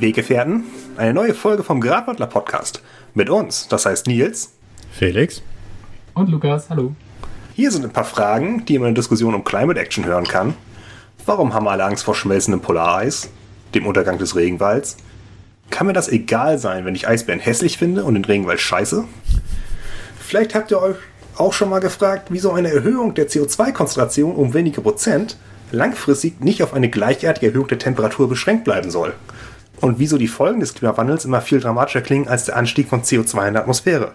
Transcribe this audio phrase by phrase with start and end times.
[0.00, 0.64] Weggefährten!
[0.96, 2.82] Eine neue Folge vom Gradwandler Podcast.
[3.14, 4.52] Mit uns, das heißt Nils.
[4.90, 5.40] Felix.
[6.14, 6.96] Und Lukas, hallo.
[7.54, 10.54] Hier sind ein paar Fragen, die man in der Diskussion um Climate Action hören kann.
[11.26, 13.30] Warum haben alle Angst vor schmelzendem Polareis?
[13.74, 14.96] Dem Untergang des Regenwalds?
[15.70, 19.04] Kann mir das egal sein, wenn ich Eisbären hässlich finde und den Regenwald scheiße?
[20.18, 20.96] Vielleicht habt ihr euch
[21.36, 25.36] auch schon mal gefragt, wieso eine Erhöhung der CO2-Konzentration um wenige Prozent
[25.70, 29.14] langfristig nicht auf eine gleichartige Erhöhung der Temperatur beschränkt bleiben soll.
[29.80, 33.48] Und wieso die Folgen des Klimawandels immer viel dramatischer klingen als der Anstieg von CO2
[33.48, 34.12] in der Atmosphäre.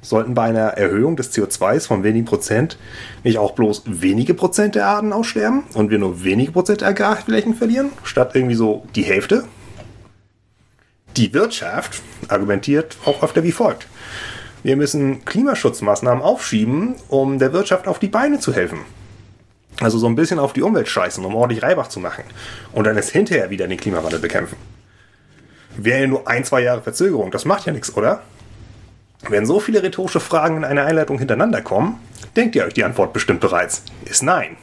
[0.00, 2.78] Sollten bei einer Erhöhung des CO2s von wenigen Prozent
[3.24, 7.54] nicht auch bloß wenige Prozent der Arten aussterben und wir nur wenige Prozent der Agrarflächen
[7.54, 9.44] verlieren, statt irgendwie so die Hälfte?
[11.16, 13.88] Die Wirtschaft argumentiert auch öfter wie folgt.
[14.62, 18.80] Wir müssen Klimaschutzmaßnahmen aufschieben, um der Wirtschaft auf die Beine zu helfen.
[19.80, 22.24] Also so ein bisschen auf die Umwelt scheißen, um ordentlich Reibach zu machen.
[22.72, 24.56] Und dann ist hinterher wieder den Klimawandel bekämpfen.
[25.76, 28.22] Wäre ja nur ein, zwei Jahre Verzögerung, das macht ja nichts, oder?
[29.28, 31.98] Wenn so viele rhetorische Fragen in einer Einleitung hintereinander kommen,
[32.36, 33.82] denkt ihr euch die Antwort bestimmt bereits.
[34.04, 34.56] Ist nein.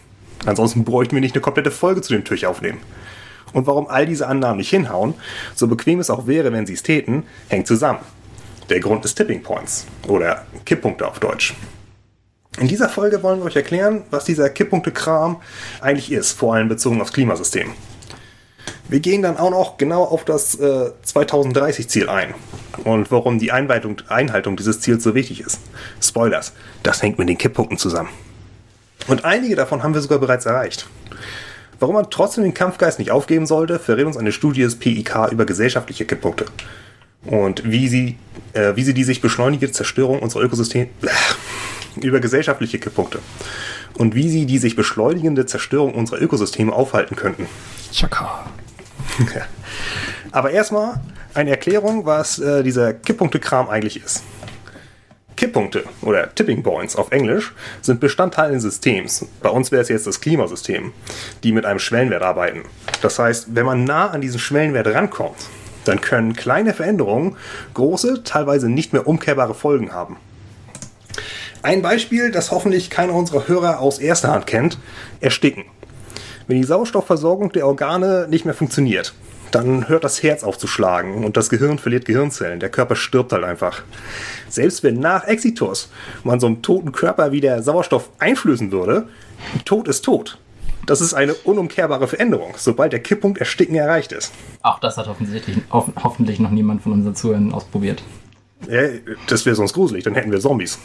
[0.45, 2.79] Ansonsten bräuchten wir nicht eine komplette Folge zu dem Tüch aufnehmen.
[3.53, 5.13] Und warum all diese Annahmen nicht hinhauen,
[5.55, 7.99] so bequem es auch wäre, wenn sie es täten, hängt zusammen.
[8.69, 11.53] Der Grund ist Tipping Points oder Kipppunkte auf Deutsch.
[12.59, 15.41] In dieser Folge wollen wir euch erklären, was dieser Kipppunkte-Kram
[15.81, 17.71] eigentlich ist, vor allem bezogen aufs Klimasystem.
[18.89, 22.33] Wir gehen dann auch noch genau auf das äh, 2030-Ziel ein
[22.83, 25.59] und warum die Einhaltung, Einhaltung dieses Ziels so wichtig ist.
[26.01, 26.53] Spoilers,
[26.83, 28.09] das hängt mit den Kipppunkten zusammen.
[29.07, 30.87] Und einige davon haben wir sogar bereits erreicht.
[31.79, 35.45] Warum man trotzdem den Kampfgeist nicht aufgeben sollte, verrät uns eine Studie des PIK über
[35.45, 36.45] gesellschaftliche Kipppunkte.
[37.25, 38.17] Und wie sie,
[38.53, 43.19] äh, wie sie die sich beschleunigte Zerstörung unserer Ökosysteme, äh, über gesellschaftliche Kipppunkte.
[43.95, 47.47] Und wie sie die sich beschleunigende Zerstörung unserer Ökosysteme aufhalten könnten.
[47.91, 48.45] Chaka.
[50.31, 50.99] Aber erstmal
[51.33, 54.23] eine Erklärung, was äh, dieser Kipppunkte-Kram eigentlich ist.
[55.35, 59.25] Kipppunkte oder Tipping Points auf Englisch sind Bestandteil eines Systems.
[59.41, 60.93] Bei uns wäre es jetzt das Klimasystem,
[61.43, 62.63] die mit einem Schwellenwert arbeiten.
[63.01, 65.49] Das heißt, wenn man nah an diesen Schwellenwert rankommt,
[65.85, 67.35] dann können kleine Veränderungen
[67.73, 70.17] große, teilweise nicht mehr umkehrbare Folgen haben.
[71.61, 74.77] Ein Beispiel, das hoffentlich keiner unserer Hörer aus erster Hand kennt,
[75.19, 75.65] Ersticken.
[76.47, 79.13] Wenn die Sauerstoffversorgung der Organe nicht mehr funktioniert,
[79.51, 82.59] dann hört das Herz auf zu schlagen und das Gehirn verliert Gehirnzellen.
[82.59, 83.83] Der Körper stirbt halt einfach.
[84.49, 85.89] Selbst wenn nach Exitus
[86.23, 89.07] man so einem toten Körper wieder Sauerstoff einflößen würde,
[89.65, 90.39] Tod ist tot.
[90.85, 94.33] Das ist eine unumkehrbare Veränderung, sobald der Kipppunkt Ersticken erreicht ist.
[94.63, 98.03] Auch das hat offensichtlich, hoff, hoffentlich noch niemand von unseren Zuhörern ausprobiert.
[98.69, 98.81] Ja,
[99.27, 100.79] das wäre sonst gruselig, dann hätten wir Zombies.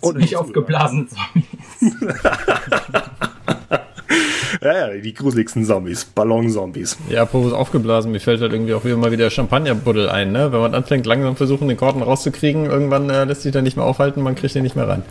[0.00, 1.80] Und nicht aufgeblasene Zombies.
[4.62, 6.96] ja, ja, die gruseligsten Zombies, Ballon-Zombies.
[7.08, 10.52] Ja, apropos aufgeblasen, mir fällt halt irgendwie auch wieder mal wieder Champagnerbuddel ein, ne?
[10.52, 13.86] Wenn man anfängt, langsam versuchen, den Korten rauszukriegen, irgendwann äh, lässt sich der nicht mehr
[13.86, 15.02] aufhalten, man kriegt den nicht mehr ran.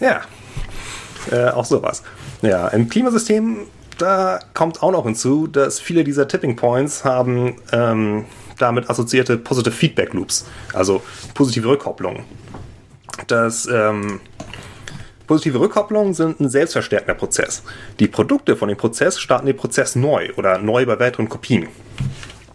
[0.00, 0.20] Ja,
[1.30, 2.02] äh, auch sowas.
[2.42, 3.58] Ja, im Klimasystem,
[3.98, 8.26] da kommt auch noch hinzu, dass viele dieser Tipping Points haben ähm,
[8.58, 11.02] damit assoziierte Positive Feedback Loops, also
[11.34, 12.24] positive Rückkopplungen.
[13.26, 14.20] Das ähm,
[15.26, 17.62] Positive Rückkopplungen sind ein selbstverstärkender Prozess.
[17.98, 21.68] Die Produkte von dem Prozess starten den Prozess neu oder neu bei weiteren Kopien.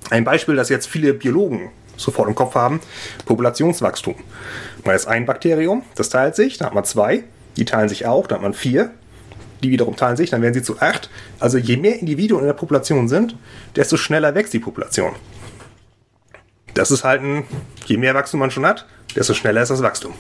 [0.10, 2.80] Ein Beispiel, das jetzt viele Biologen sofort im Kopf haben,
[3.26, 4.16] Populationswachstum.
[4.86, 7.24] Man ist ein Bakterium, das teilt sich, dann hat man zwei,
[7.58, 8.92] die teilen sich auch, dann hat man vier,
[9.62, 11.10] die wiederum teilen sich, dann werden sie zu acht.
[11.40, 13.36] Also je mehr Individuen in der Population sind,
[13.76, 15.14] desto schneller wächst die Population.
[16.74, 17.44] Das ist halt ein,
[17.86, 20.14] je mehr Wachstum man schon hat, desto schneller ist das Wachstum.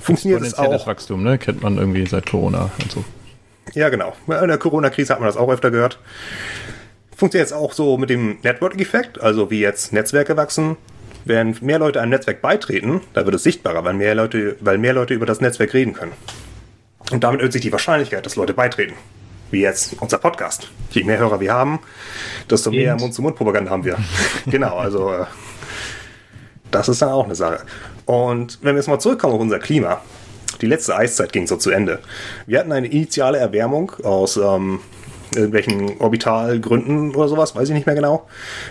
[0.00, 0.86] Funktioniert es auch.
[0.86, 1.38] Wachstum, ne?
[1.38, 3.04] Kennt man irgendwie seit Corona und so.
[3.74, 4.14] Ja, genau.
[4.26, 5.98] In der Corona-Krise hat man das auch öfter gehört.
[7.16, 10.76] Funktioniert jetzt auch so mit dem Network-Effekt, also wie jetzt Netzwerke wachsen.
[11.24, 14.94] Wenn mehr Leute einem Netzwerk beitreten, dann wird es sichtbarer, weil mehr Leute, weil mehr
[14.94, 16.12] Leute über das Netzwerk reden können.
[17.10, 18.94] Und damit erhöht sich die Wahrscheinlichkeit, dass Leute beitreten.
[19.50, 20.70] Wie jetzt unser Podcast.
[20.92, 21.80] Je mehr Hörer wir haben,
[22.48, 23.98] desto mehr Mund-zu-Mund-Propaganda haben wir.
[24.46, 25.24] genau, also äh,
[26.70, 27.60] das ist dann auch eine Sache.
[28.06, 30.00] Und wenn wir jetzt mal zurückkommen auf unser Klima,
[30.60, 32.00] die letzte Eiszeit ging so zu Ende.
[32.46, 34.80] Wir hatten eine initiale Erwärmung aus ähm,
[35.34, 38.26] irgendwelchen Orbitalgründen oder sowas, weiß ich nicht mehr genau.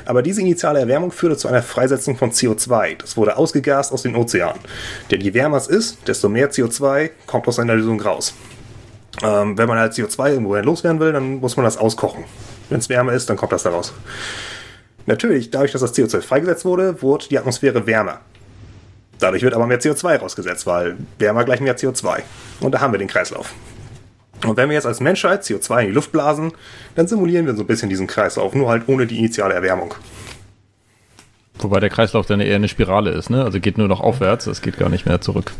[0.06, 2.98] Aber diese initiale Erwärmung führte zu einer Freisetzung von CO2.
[2.98, 4.60] Das wurde ausgegast aus den Ozeanen.
[5.10, 8.34] Denn je wärmer es ist, desto mehr CO2 kommt aus einer Lösung raus.
[9.24, 12.26] Ähm, wenn man halt CO2 irgendwo loswerden will, dann muss man das auskochen.
[12.70, 13.94] Wenn es wärmer ist, dann kommt das da raus.
[15.06, 18.20] Natürlich, dadurch, dass das CO2 freigesetzt wurde, wurde die Atmosphäre wärmer.
[19.20, 22.22] Dadurch wird aber mehr CO2 rausgesetzt, weil wärmer gleich mehr CO2.
[22.62, 23.54] Und da haben wir den Kreislauf.
[24.46, 26.54] Und wenn wir jetzt als Menschheit CO2 in die Luft blasen,
[26.96, 29.94] dann simulieren wir so ein bisschen diesen Kreislauf, nur halt ohne die initiale Erwärmung.
[31.60, 33.44] Wobei der Kreislauf dann eher eine Spirale ist, ne?
[33.44, 35.52] Also geht nur noch aufwärts, es geht gar nicht mehr zurück.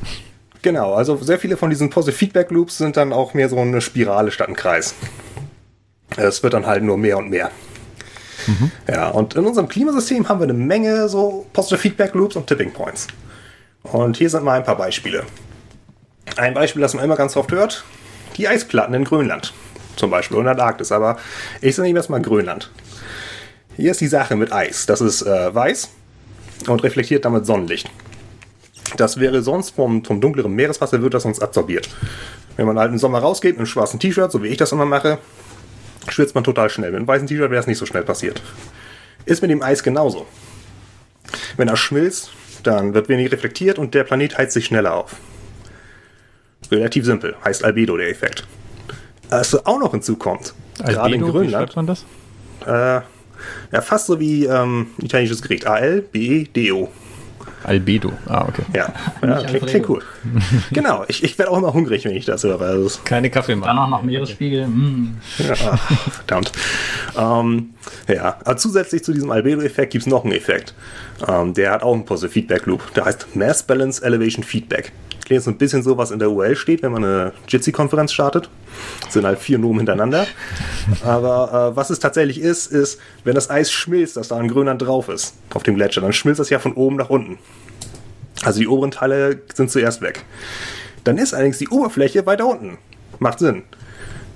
[0.62, 3.82] Genau, also sehr viele von diesen Positive Feedback Loops sind dann auch mehr so eine
[3.82, 4.96] Spirale statt ein Kreis.
[6.16, 7.52] Es wird dann halt nur mehr und mehr.
[8.48, 8.72] Mhm.
[8.88, 12.72] Ja, und in unserem Klimasystem haben wir eine Menge so Positive Feedback Loops und Tipping
[12.72, 13.08] Points.
[13.84, 15.24] Und hier sind mal ein paar Beispiele.
[16.36, 17.84] Ein Beispiel, das man immer ganz oft hört,
[18.38, 19.54] die Eisplatten in Grönland.
[19.96, 21.18] Zum Beispiel oder Antarktis, aber
[21.62, 22.72] ich nehme jetzt mal Grönland.
[23.76, 24.86] Hier ist die Sache mit Eis.
[24.86, 25.90] Das ist äh, weiß
[26.68, 27.90] und reflektiert damit Sonnenlicht.
[28.98, 31.90] Das wäre sonst vom, vom dunkleren Meereswasser, wird das sonst absorbiert.
[32.58, 34.86] Wenn man halt im Sommer rausgeht mit einem schwarzen T-Shirt, so wie ich das immer
[34.86, 35.20] mache,
[36.10, 36.92] schwitzt man total schnell.
[36.92, 38.42] Mit einem weißen T-Shirt wäre es nicht so schnell passiert.
[39.26, 40.26] Ist mit dem Eis genauso.
[41.56, 42.32] Wenn er schmilzt,
[42.64, 45.16] dann wird weniger reflektiert und der Planet heizt sich schneller auf.
[46.72, 48.46] Relativ simpel, heißt Albedo der Effekt.
[49.30, 51.72] Was auch noch hinzukommt, Albedo, gerade in Grönland.
[51.72, 52.06] Wie man das?
[52.66, 53.02] Äh,
[53.72, 55.66] ja, fast so wie ähm, italienisches Gericht.
[55.66, 56.90] A-L-B-E-D-O.
[57.64, 58.12] Albedo.
[58.26, 58.64] Ah, okay.
[58.74, 60.04] Ja, ja klingt, klingt, cool.
[60.72, 62.62] genau, ich, ich werde auch immer hungrig, wenn ich das höre.
[62.62, 63.68] Also Keine Kaffee machen.
[63.68, 64.68] Dann auch noch Meeresspiegel.
[64.68, 65.18] Mm.
[65.38, 66.52] Ja, ach, verdammt.
[67.18, 67.70] Ähm,
[68.08, 70.74] ja, aber zusätzlich zu diesem Albedo-Effekt gibt es noch einen Effekt.
[71.28, 72.94] Ähm, der hat auch einen Positive Feedback Loop.
[72.94, 74.92] Der heißt Mass Balance Elevation Feedback.
[75.26, 78.50] Klingt so ein bisschen so, was in der UL steht, wenn man eine Jitsi-Konferenz startet.
[79.04, 80.26] Das sind halt vier Nomen hintereinander.
[81.04, 84.82] Aber äh, was es tatsächlich ist, ist, wenn das Eis schmilzt, das da in Grönland
[84.82, 87.38] drauf ist, auf dem Gletscher, dann schmilzt das ja von oben nach unten.
[88.44, 90.24] Also die oberen Teile sind zuerst weg.
[91.04, 92.78] Dann ist allerdings die Oberfläche weiter unten.
[93.20, 93.64] Macht Sinn.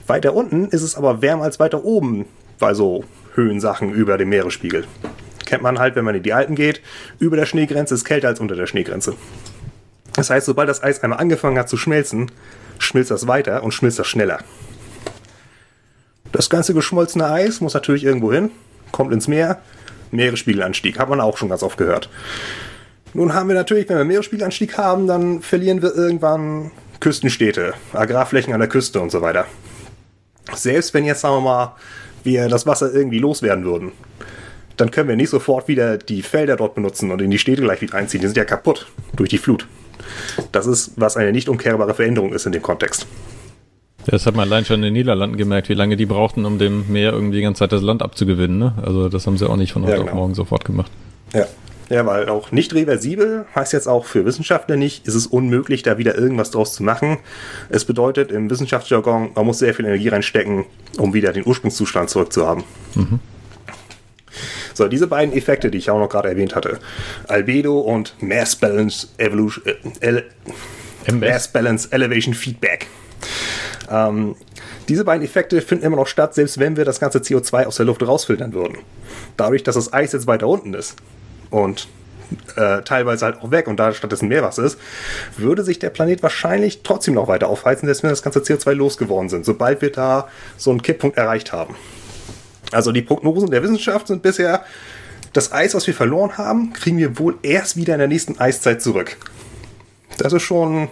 [0.07, 2.25] Weiter unten ist es aber wärmer als weiter oben
[2.59, 3.05] bei so
[3.35, 4.85] Höhensachen über dem Meeresspiegel.
[5.45, 6.81] Kennt man halt, wenn man in die Alpen geht.
[7.19, 9.15] Über der Schneegrenze ist kälter als unter der Schneegrenze.
[10.15, 12.31] Das heißt, sobald das Eis einmal angefangen hat zu schmelzen,
[12.79, 14.39] schmilzt das weiter und schmilzt das schneller.
[16.31, 18.51] Das ganze geschmolzene Eis muss natürlich irgendwo hin,
[18.91, 19.61] kommt ins Meer,
[20.11, 22.09] Meeresspiegelanstieg, hat man auch schon ganz oft gehört.
[23.13, 28.59] Nun haben wir natürlich, wenn wir Meeresspiegelanstieg haben, dann verlieren wir irgendwann Küstenstädte, Agrarflächen an
[28.59, 29.45] der Küste und so weiter.
[30.53, 31.75] Selbst wenn jetzt, sagen wir mal,
[32.23, 33.91] wir das Wasser irgendwie loswerden würden,
[34.77, 37.81] dann können wir nicht sofort wieder die Felder dort benutzen und in die Städte gleich
[37.81, 38.21] wieder einziehen.
[38.21, 39.67] Die sind ja kaputt durch die Flut.
[40.51, 43.05] Das ist, was eine nicht umkehrbare Veränderung ist in dem Kontext.
[44.05, 46.91] Das hat man allein schon in den Niederlanden gemerkt, wie lange die brauchten, um dem
[46.91, 48.57] Meer irgendwie die ganze Zeit das Land abzugewinnen.
[48.57, 48.73] Ne?
[48.83, 50.11] Also das haben sie auch nicht von heute ja, genau.
[50.11, 50.91] auf morgen sofort gemacht.
[51.33, 51.45] Ja.
[51.93, 55.99] Ja, weil auch nicht reversibel heißt jetzt auch für Wissenschaftler nicht, ist es unmöglich, da
[55.99, 57.19] wieder irgendwas draus zu machen.
[57.69, 60.65] Es bedeutet im Wissenschaftsjargon, man muss sehr viel Energie reinstecken,
[60.97, 62.63] um wieder den Ursprungszustand zurückzuhaben.
[62.95, 63.19] Mhm.
[64.73, 66.79] So, diese beiden Effekte, die ich auch noch gerade erwähnt hatte,
[67.27, 69.63] Albedo und Mass Balance Evolution,
[69.99, 70.23] äh,
[71.11, 72.87] Mass Balance Elevation Feedback.
[73.87, 74.35] Ähm,
[74.89, 77.85] diese beiden Effekte finden immer noch statt, selbst wenn wir das ganze CO2 aus der
[77.85, 78.79] Luft rausfiltern würden.
[79.37, 80.95] Dadurch, dass das Eis jetzt weiter unten ist
[81.53, 81.87] und
[82.55, 84.79] äh, teilweise halt auch weg und da stattdessen Meerwasser ist,
[85.37, 89.29] würde sich der Planet wahrscheinlich trotzdem noch weiter aufheizen, selbst wenn das ganze CO2 losgeworden
[89.29, 90.27] sind, sobald wir da
[90.57, 91.75] so einen Kipppunkt erreicht haben.
[92.71, 94.65] Also die Prognosen der Wissenschaft sind bisher,
[95.31, 98.81] das Eis, was wir verloren haben, kriegen wir wohl erst wieder in der nächsten Eiszeit
[98.81, 99.17] zurück.
[100.17, 100.89] Das ist schon,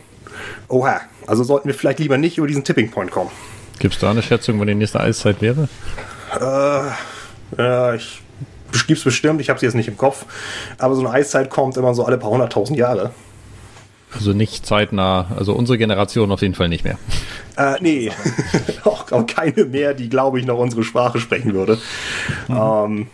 [0.67, 3.31] oha, also sollten wir vielleicht lieber nicht über diesen Tipping Point kommen.
[3.79, 5.69] Gibt es da eine Schätzung, wann die nächste Eiszeit wäre?
[6.39, 8.21] Äh, ja, ich
[8.87, 10.25] gibt's bestimmt, ich habe sie jetzt nicht im Kopf,
[10.77, 13.11] aber so eine Eiszeit kommt immer so alle paar hunderttausend Jahre.
[14.13, 16.97] Also nicht zeitnah, also unsere Generation auf jeden Fall nicht mehr.
[17.57, 18.11] Äh, nee,
[18.83, 21.77] auch, auch, keine mehr, die, glaube ich, noch unsere Sprache sprechen würde.
[22.47, 22.57] Mhm.
[22.57, 23.07] Ähm,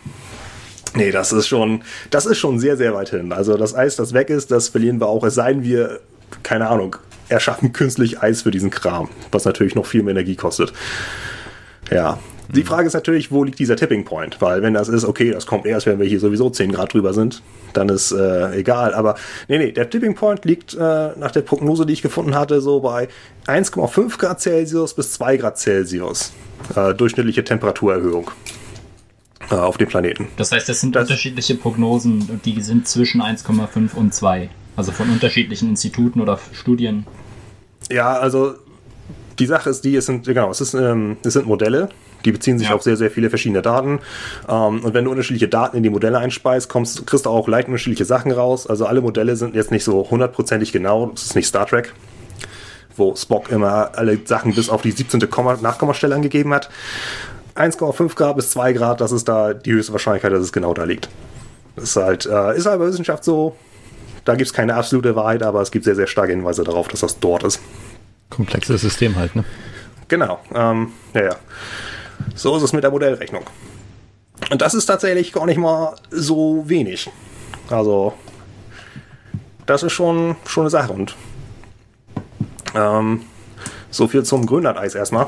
[0.94, 3.32] nee, das ist schon, das ist schon sehr, sehr weit hin.
[3.32, 6.00] Also das Eis, das weg ist, das verlieren wir auch, es sei denn, wir,
[6.42, 6.96] keine Ahnung,
[7.28, 10.72] erschaffen künstlich Eis für diesen Kram, was natürlich noch viel mehr Energie kostet.
[11.90, 14.40] Ja, die Frage ist natürlich, wo liegt dieser Tipping Point?
[14.40, 17.12] Weil wenn das ist, okay, das kommt erst, wenn wir hier sowieso 10 Grad drüber
[17.12, 17.42] sind,
[17.74, 18.94] dann ist äh, egal.
[18.94, 19.16] Aber
[19.48, 22.80] nee, nee, der Tipping Point liegt äh, nach der Prognose, die ich gefunden hatte, so
[22.80, 23.08] bei
[23.46, 26.32] 1,5 Grad Celsius bis 2 Grad Celsius.
[26.74, 28.30] Äh, durchschnittliche Temperaturerhöhung
[29.50, 30.28] äh, auf dem Planeten.
[30.36, 34.50] Das heißt, das sind das, unterschiedliche Prognosen und die sind zwischen 1,5 und 2.
[34.76, 37.06] Also von unterschiedlichen Instituten oder Studien.
[37.90, 38.54] Ja, also
[39.38, 41.88] die Sache ist die, es sind, genau, es, ist, ähm, es sind Modelle
[42.24, 42.74] die beziehen sich ja.
[42.74, 44.00] auf sehr, sehr viele verschiedene Daten.
[44.48, 47.68] Ähm, und wenn du unterschiedliche Daten in die Modelle einspeist, kommst, kriegst du auch leicht
[47.68, 48.66] unterschiedliche Sachen raus.
[48.66, 51.06] Also alle Modelle sind jetzt nicht so hundertprozentig genau.
[51.06, 51.92] Das ist nicht Star Trek,
[52.96, 55.20] wo Spock immer alle Sachen bis auf die 17.
[55.60, 56.70] Nachkommastelle angegeben hat.
[57.54, 60.84] 1,5 Grad bis 2 Grad, das ist da die höchste Wahrscheinlichkeit, dass es genau da
[60.84, 61.08] liegt.
[61.74, 63.56] Das ist halt, äh, ist halt bei Wissenschaft so.
[64.24, 67.00] Da gibt es keine absolute Wahrheit, aber es gibt sehr, sehr starke Hinweise darauf, dass
[67.00, 67.60] das dort ist.
[68.30, 69.44] Komplexes System halt, ne?
[70.08, 70.40] genau.
[70.54, 71.36] Ähm, ja, ja.
[72.34, 73.44] So ist es mit der Modellrechnung.
[74.50, 77.10] Und das ist tatsächlich gar nicht mal so wenig.
[77.68, 78.14] Also,
[79.66, 80.92] das ist schon, schon eine Sache.
[80.92, 81.14] Und
[82.74, 83.22] ähm,
[83.90, 85.26] so viel zum Grönlandeis erstmal.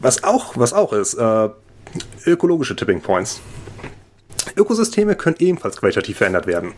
[0.00, 1.48] Was, auch, was auch ist, äh,
[2.26, 3.40] ökologische Tipping Points.
[4.56, 6.72] Ökosysteme können ebenfalls qualitativ verändert werden.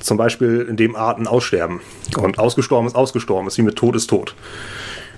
[0.00, 1.80] Zum Beispiel, indem Arten aussterben.
[2.16, 4.34] Und ausgestorben ist ausgestorben, ist wie mit Tod ist tot.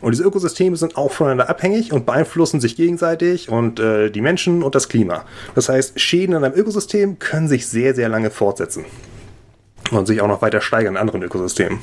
[0.00, 4.62] Und diese Ökosysteme sind auch voneinander abhängig und beeinflussen sich gegenseitig und äh, die Menschen
[4.62, 5.24] und das Klima.
[5.54, 8.84] Das heißt, Schäden an einem Ökosystem können sich sehr, sehr lange fortsetzen.
[9.90, 11.78] Und sich auch noch weiter steigern in anderen Ökosystemen.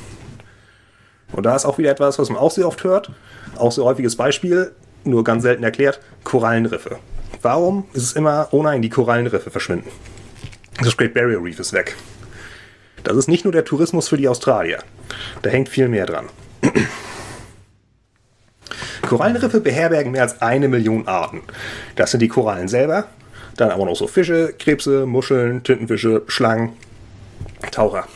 [1.31, 3.11] Und da ist auch wieder etwas, was man auch sehr oft hört.
[3.57, 4.71] Auch sehr häufiges Beispiel,
[5.03, 6.97] nur ganz selten erklärt, Korallenriffe.
[7.41, 9.89] Warum ist es immer, oh nein, die Korallenriffe verschwinden?
[10.83, 11.95] Das Great Barrier Reef ist weg.
[13.03, 14.79] Das ist nicht nur der Tourismus für die Australier.
[15.41, 16.29] Da hängt viel mehr dran.
[19.07, 21.41] Korallenriffe beherbergen mehr als eine Million Arten.
[21.95, 23.05] Das sind die Korallen selber,
[23.57, 26.73] dann aber noch so Fische, Krebse, Muscheln, Tintenfische, Schlangen,
[27.71, 28.07] Taucher.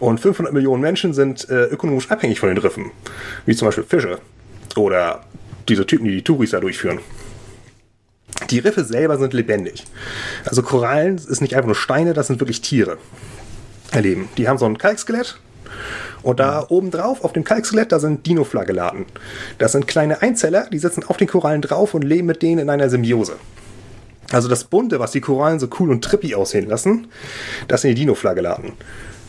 [0.00, 2.90] Und 500 Millionen Menschen sind äh, ökonomisch abhängig von den Riffen,
[3.46, 4.18] wie zum Beispiel Fische
[4.76, 5.24] oder
[5.68, 6.98] diese Typen, die die Touris da durchführen.
[8.50, 9.84] Die Riffe selber sind lebendig.
[10.44, 12.98] Also Korallen ist nicht einfach nur Steine, das sind wirklich Tiere.
[13.90, 14.28] Erleben.
[14.36, 15.38] Die haben so ein Kalkskelett
[16.22, 19.06] und da oben drauf auf dem Kalkskelett, da sind Dinoflagellaten.
[19.58, 22.70] Das sind kleine Einzeller, die sitzen auf den Korallen drauf und leben mit denen in
[22.70, 23.36] einer Symbiose.
[24.30, 27.08] Also das Bunte, was die Korallen so cool und trippy aussehen lassen,
[27.68, 28.72] das sind die Dinoflagellaten.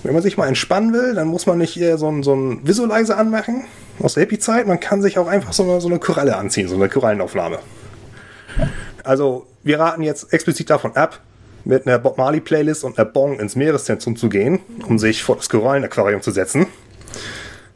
[0.03, 2.67] Wenn man sich mal entspannen will, dann muss man nicht eher so einen, so einen
[2.67, 3.65] Visualizer anmachen
[4.00, 4.67] aus der Hippie-Zeit.
[4.67, 7.59] Man kann sich auch einfach so eine, so eine Koralle anziehen, so eine Korallenaufnahme.
[9.03, 11.19] Also wir raten jetzt explizit davon ab,
[11.65, 15.38] mit einer Bob Marley Playlist und einer Bong ins Meereszentrum zu gehen, um sich vor
[15.38, 16.67] das Korallenaquarium zu setzen.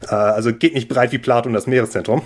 [0.02, 2.22] Äh, also geht nicht breit wie Plato in das Meereszentrum.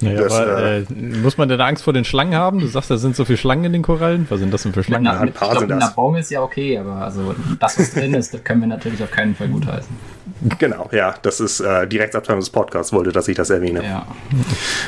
[0.00, 0.84] Naja, Das, aber, äh, äh,
[1.22, 2.60] muss man denn Angst vor den Schlangen haben?
[2.60, 4.26] Du sagst, da sind so viele Schlangen in den Korallen.
[4.28, 5.04] Was sind das denn für Schlangen?
[5.04, 5.82] Na, ein mit, paar glaube, sind das.
[5.84, 9.02] einer Baum ist ja okay, aber also das, was drin ist, das können wir natürlich
[9.02, 9.90] auf keinen Fall gutheißen.
[10.58, 13.84] Genau, ja, das ist äh, die Rechtsabteilung des Podcasts, wollte, dass ich das erwähne.
[13.84, 14.06] Ja.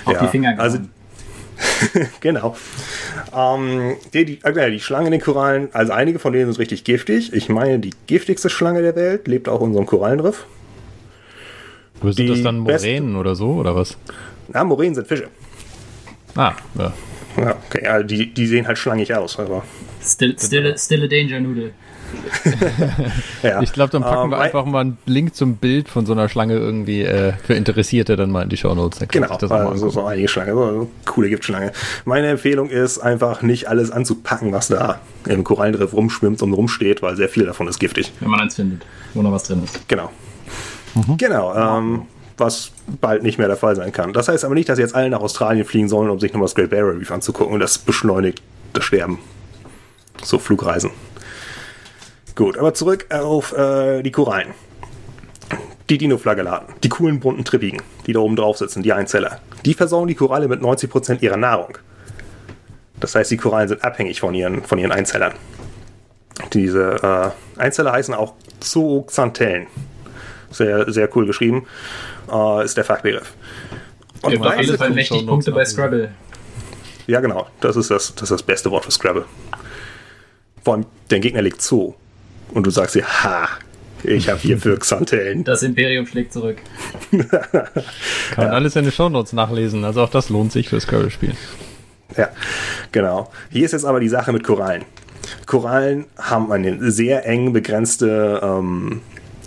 [0.05, 0.61] Auf Ja, die Finger gehauen.
[0.61, 0.79] also
[2.21, 2.57] genau.
[3.35, 6.85] Ähm, die, die, äh, die Schlangen in den Korallen, also einige von denen sind richtig
[6.85, 7.33] giftig.
[7.33, 10.47] Ich meine, die giftigste Schlange der Welt lebt auch in unserem Korallenriff.
[12.03, 13.97] Oder sind das dann beste- Moränen oder so, oder was?
[14.53, 15.29] Na, Moränen sind Fische.
[16.35, 16.93] Ah, ja.
[17.39, 19.39] Ja, okay, ja, die, die sehen halt schlangig aus.
[19.39, 19.63] Aber,
[20.03, 21.73] Still, still, still a danger Nudel.
[23.43, 23.61] ja.
[23.63, 26.29] Ich glaube, dann packen Ähm, wir einfach mal einen Link zum Bild von so einer
[26.29, 29.01] Schlange irgendwie äh, für Interessierte dann mal in die Shownotes.
[29.01, 31.73] Dann kann Genau, also so einige Schlangen, so eine coole Giftschlange.
[32.05, 37.17] Meine Empfehlung ist einfach nicht alles anzupacken, was da im Korallenriff rumschwimmt und rumsteht, weil
[37.17, 38.13] sehr viel davon ist giftig.
[38.21, 39.89] Wenn man eins findet, wo noch was drin ist.
[39.89, 40.11] Genau.
[40.97, 41.17] Mhm.
[41.19, 42.03] Genau, ähm,
[42.39, 44.13] was bald nicht mehr der Fall sein kann.
[44.13, 46.55] Das heißt aber nicht, dass jetzt alle nach Australien fliegen sollen, um sich nochmal das
[46.55, 47.61] Great Barrier Reef anzugucken.
[47.61, 49.19] Das beschleunigt das Sterben.
[50.23, 50.91] So Flugreisen.
[52.35, 54.49] Gut, aber zurück auf äh, die Korallen.
[55.89, 59.41] Die Dinoflagellaten, die coolen bunten Trippigen, die da oben drauf sitzen, die Einzeller.
[59.65, 61.79] Die versorgen die Koralle mit 90% ihrer Nahrung.
[62.99, 65.33] Das heißt, die Korallen sind abhängig von ihren, von ihren Einzellern.
[66.53, 69.69] Diese äh, Einzeller heißen auch Zooxanthellen.
[70.57, 71.67] Sehr, sehr cool geschrieben.
[72.33, 73.35] Äh, ist der Fachbegriff.
[74.23, 75.65] Und jeden sie- Fall mächtig Punkte bei.
[75.65, 76.11] Scrabble.
[77.07, 77.47] ja, genau.
[77.61, 79.25] Das ist das, das ist das beste Wort für Scrabble.
[80.65, 81.95] Vor allem, dein Gegner legt Zoo.
[82.53, 83.49] Und du sagst dir, ha,
[84.03, 85.45] ich habe hier für Xanthellen.
[85.45, 86.57] Das Imperium schlägt zurück.
[87.11, 89.85] Kann man alles in den Shownotes nachlesen.
[89.85, 91.35] Also auch das lohnt sich für Scrabble-Spiel.
[92.17, 92.31] Ja,
[92.93, 93.31] genau.
[93.51, 94.85] Hier ist jetzt aber die Sache mit Korallen.
[95.45, 99.03] Korallen haben einen sehr eng begrenzte ähm,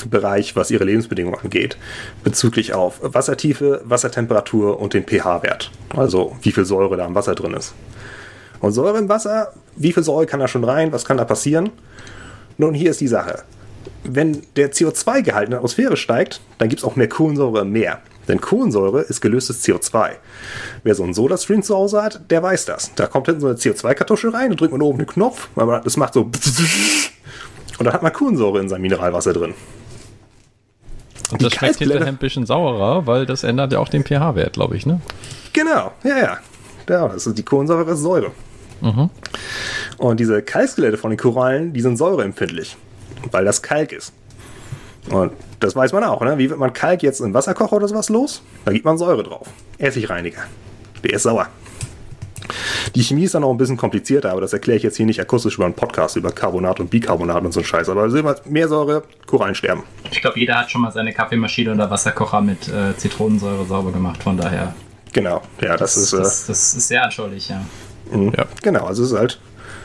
[0.08, 1.78] Bereich, was ihre Lebensbedingungen angeht,
[2.24, 5.72] bezüglich auf Wassertiefe, Wassertemperatur und den pH-Wert.
[5.96, 7.74] Also wie viel Säure da im Wasser drin ist.
[8.60, 10.92] Und Säure im Wasser, wie viel Säure kann da schon rein?
[10.92, 11.72] Was kann da passieren?
[12.58, 13.44] Nun, hier ist die Sache.
[14.04, 18.00] Wenn der CO2-Gehalt in der Atmosphäre steigt, dann gibt es auch mehr Kohlensäure im Meer.
[18.28, 20.12] Denn Kohlensäure ist gelöstes CO2.
[20.84, 22.94] Wer so einen Soda-Stream zu Hause hat, der weiß das.
[22.96, 25.98] Da kommt hinten so eine CO2-Kartusche rein und drückt man oben den Knopf, aber das
[25.98, 26.22] macht so
[27.80, 29.56] und dann hat man Kohlensäure in seinem Mineralwasser drin.
[31.32, 34.76] Und das schmeckt hinterher ein bisschen saurer, weil das ändert ja auch den pH-Wert, glaube
[34.76, 35.02] ich, ne?
[35.54, 36.38] Genau, ja, ja.
[36.90, 38.32] Ja, das ist die Kohlensäure ist Säure.
[39.98, 42.78] Und diese Kalkskelette von den Korallen, die sind säureempfindlich,
[43.32, 44.14] weil das Kalk ist.
[45.12, 46.38] Und das weiß man auch, ne?
[46.38, 48.42] Wie wird man Kalk jetzt in Wasserkocher oder sowas los?
[48.66, 49.48] Da gibt man Säure drauf.
[49.78, 50.42] Essigreiniger.
[51.04, 51.48] Der ist sauer.
[52.96, 55.20] Die Chemie ist dann auch ein bisschen komplizierter, aber das erkläre ich jetzt hier nicht
[55.20, 57.90] akustisch über einen Podcast über Carbonat und Bicarbonat und so ein Scheiß.
[57.90, 59.84] Aber Silber, Meersäure, Korallen sterben.
[60.12, 64.24] Ich glaube, jeder hat schon mal seine Kaffeemaschine oder Wasserkocher mit äh, Zitronensäure sauber gemacht.
[64.24, 64.74] Von daher
[65.14, 66.14] Genau, ja, das, Das, ist.
[66.14, 67.64] Äh, das, das ist sehr anschaulich, ja.
[68.12, 68.34] Mhm.
[68.38, 68.46] Ja.
[68.62, 69.40] Genau, also es ist halt,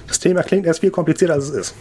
[0.06, 1.75] das Thema klingt erst viel komplizierter, als es ist.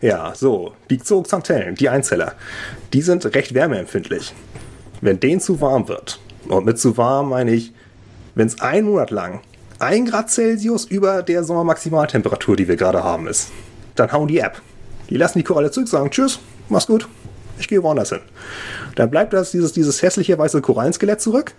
[0.00, 2.34] Ja, so, die Zooxanthellen, die Einzeller,
[2.92, 4.34] die sind recht wärmeempfindlich.
[5.00, 7.72] Wenn denen zu warm wird, und mit zu warm meine ich,
[8.36, 9.40] wenn es einen Monat lang
[9.80, 13.50] ein Grad Celsius über der Sommermaximaltemperatur, die wir gerade haben, ist,
[13.96, 14.62] dann hauen die ab.
[15.10, 16.38] Die lassen die Koralle zurück, sagen Tschüss,
[16.68, 17.08] mach's gut,
[17.58, 18.20] ich gehe woanders hin.
[18.94, 21.52] Dann bleibt das dieses, dieses hässliche weiße Korallenskelett zurück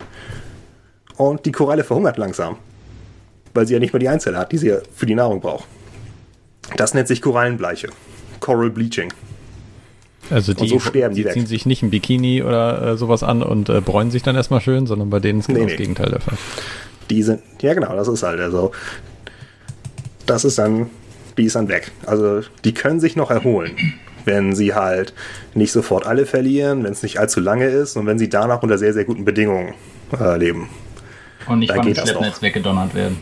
[1.18, 2.58] und die Koralle verhungert langsam
[3.58, 5.68] weil sie ja nicht mehr die Einzelle hat, die sie für die Nahrung braucht.
[6.76, 7.90] Das nennt sich Korallenbleiche.
[8.40, 9.12] Coral Bleaching.
[10.30, 11.34] Also die, so sterben die weg.
[11.34, 14.62] ziehen sich nicht ein Bikini oder äh, sowas an und äh, bräunen sich dann erstmal
[14.62, 15.78] schön, sondern bei denen ist genau Nee, das nee.
[15.78, 16.38] Gegenteil der Fall.
[17.10, 18.72] Die sind, ja genau, das ist halt also,
[20.26, 20.90] das ist dann,
[21.38, 21.92] die ist dann weg.
[22.06, 23.76] Also die können sich noch erholen,
[24.26, 25.14] wenn sie halt
[25.54, 28.78] nicht sofort alle verlieren, wenn es nicht allzu lange ist und wenn sie danach unter
[28.78, 29.74] sehr, sehr guten Bedingungen
[30.20, 30.70] äh, leben.
[31.48, 33.18] Und nicht Da von dem geht das Schleppnetz weggedonnert werden.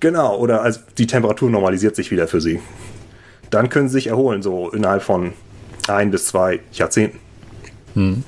[0.00, 2.60] Genau, oder als die Temperatur normalisiert sich wieder für sie.
[3.50, 5.32] Dann können sie sich erholen, so innerhalb von
[5.90, 7.18] ein bis zwei Jahrzehnten.
[7.94, 8.24] Hm.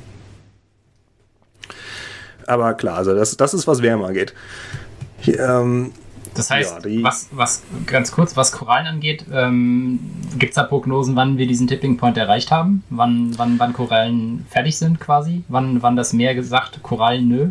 [2.47, 4.35] Aber klar, also das, das ist, was Wärme angeht.
[5.21, 5.93] Hier, ähm,
[6.35, 10.00] Das heißt, Ja, die- was, was, ganz kurz, was Korallen angeht, ähm,
[10.38, 12.83] gibt es da Prognosen, wann wir diesen Tipping Point erreicht haben?
[12.90, 15.45] Wann, wann, wann Korallen fertig sind quasi?
[15.49, 17.49] Wann, wann das Meer gesagt, Korallen nö?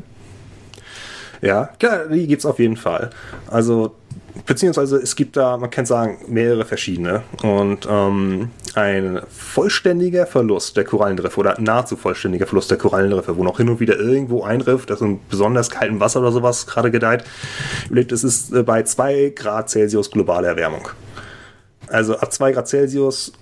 [1.41, 3.09] Ja, klar, die gibt es auf jeden Fall.
[3.47, 3.95] Also,
[4.45, 7.23] beziehungsweise es gibt da, man kann sagen, mehrere verschiedene.
[7.43, 13.57] Und ähm, ein vollständiger Verlust der Korallenriffe oder nahezu vollständiger Verlust der Korallenriffe, wo noch
[13.57, 17.23] hin und wieder irgendwo ein Riff, das in besonders kaltem Wasser oder sowas gerade gedeiht,
[17.87, 20.89] überlebt, es ist äh, bei 2 Grad Celsius globale Erwärmung.
[21.87, 23.33] Also ab 2 Grad Celsius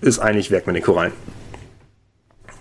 [0.00, 1.12] ist eigentlich weg mit den Korallen.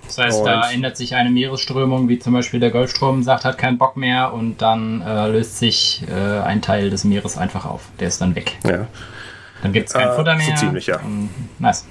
[0.07, 3.57] Das heißt, da Und- ändert sich eine Meeresströmung, wie zum Beispiel der Golfstrom sagt, hat
[3.57, 7.83] keinen Bock mehr und dann äh, löst sich äh, ein Teil des Meeres einfach auf.
[7.99, 8.57] Der ist dann weg.
[8.65, 8.87] Ja.
[9.61, 10.55] Dann gibt es kein Äh, Futter so mehr.
[10.55, 10.99] ziemlich, ja.
[10.99, 11.85] Und, nice.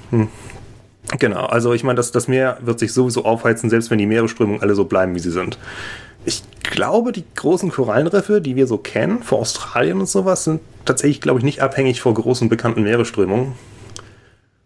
[1.18, 4.60] Genau, also ich meine, das, das Meer wird sich sowieso aufheizen, selbst wenn die Meeresströmungen
[4.62, 5.58] alle so bleiben, wie sie sind.
[6.24, 11.20] Ich glaube, die großen Korallenriffe, die wir so kennen, vor Australien und sowas, sind tatsächlich,
[11.20, 13.54] glaube ich, nicht abhängig vor großen bekannten Meeresströmungen.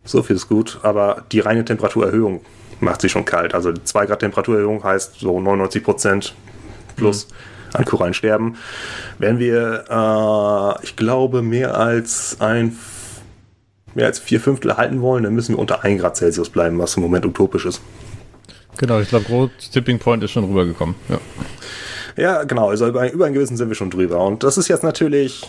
[0.05, 2.43] So viel ist gut, aber die reine Temperaturerhöhung
[2.81, 3.55] macht sie schon kalt.
[3.55, 6.35] Also 2 Grad Temperaturerhöhung heißt so 99 Prozent
[6.97, 7.29] plus
[7.73, 8.57] an Korallen sterben.
[9.19, 12.77] Wenn wir, äh, ich glaube, mehr als ein
[13.95, 16.97] mehr als vier Fünftel halten wollen, dann müssen wir unter 1 Grad Celsius bleiben, was
[16.97, 17.81] im Moment utopisch ist.
[18.77, 20.95] Genau, ich glaube, Rot Tipping Point ist schon rübergekommen.
[21.09, 21.19] Ja.
[22.19, 24.25] Ja, genau, also über, über einen gewissen sind wir schon drüber.
[24.25, 25.43] Und das ist jetzt natürlich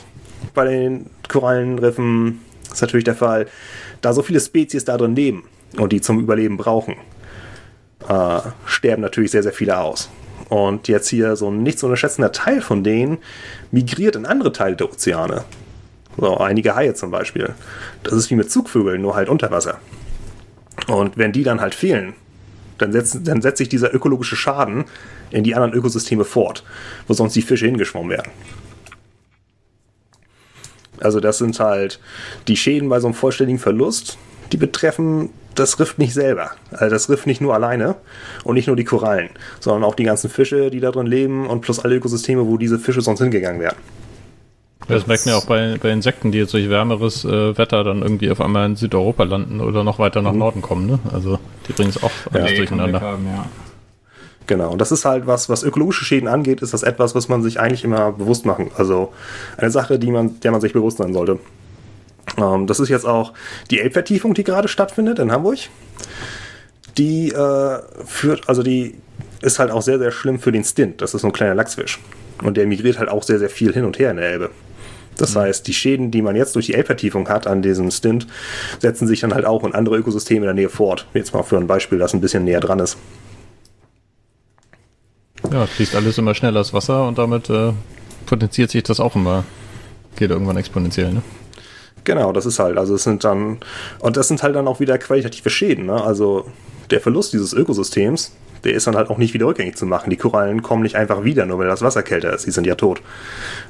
[0.54, 2.40] bei den Korallenriffen
[2.72, 3.48] ist natürlich der Fall,
[4.02, 5.44] da so viele Spezies da drin leben
[5.78, 6.96] und die zum Überleben brauchen,
[8.08, 10.10] äh, sterben natürlich sehr, sehr viele aus.
[10.50, 13.18] Und jetzt hier so ein nicht zu unterschätzender Teil von denen
[13.72, 15.44] migriert in andere Teile der Ozeane.
[16.18, 17.54] So, einige Haie zum Beispiel.
[18.04, 19.80] Das ist wie mit Zugvögeln, nur halt unter Wasser.
[20.88, 22.14] Und wenn die dann halt fehlen,
[22.78, 24.86] dann setzt, dann setzt sich dieser ökologische Schaden
[25.32, 26.64] in die anderen Ökosysteme fort,
[27.08, 28.32] wo sonst die Fische hingeschwommen werden.
[31.00, 32.00] Also das sind halt
[32.48, 34.18] die Schäden bei so einem vollständigen Verlust,
[34.52, 36.52] die betreffen das Riff nicht selber.
[36.72, 37.96] Also das Riff nicht nur alleine
[38.44, 39.30] und nicht nur die Korallen,
[39.60, 42.80] sondern auch die ganzen Fische, die da drin leben und plus alle Ökosysteme, wo diese
[42.80, 43.76] Fische sonst hingegangen wären.
[44.88, 48.02] Das merkt man ja auch bei, bei Insekten, die jetzt durch wärmeres äh, Wetter dann
[48.02, 50.88] irgendwie auf einmal in Südeuropa landen oder noch weiter nach Norden kommen.
[50.88, 51.00] Ne?
[51.12, 53.02] Also die bringen es auch alles kann durcheinander.
[53.02, 53.46] haben, ja.
[54.46, 57.44] Genau, und das ist halt was, was ökologische Schäden angeht, ist das etwas, was man
[57.44, 58.72] sich eigentlich immer bewusst machen.
[58.78, 59.12] Also
[59.58, 61.38] eine Sache, die man, der man sich bewusst sein sollte.
[62.38, 63.34] Ähm, das ist jetzt auch
[63.72, 65.60] die Elbvertiefung, die gerade stattfindet in Hamburg.
[66.98, 68.96] Die äh, führt, also die
[69.42, 71.02] ist halt auch sehr, sehr schlimm für den Stint.
[71.02, 72.00] Das ist so ein kleiner Lachsfisch.
[72.44, 74.50] Und der migriert halt auch sehr, sehr viel hin und her in der Elbe.
[75.18, 78.28] Das heißt, die Schäden, die man jetzt durch die Elbvertiefung hat an diesem Stint,
[78.80, 81.08] setzen sich dann halt auch in andere Ökosysteme in der Nähe fort.
[81.16, 82.98] Jetzt mal für ein Beispiel, das ein bisschen näher dran ist.
[85.52, 87.72] Ja, es fließt alles immer schneller das Wasser und damit äh,
[88.26, 89.44] potenziert sich das auch immer.
[90.16, 91.22] Geht irgendwann exponentiell, ne?
[92.08, 93.58] Genau, das ist halt, also es sind dann,
[94.00, 96.02] und das sind halt dann auch wieder qualitative Schäden, ne?
[96.02, 96.46] Also
[96.90, 98.32] der Verlust dieses Ökosystems,
[98.64, 100.10] der ist dann halt auch nicht wieder rückgängig zu machen.
[100.10, 102.76] Die Korallen kommen nicht einfach wieder, nur weil das Wasser kälter ist, die sind ja
[102.76, 103.02] tot.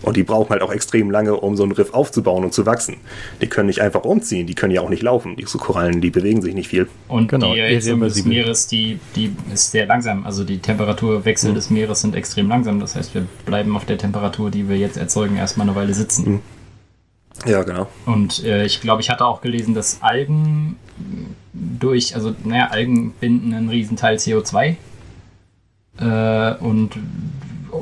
[0.03, 2.97] Und die brauchen halt auch extrem lange, um so ein Riff aufzubauen und zu wachsen.
[3.41, 5.35] Die können nicht einfach umziehen, die können ja auch nicht laufen.
[5.35, 6.87] Diese Korallen, die bewegen sich nicht viel.
[7.07, 8.23] Und Genau, die Erhitzung des.
[8.23, 10.27] Meeres, die, die ist sehr langsam.
[10.27, 12.79] Also die Temperaturwechsel des Meeres sind extrem langsam.
[12.79, 16.41] Das heißt, wir bleiben auf der Temperatur, die wir jetzt erzeugen, erstmal eine Weile sitzen.
[17.45, 17.87] Ja, genau.
[18.05, 20.77] Und äh, ich glaube, ich hatte auch gelesen, dass Algen
[21.53, 24.75] durch, also naja, Algen binden einen Riesenteil CO2
[25.99, 26.91] äh, und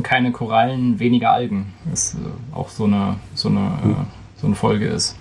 [0.03, 1.73] keine Korallen, weniger Algen.
[1.89, 5.15] Das äh, auch so eine, so eine, äh, so eine Folge ist.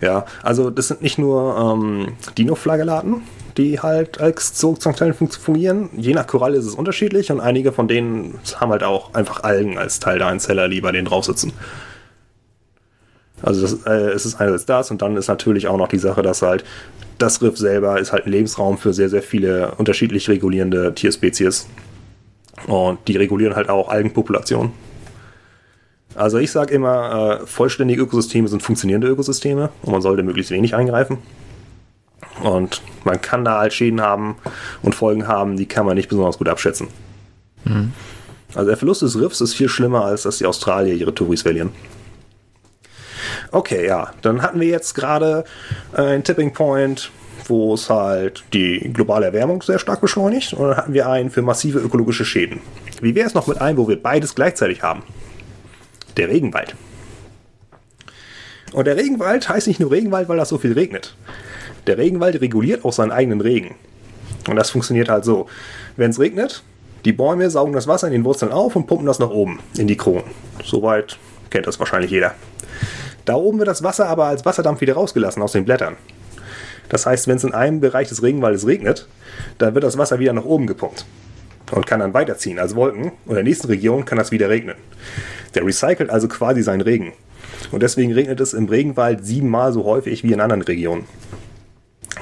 [0.00, 3.22] Ja, also das sind nicht nur ähm, Dino-Flagellaten,
[3.56, 5.88] die halt als Zooplankton fungieren.
[5.96, 9.78] Je nach Koralle ist es unterschiedlich und einige von denen haben halt auch einfach Algen
[9.78, 11.52] als Teil der Einzeller, die bei denen drauf sitzen.
[13.44, 16.22] Also das, äh, es ist einerseits das und dann ist natürlich auch noch die Sache,
[16.22, 16.64] dass halt
[17.18, 21.68] das Riff selber ist halt ein Lebensraum für sehr, sehr viele unterschiedlich regulierende Tierspezies.
[22.66, 24.72] Und die regulieren halt auch Algenpopulationen.
[26.14, 30.74] Also ich sage immer, äh, vollständige Ökosysteme sind funktionierende Ökosysteme und man sollte möglichst wenig
[30.74, 31.18] eingreifen.
[32.42, 34.36] Und man kann da halt Schäden haben
[34.82, 36.88] und Folgen haben, die kann man nicht besonders gut abschätzen.
[37.64, 37.92] Mhm.
[38.54, 41.70] Also der Verlust des Riffs ist viel schlimmer, als dass die Australier ihre Touris verlieren.
[43.50, 45.44] Okay, ja, dann hatten wir jetzt gerade
[45.96, 47.10] äh, einen Tipping Point,
[47.46, 50.54] wo es halt die globale Erwärmung sehr stark beschleunigt.
[50.54, 52.60] Und dann hatten wir einen für massive ökologische Schäden.
[53.00, 55.02] Wie wäre es noch mit einem, wo wir beides gleichzeitig haben?
[56.16, 56.74] Der Regenwald.
[58.72, 61.16] Und der Regenwald heißt nicht nur Regenwald, weil das so viel regnet.
[61.86, 63.76] Der Regenwald reguliert auch seinen eigenen Regen.
[64.48, 65.48] Und das funktioniert halt so.
[65.96, 66.62] Wenn es regnet,
[67.04, 69.86] die Bäume saugen das Wasser in den Wurzeln auf und pumpen das nach oben in
[69.86, 70.24] die Kronen.
[70.64, 71.18] Soweit
[71.50, 72.34] kennt das wahrscheinlich jeder.
[73.24, 75.96] Da oben wird das Wasser aber als Wasserdampf wieder rausgelassen aus den Blättern.
[76.88, 79.08] Das heißt, wenn es in einem Bereich des Regenwaldes regnet,
[79.58, 81.06] dann wird das Wasser wieder nach oben gepumpt
[81.72, 84.76] und kann dann weiterziehen als Wolken und in der nächsten Region kann das wieder regnen.
[85.54, 87.12] Der recycelt also quasi seinen Regen.
[87.70, 91.04] Und deswegen regnet es im Regenwald siebenmal so häufig wie in anderen Regionen.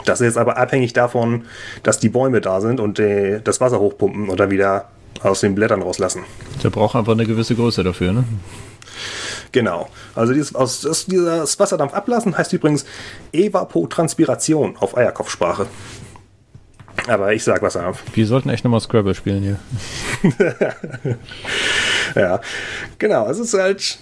[0.04, 1.44] Das ist jetzt aber abhängig davon,
[1.82, 4.88] dass die Bäume da sind und äh, das Wasser hochpumpen dann wieder
[5.22, 6.22] aus den Blättern rauslassen.
[6.62, 8.24] Der braucht einfach eine gewisse Größe dafür, ne?
[9.52, 9.88] Genau.
[10.14, 12.84] Also dieses, aus, das, dieses Wasserdampf ablassen heißt übrigens
[13.32, 15.66] Evapotranspiration auf Eierkopfsprache.
[17.06, 18.02] Aber ich sag Wasserdampf.
[18.14, 19.58] Wir sollten echt nochmal Scrabble spielen hier.
[22.14, 22.40] ja,
[22.98, 23.28] genau.
[23.28, 23.98] Es ist halt.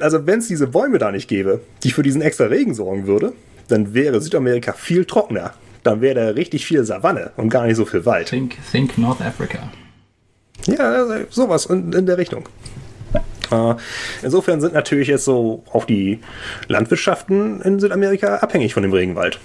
[0.00, 3.32] Also, wenn es diese Bäume da nicht gäbe, die für diesen extra Regen sorgen würde,
[3.68, 5.54] dann wäre Südamerika viel trockener.
[5.82, 8.28] Dann wäre da richtig viel Savanne und gar nicht so viel Wald.
[8.28, 9.70] Think, think North Africa.
[10.66, 12.48] Ja, sowas in, in der Richtung.
[13.50, 13.74] Äh,
[14.22, 16.20] insofern sind natürlich jetzt so auch die
[16.68, 19.38] Landwirtschaften in Südamerika abhängig von dem Regenwald.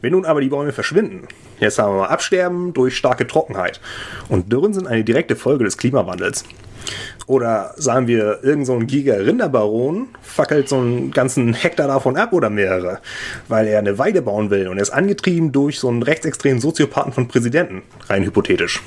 [0.00, 1.28] Wenn nun aber die Bäume verschwinden,
[1.60, 3.80] jetzt haben wir mal Absterben durch starke Trockenheit
[4.28, 6.44] und Dürren sind eine direkte Folge des Klimawandels.
[7.28, 12.50] Oder sagen wir, irgend so ein Giga-Rinderbaron fackelt so einen ganzen Hektar davon ab oder
[12.50, 12.98] mehrere,
[13.46, 17.12] weil er eine Weide bauen will und er ist angetrieben durch so einen rechtsextremen Soziopathen
[17.12, 18.82] von Präsidenten, rein hypothetisch.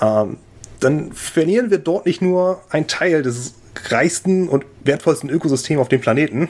[0.00, 0.36] Ähm,
[0.84, 3.54] dann verlieren wir dort nicht nur einen Teil des
[3.88, 6.48] reichsten und wertvollsten Ökosystems auf dem Planeten,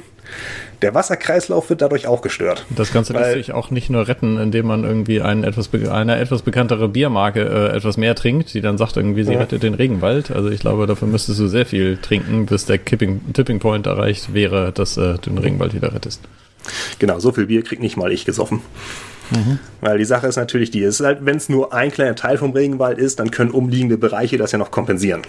[0.83, 2.67] der Wasserkreislauf wird dadurch auch gestört.
[2.75, 6.43] Das Ganze lässt sich auch nicht nur retten, indem man irgendwie einen etwas eine etwas
[6.43, 9.39] bekanntere Biermarke äh, etwas mehr trinkt, die dann sagt irgendwie, sie ja.
[9.39, 10.31] rettet den Regenwald.
[10.31, 14.35] Also ich glaube, dafür müsstest du sehr viel trinken, bis der Kipping, Tipping Point erreicht
[14.35, 16.21] wäre, dass äh, du den Regenwald wieder rettest.
[16.99, 18.61] Genau, so viel Bier kriegt nicht mal ich gesoffen.
[19.31, 19.59] Mhm.
[19.81, 22.53] Weil die Sache ist natürlich die, ist halt, wenn es nur ein kleiner Teil vom
[22.53, 25.23] Regenwald ist, dann können umliegende Bereiche das ja noch kompensieren.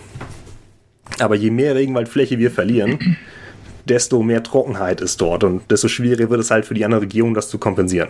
[1.20, 3.18] Aber je mehr Regenwaldfläche wir verlieren,
[3.86, 7.34] desto mehr Trockenheit ist dort und desto schwieriger wird es halt für die andere Region,
[7.34, 8.10] das zu kompensieren.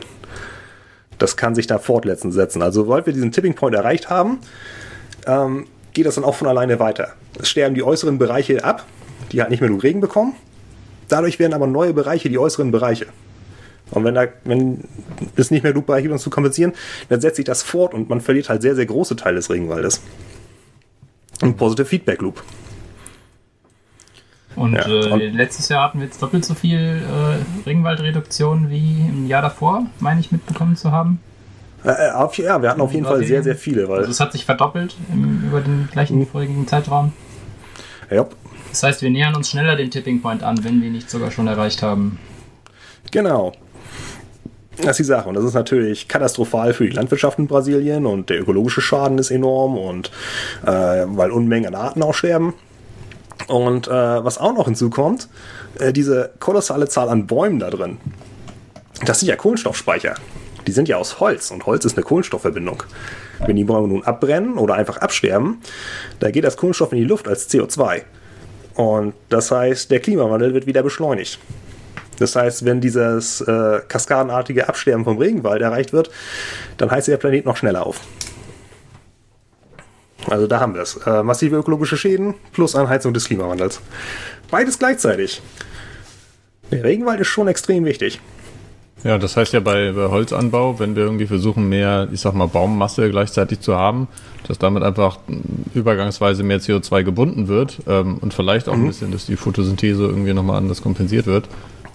[1.17, 2.61] Das kann sich da fortsetzen.
[2.61, 4.39] Also, sobald wir diesen Tipping Point erreicht haben,
[5.27, 7.13] ähm, geht das dann auch von alleine weiter.
[7.39, 8.85] Es sterben die äußeren Bereiche ab,
[9.31, 10.35] die halt nicht mehr genug Regen bekommen.
[11.07, 13.07] Dadurch werden aber neue Bereiche die äußeren Bereiche.
[13.91, 14.83] Und wenn, da, wenn
[15.35, 16.73] es nicht mehr genug gibt, um zu kompensieren,
[17.09, 20.01] dann setzt sich das fort und man verliert halt sehr, sehr große Teile des Regenwaldes.
[21.41, 22.43] Ein Positive Feedback Loop.
[24.55, 29.05] Und, ja, äh, und letztes Jahr hatten wir jetzt doppelt so viel äh, Regenwaldreduktion wie
[29.07, 31.19] im Jahr davor, meine ich mitbekommen zu haben.
[31.83, 33.89] Äh, äh auf, ja, wir hatten auf jeden Fall sehr, sehr viele.
[33.89, 36.27] Weil also es hat sich verdoppelt im, über den gleichen mhm.
[36.27, 37.11] vorigen Zeitraum.
[38.09, 38.25] Ja.
[38.69, 41.47] Das heißt, wir nähern uns schneller den Tipping Point an, wenn wir nicht sogar schon
[41.47, 42.19] erreicht haben.
[43.11, 43.53] Genau.
[44.77, 45.29] Das ist die Sache.
[45.29, 49.31] Und das ist natürlich katastrophal für die Landwirtschaft in Brasilien und der ökologische Schaden ist
[49.31, 50.11] enorm und
[50.63, 52.53] äh, weil Unmengen an Arten aussterben.
[53.47, 55.29] Und äh, was auch noch hinzukommt,
[55.79, 57.97] äh, diese kolossale Zahl an Bäumen da drin.
[59.05, 60.15] Das sind ja Kohlenstoffspeicher.
[60.67, 62.83] Die sind ja aus Holz und Holz ist eine Kohlenstoffverbindung.
[63.45, 65.61] Wenn die Bäume nun abbrennen oder einfach absterben,
[66.19, 68.01] da geht das Kohlenstoff in die Luft als CO2.
[68.73, 71.39] Und das heißt, der Klimawandel wird wieder beschleunigt.
[72.19, 76.09] Das heißt, wenn dieses äh, kaskadenartige Absterben vom Regenwald erreicht wird,
[76.77, 78.01] dann heizt der Planet noch schneller auf.
[80.27, 80.97] Also da haben wir es.
[81.05, 83.79] Äh, massive ökologische Schäden plus Anheizung des Klimawandels.
[84.49, 85.41] Beides gleichzeitig.
[86.71, 88.19] Der Regenwald ist schon extrem wichtig.
[89.03, 92.47] Ja, das heißt ja bei, bei Holzanbau, wenn wir irgendwie versuchen, mehr, ich sag mal,
[92.47, 94.07] Baummasse gleichzeitig zu haben,
[94.47, 95.19] dass damit einfach
[95.75, 98.85] übergangsweise mehr CO2 gebunden wird ähm, und vielleicht auch mhm.
[98.85, 101.47] ein bisschen, dass die Photosynthese irgendwie nochmal anders kompensiert wird.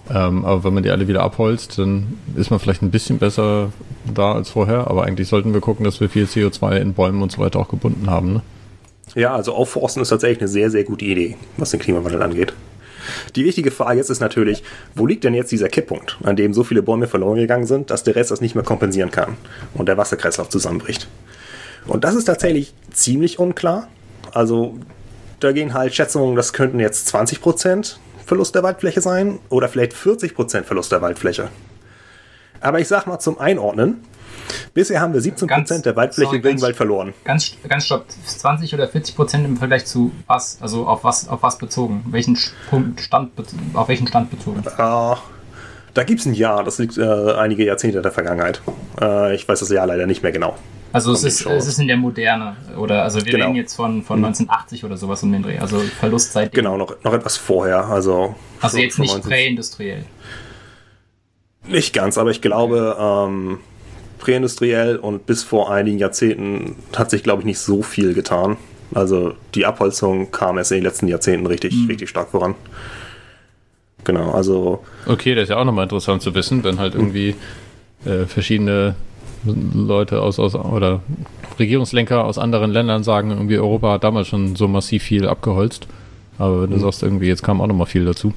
[0.08, 3.72] Ähm, aber wenn man die alle wieder abholzt, dann ist man vielleicht ein bisschen besser
[4.12, 4.88] da als vorher.
[4.88, 7.68] Aber eigentlich sollten wir gucken, dass wir viel CO2 in Bäumen und so weiter auch
[7.68, 8.34] gebunden haben.
[8.34, 8.42] Ne?
[9.14, 12.52] Ja, also Aufforsten ist tatsächlich eine sehr, sehr gute Idee, was den Klimawandel angeht.
[13.34, 14.62] Die wichtige Frage jetzt ist natürlich,
[14.94, 18.04] wo liegt denn jetzt dieser Kipppunkt, an dem so viele Bäume verloren gegangen sind, dass
[18.04, 19.36] der Rest das nicht mehr kompensieren kann
[19.74, 21.08] und der Wasserkreislauf zusammenbricht?
[21.86, 23.88] Und das ist tatsächlich ziemlich unklar.
[24.32, 24.76] Also
[25.40, 27.96] da gehen halt Schätzungen, das könnten jetzt 20%
[28.30, 31.48] Verlust der Waldfläche sein oder vielleicht 40% Verlust der Waldfläche.
[32.60, 34.04] Aber ich sag mal zum Einordnen,
[34.72, 37.12] bisher haben wir 17% ganz, der Waldfläche sorry, Regenwald verloren.
[37.24, 40.58] Ganz, ganz stopp, 20 oder 40% im Vergleich zu was?
[40.60, 42.04] Also auf was, auf was bezogen?
[42.10, 43.32] Welchen Stand,
[43.74, 44.62] auf welchen Stand bezogen?
[44.78, 45.16] Uh,
[45.94, 48.62] da gibt es ein Jahr, das liegt äh, einige Jahrzehnte der Vergangenheit.
[49.00, 50.56] Äh, ich weiß das Jahr leider nicht mehr genau.
[50.92, 53.46] Also es ist, es ist in der Moderne, oder also wir genau.
[53.46, 54.86] reden jetzt von, von 1980 mhm.
[54.88, 58.34] oder sowas um den Dreh, also Verlust seit Genau, noch, noch etwas vorher, also...
[58.60, 60.04] Also jetzt nicht präindustriell.
[61.68, 63.58] Nicht ganz, aber ich glaube, ähm,
[64.18, 68.56] präindustriell und bis vor einigen Jahrzehnten hat sich, glaube ich, nicht so viel getan.
[68.92, 71.86] Also die Abholzung kam erst in den letzten Jahrzehnten richtig, mhm.
[71.86, 72.56] richtig stark voran.
[74.04, 74.82] Genau, also...
[75.06, 77.34] Okay, das ist ja auch nochmal interessant zu wissen, wenn halt irgendwie
[78.04, 78.94] äh, verschiedene
[79.44, 81.00] Leute aus, aus oder
[81.58, 85.86] Regierungslenker aus anderen Ländern sagen, irgendwie Europa hat damals schon so massiv viel abgeholzt.
[86.38, 86.80] Aber wenn du mhm.
[86.80, 88.32] sagst, irgendwie jetzt kam auch noch mal viel dazu.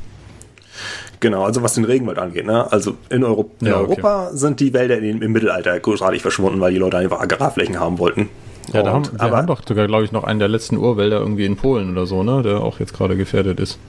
[1.19, 2.69] Genau, also was den Regenwald angeht, ne?
[2.71, 4.37] Also in, Euro in ja, Europa okay.
[4.37, 8.29] sind die Wälder in, im Mittelalter großartig verschwunden, weil die Leute einfach Agrarflächen haben wollten.
[8.73, 10.75] Ja, Und, da haben, wir aber, haben doch sogar, glaube ich, noch einen der letzten
[10.75, 12.41] Urwälder irgendwie in Polen oder so, ne?
[12.43, 13.79] Der auch jetzt gerade gefährdet ist.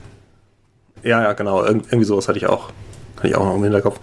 [1.05, 1.63] Ja, ja, genau.
[1.63, 2.71] Ir irgendwie sowas hatte ich auch.
[3.17, 4.01] Hatte ich auch noch im Hinterkopf.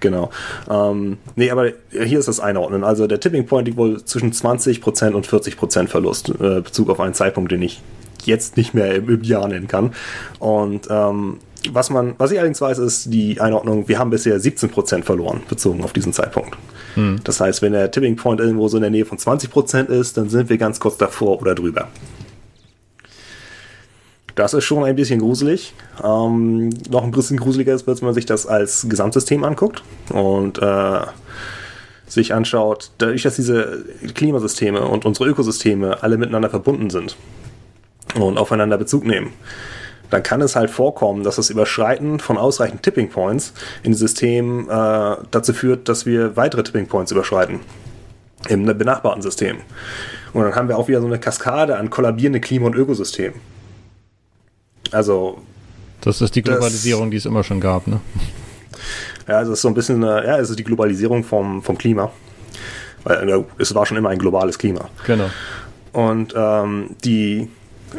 [0.00, 0.30] Genau.
[0.68, 2.84] Ähm, nee, aber hier ist das Einordnen.
[2.84, 7.14] Also der Tipping Point liegt wohl zwischen 20% und 40% Verlust, äh, Bezug auf einen
[7.14, 7.80] Zeitpunkt, den ich
[8.24, 9.92] jetzt nicht mehr im, im Jahr nennen kann.
[10.38, 11.38] Und ähm,
[11.72, 15.82] was man, was ich allerdings weiß, ist die Einordnung, wir haben bisher 17% verloren, bezogen
[15.84, 16.56] auf diesen Zeitpunkt.
[16.94, 17.20] Hm.
[17.24, 20.28] Das heißt, wenn der Tipping Point irgendwo so in der Nähe von 20% ist, dann
[20.28, 21.88] sind wir ganz kurz davor oder drüber.
[24.38, 25.74] Das ist schon ein bisschen gruselig.
[26.00, 31.00] Ähm, noch ein bisschen gruseliger ist, wenn man sich das als Gesamtsystem anguckt und äh,
[32.06, 37.16] sich anschaut, dadurch, dass diese Klimasysteme und unsere Ökosysteme alle miteinander verbunden sind
[38.14, 39.32] und aufeinander Bezug nehmen,
[40.10, 45.16] dann kann es halt vorkommen, dass das Überschreiten von ausreichend Tipping Points in System äh,
[45.32, 47.58] dazu führt, dass wir weitere Tipping Points überschreiten
[48.48, 49.56] im benachbarten System.
[50.32, 53.57] Und dann haben wir auch wieder so eine Kaskade an kollabierenden Klima- und Ökosystemen.
[54.92, 55.38] Also.
[56.00, 58.00] Das ist die Globalisierung, das, die es immer schon gab, ne?
[59.26, 62.10] Ja, es ist so ein bisschen, ja, es ist die Globalisierung vom, vom Klima.
[63.04, 64.88] Weil es war schon immer ein globales Klima.
[65.06, 65.28] Genau.
[65.92, 67.48] Und ähm, die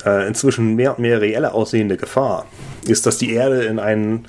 [0.05, 2.45] äh, inzwischen mehr und mehr reelle aussehende Gefahr
[2.85, 4.25] ist, dass die Erde in einen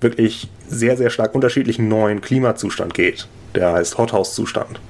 [0.00, 3.28] wirklich sehr, sehr stark unterschiedlichen neuen Klimazustand geht.
[3.54, 4.80] Der heißt Hothouse-Zustand.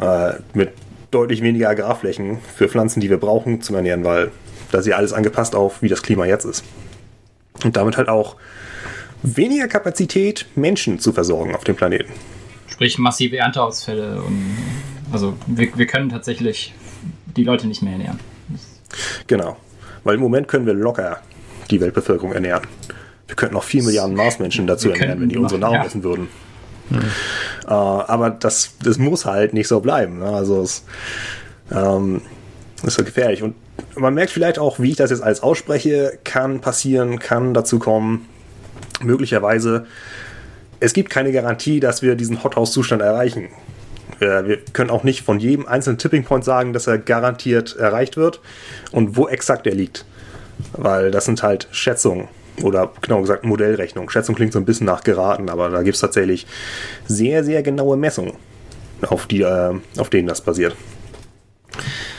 [0.00, 0.70] Äh, mit
[1.10, 4.30] deutlich weniger Agrarflächen für Pflanzen, die wir brauchen zum Ernähren, weil
[4.70, 6.64] da ist ja alles angepasst auf, wie das Klima jetzt ist.
[7.64, 8.36] Und damit halt auch
[9.22, 12.12] weniger Kapazität, Menschen zu versorgen auf dem Planeten.
[12.68, 14.56] Sprich massive Ernteausfälle und
[15.12, 16.74] also wir, wir können tatsächlich
[17.36, 18.20] die Leute nicht mehr ernähren.
[19.26, 19.56] Genau.
[20.04, 21.20] Weil im Moment können wir locker
[21.70, 22.62] die Weltbevölkerung ernähren.
[23.26, 25.84] Wir könnten noch vier Milliarden Marsmenschen dazu ernähren, wenn die unsere Nahrung ja.
[25.84, 26.28] essen würden.
[26.90, 26.98] Mhm.
[27.66, 30.20] Äh, aber das, das muss halt nicht so bleiben.
[30.20, 30.26] Ne?
[30.26, 30.84] Also es
[31.72, 32.22] ähm,
[32.84, 33.42] ist so gefährlich.
[33.42, 33.54] Und
[33.96, 38.28] man merkt vielleicht auch, wie ich das jetzt alles ausspreche, kann passieren, kann dazu kommen,
[39.00, 39.86] möglicherweise,
[40.80, 43.48] es gibt keine Garantie, dass wir diesen Hothouse-Zustand erreichen.
[44.18, 48.40] Wir können auch nicht von jedem einzelnen Tipping Point sagen, dass er garantiert erreicht wird
[48.92, 50.06] und wo exakt er liegt.
[50.72, 52.28] Weil das sind halt Schätzungen
[52.62, 54.08] oder genau gesagt Modellrechnungen.
[54.08, 56.46] Schätzung klingt so ein bisschen nach geraten, aber da gibt es tatsächlich
[57.06, 58.32] sehr, sehr genaue Messungen,
[59.06, 60.74] auf, die, äh, auf denen das basiert.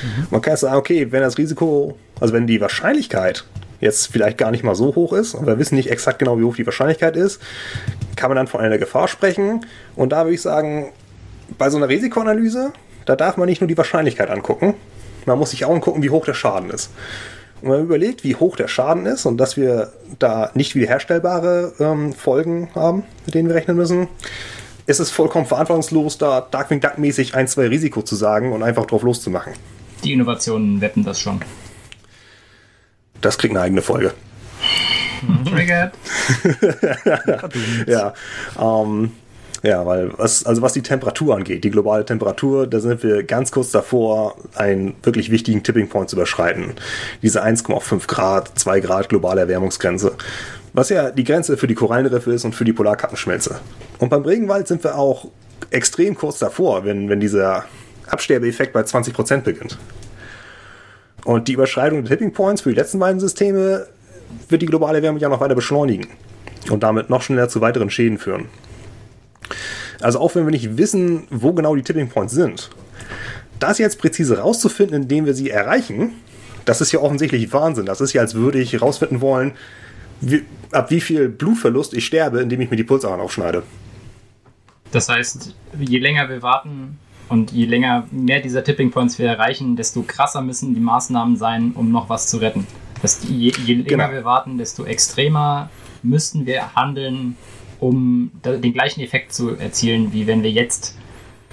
[0.01, 0.27] Mhm.
[0.31, 3.45] Man kann sagen, okay, wenn das Risiko, also wenn die Wahrscheinlichkeit
[3.79, 6.43] jetzt vielleicht gar nicht mal so hoch ist und wir wissen nicht exakt genau, wie
[6.43, 7.41] hoch die Wahrscheinlichkeit ist,
[8.15, 9.65] kann man dann von einer Gefahr sprechen.
[9.95, 10.91] Und da würde ich sagen,
[11.57, 12.73] bei so einer Risikoanalyse,
[13.05, 14.73] da darf man nicht nur die Wahrscheinlichkeit angucken,
[15.25, 16.89] man muss sich auch angucken, wie hoch der Schaden ist.
[17.61, 21.73] Und wenn man überlegt, wie hoch der Schaden ist und dass wir da nicht wiederherstellbare
[21.79, 24.07] ähm, Folgen haben, mit denen wir rechnen müssen,
[24.87, 29.03] ist es vollkommen verantwortungslos, da Darkwing Duck-mäßig ein, zwei Risiko zu sagen und einfach drauf
[29.03, 29.53] loszumachen.
[30.03, 31.41] Die Innovationen wetten das schon.
[33.21, 34.13] Das kriegt eine eigene Folge.
[35.45, 35.91] Triggered.
[37.87, 38.13] ja.
[38.59, 39.11] Ähm,
[39.63, 43.51] Ja, weil was, also was die Temperatur angeht, die globale Temperatur, da sind wir ganz
[43.51, 46.73] kurz davor, einen wirklich wichtigen Tipping Point zu überschreiten.
[47.21, 50.15] Diese 1,5 Grad, 2 Grad globale Erwärmungsgrenze.
[50.77, 53.59] Was ja die Grenze für die Korallenriffe ist und für die Polarkappenschmelze.
[53.97, 55.27] Und beim Regenwald sind wir auch
[55.71, 57.65] extrem kurz davor, wenn, wenn dieser
[58.05, 59.79] Absterbeeffekt bei 20% beginnt.
[61.25, 63.87] Und die Überschreitung der Tipping Points für die letzten beiden Systeme
[64.49, 66.05] wird die globale Erwärmung ja noch weiter beschleunigen
[66.69, 68.45] und damit noch schneller zu weiteren Schäden führen.
[69.99, 72.69] Also auch wenn wir nicht wissen, wo genau die Tipping Points sind,
[73.59, 76.11] das jetzt präzise rauszufinden, indem wir sie erreichen,
[76.65, 77.87] das ist ja offensichtlich Wahnsinn.
[77.87, 79.53] Das ist ja, als würde ich rausfinden wollen,
[80.21, 83.63] wie, ab wie viel Blutverlust ich sterbe, indem ich mir die Pulsadern aufschneide.
[84.91, 86.97] Das heißt, je länger wir warten
[87.29, 91.73] und je länger mehr dieser Tipping Points wir erreichen, desto krasser müssen die Maßnahmen sein,
[91.75, 92.65] um noch was zu retten.
[93.01, 94.11] Das, je, je länger genau.
[94.11, 95.69] wir warten, desto extremer
[96.03, 97.35] müssten wir handeln,
[97.79, 100.97] um den gleichen Effekt zu erzielen, wie wenn wir jetzt,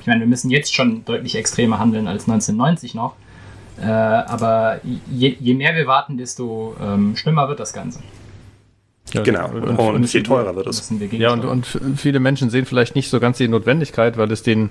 [0.01, 3.17] ich meine, wir müssen jetzt schon deutlich extremer handeln als 1990 noch,
[3.79, 8.01] äh, aber je, je, mehr wir warten, desto ähm, schlimmer wird das Ganze.
[9.15, 10.93] Ja, genau, und, und, viel teurer wird es.
[11.13, 14.71] Ja, und, und viele Menschen sehen vielleicht nicht so ganz die Notwendigkeit, weil es den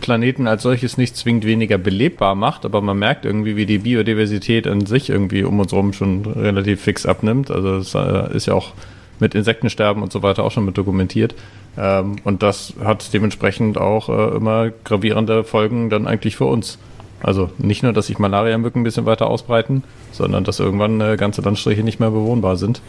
[0.00, 4.66] Planeten als solches nicht zwingend weniger belebbar macht, aber man merkt irgendwie, wie die Biodiversität
[4.66, 7.50] an sich irgendwie um uns herum schon relativ fix abnimmt.
[7.50, 8.72] Also es äh, ist ja auch
[9.18, 11.34] mit Insektensterben und so weiter auch schon mit dokumentiert.
[11.76, 16.78] Ähm, und das hat dementsprechend auch äh, immer gravierende Folgen dann eigentlich für uns.
[17.22, 21.42] Also nicht nur, dass sich Malaria-Mücken ein bisschen weiter ausbreiten, sondern dass irgendwann äh, ganze
[21.42, 22.80] Landstriche nicht mehr bewohnbar sind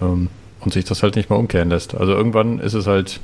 [0.00, 0.28] ähm,
[0.60, 1.94] und sich das halt nicht mehr umkehren lässt.
[1.94, 3.20] Also irgendwann ist es halt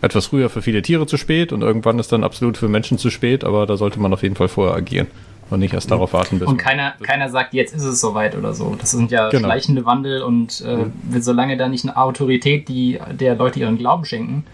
[0.00, 3.10] etwas früher für viele Tiere zu spät und irgendwann ist dann absolut für Menschen zu
[3.10, 5.08] spät, aber da sollte man auf jeden Fall vorher agieren
[5.50, 6.48] und nicht erst darauf warten, bis.
[6.48, 8.76] Und keiner, keiner sagt, jetzt ist es soweit oder so.
[8.78, 9.48] Das sind ja genau.
[9.48, 11.20] schleichende Wandel und äh, mhm.
[11.20, 14.44] solange da nicht eine Autorität, die der Leute ihren Glauben schenken,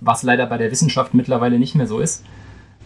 [0.00, 2.24] was leider bei der Wissenschaft mittlerweile nicht mehr so ist,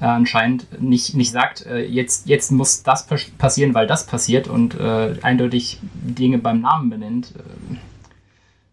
[0.00, 3.06] äh, anscheinend nicht, nicht sagt, äh, jetzt, jetzt muss das
[3.38, 7.76] passieren, weil das passiert und äh, eindeutig Dinge beim Namen benennt äh,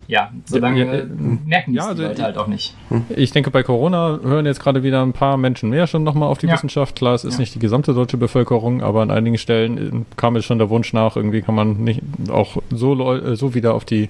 [0.07, 1.03] ja, solange ja, ja,
[1.45, 2.73] merken die, ja, also Leute halt auch nicht.
[3.09, 6.37] Ich denke, bei Corona hören jetzt gerade wieder ein paar Menschen mehr schon nochmal auf
[6.37, 6.53] die ja.
[6.53, 6.95] Wissenschaft.
[6.95, 10.45] Klar, es ist nicht die gesamte deutsche Bevölkerung, aber an einigen Stellen äh, kam jetzt
[10.45, 14.07] schon der Wunsch nach, irgendwie kann man nicht auch so, äh, so wieder auf die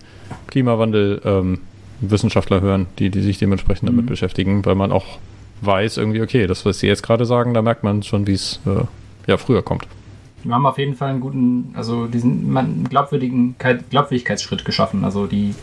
[0.48, 3.96] Klimawandel-Wissenschaftler ähm, hören, die, die sich dementsprechend mhm.
[3.96, 5.18] damit beschäftigen, weil man auch
[5.62, 8.60] weiß, irgendwie, okay, das, was sie jetzt gerade sagen, da merkt man schon, wie es
[8.68, 8.84] äh,
[9.26, 9.88] ja früher kommt.
[10.44, 15.04] Wir haben auf jeden Fall einen guten, also diesen man, glaubwürdigen Glaubwürdigkeitsschritt geschaffen.
[15.04, 15.56] Also die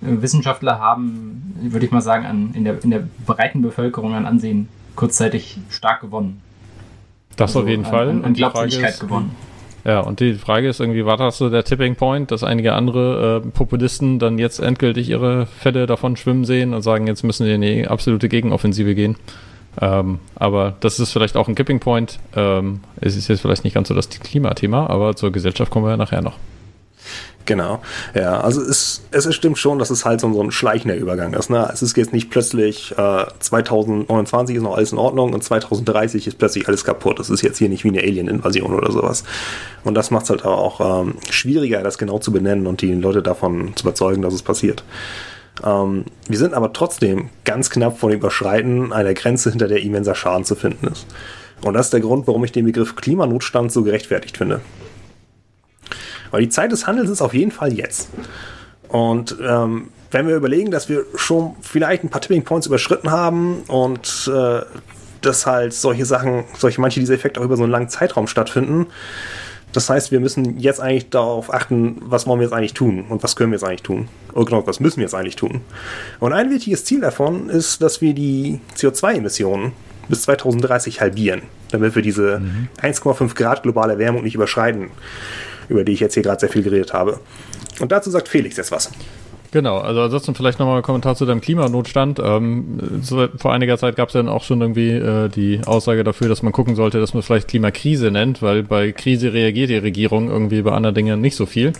[0.00, 4.68] Wissenschaftler haben, würde ich mal sagen, an, in, der, in der breiten Bevölkerung an Ansehen
[4.94, 6.40] kurzzeitig stark gewonnen.
[7.36, 8.08] Das also auf jeden an, Fall.
[8.10, 9.30] An, an Glaubwürdigkeit ist, gewonnen.
[9.84, 13.42] Ja, und die Frage ist irgendwie, war das so der Tipping Point, dass einige andere
[13.44, 17.54] äh, Populisten dann jetzt endgültig ihre Fälle davon schwimmen sehen und sagen, jetzt müssen wir
[17.54, 19.16] in die absolute Gegenoffensive gehen?
[19.80, 22.18] Ähm, aber das ist vielleicht auch ein Kipping Point.
[22.34, 25.90] Ähm, es ist jetzt vielleicht nicht ganz so das Klimathema, aber zur Gesellschaft kommen wir
[25.90, 26.34] ja nachher noch.
[27.48, 27.80] Genau.
[28.14, 31.48] Ja, also es, es stimmt schon, dass es halt so, ein schleichender Übergang ist.
[31.48, 31.66] Ne?
[31.72, 36.36] Es ist jetzt nicht plötzlich äh, 2029 ist noch alles in Ordnung und 2030 ist
[36.36, 37.18] plötzlich alles kaputt.
[37.18, 39.24] Das ist jetzt hier nicht wie eine Alien-Invasion oder sowas.
[39.82, 43.22] Und das macht es halt auch ähm, schwieriger, das genau zu benennen und die Leute
[43.22, 44.84] davon zu überzeugen, dass es passiert.
[45.64, 50.14] Ähm, wir sind aber trotzdem ganz knapp vor dem Überschreiten einer Grenze, hinter der immenser
[50.14, 51.06] Schaden zu finden ist.
[51.64, 54.60] Und das ist der Grund, warum ich den Begriff Klimanotstand so gerechtfertigt finde.
[56.30, 58.08] Weil die Zeit des Handels ist auf jeden Fall jetzt.
[58.88, 63.62] Und ähm, wenn wir überlegen, dass wir schon vielleicht ein paar Tipping Points überschritten haben
[63.68, 64.60] und äh,
[65.20, 68.86] dass halt solche Sachen, solche manche dieser Effekte auch über so einen langen Zeitraum stattfinden.
[69.72, 73.22] Das heißt, wir müssen jetzt eigentlich darauf achten, was wollen wir jetzt eigentlich tun und
[73.22, 74.08] was können wir jetzt eigentlich tun.
[74.32, 75.60] Oder genau, was müssen wir jetzt eigentlich tun.
[76.20, 79.72] Und ein wichtiges Ziel davon ist, dass wir die CO2-Emissionen
[80.08, 82.68] bis 2030 halbieren, damit wir diese mhm.
[82.80, 84.90] 1,5 Grad globale Erwärmung nicht überschreiten
[85.68, 87.20] über die ich jetzt hier gerade sehr viel geredet habe.
[87.80, 88.90] Und dazu sagt Felix jetzt was.
[89.50, 92.20] Genau, also ansonsten vielleicht nochmal ein Kommentar zu deinem Klimanotstand.
[92.22, 93.02] Ähm,
[93.36, 96.52] vor einiger Zeit gab es dann auch schon irgendwie äh, die Aussage dafür, dass man
[96.52, 100.72] gucken sollte, dass man vielleicht Klimakrise nennt, weil bei Krise reagiert die Regierung irgendwie bei
[100.72, 101.72] anderen Dingen nicht so viel.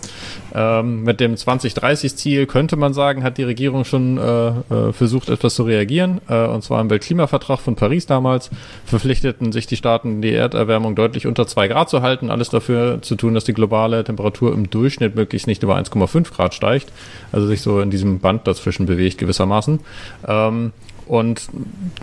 [0.55, 5.53] Ähm, mit dem 2030-Ziel könnte man sagen, hat die Regierung schon äh, äh, versucht, etwas
[5.53, 6.21] zu reagieren.
[6.27, 8.49] Äh, und zwar im Weltklimavertrag von Paris damals
[8.85, 13.15] verpflichteten sich die Staaten, die Erderwärmung deutlich unter 2 Grad zu halten, alles dafür zu
[13.15, 16.91] tun, dass die globale Temperatur im Durchschnitt möglichst nicht über 1,5 Grad steigt.
[17.31, 19.79] Also sich sich so in diesem Band dazwischen bewegt gewissermaßen.
[20.27, 20.71] Ähm,
[21.07, 21.49] und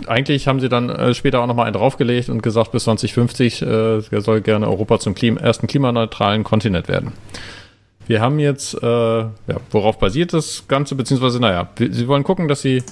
[0.07, 4.01] eigentlich haben sie dann äh, später auch nochmal einen draufgelegt und gesagt, bis 2050 äh,
[4.19, 7.13] soll gerne Europa zum Klima ersten klimaneutralen Kontinent werden.
[8.05, 9.29] Wir haben jetzt, äh, ja,
[9.71, 12.83] worauf basiert das Ganze, beziehungsweise, naja, sie wollen gucken, dass sie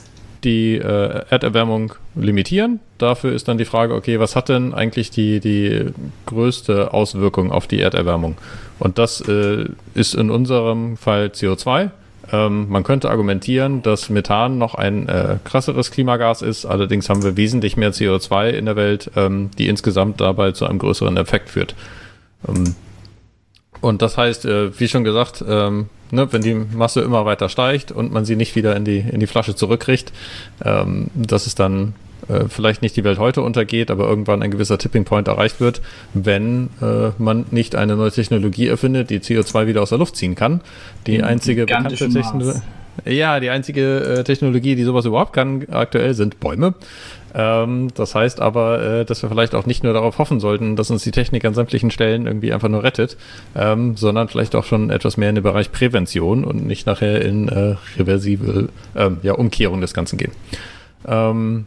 [0.43, 2.80] die äh, Erderwärmung limitieren.
[2.97, 5.88] Dafür ist dann die Frage, okay, was hat denn eigentlich die, die
[6.28, 8.38] größte Auswirkung auf die Erderwärmung?
[8.80, 11.89] Und das äh, ist in unserem Fall CO2.
[12.32, 16.65] Ähm, man könnte argumentieren, dass Methan noch ein äh, krasseres Klimagas ist.
[16.65, 20.80] Allerdings haben wir wesentlich mehr CO2 in der Welt, ähm, die insgesamt dabei zu einem
[20.80, 21.76] größeren Effekt führt.
[22.47, 22.76] Ähm,
[23.82, 27.91] und das heißt, äh, wie schon gesagt, ähm, ne, wenn die Masse immer weiter steigt
[27.91, 30.11] und man sie nicht wieder in die, in die Flasche zurückkriegt,
[30.63, 31.93] ähm, dass es dann
[32.28, 35.82] äh, vielleicht nicht die Welt heute untergeht, aber irgendwann ein gewisser Tipping Point erreicht wird,
[36.13, 40.36] wenn äh, man nicht eine neue Technologie erfindet, die CO2 wieder aus der Luft ziehen
[40.36, 40.61] kann.
[41.07, 42.59] Die einzige bekannte Technologie.
[43.03, 46.76] Ja, die einzige äh, Technologie, die sowas überhaupt kann aktuell, sind Bäume.
[47.34, 50.89] Ähm, das heißt aber, äh, dass wir vielleicht auch nicht nur darauf hoffen sollten, dass
[50.89, 53.17] uns die Technik an sämtlichen Stellen irgendwie einfach nur rettet,
[53.55, 57.49] ähm, sondern vielleicht auch schon etwas mehr in den Bereich Prävention und nicht nachher in
[57.49, 60.32] äh, reversible äh, ja, Umkehrung des Ganzen gehen.
[61.05, 61.65] Ähm,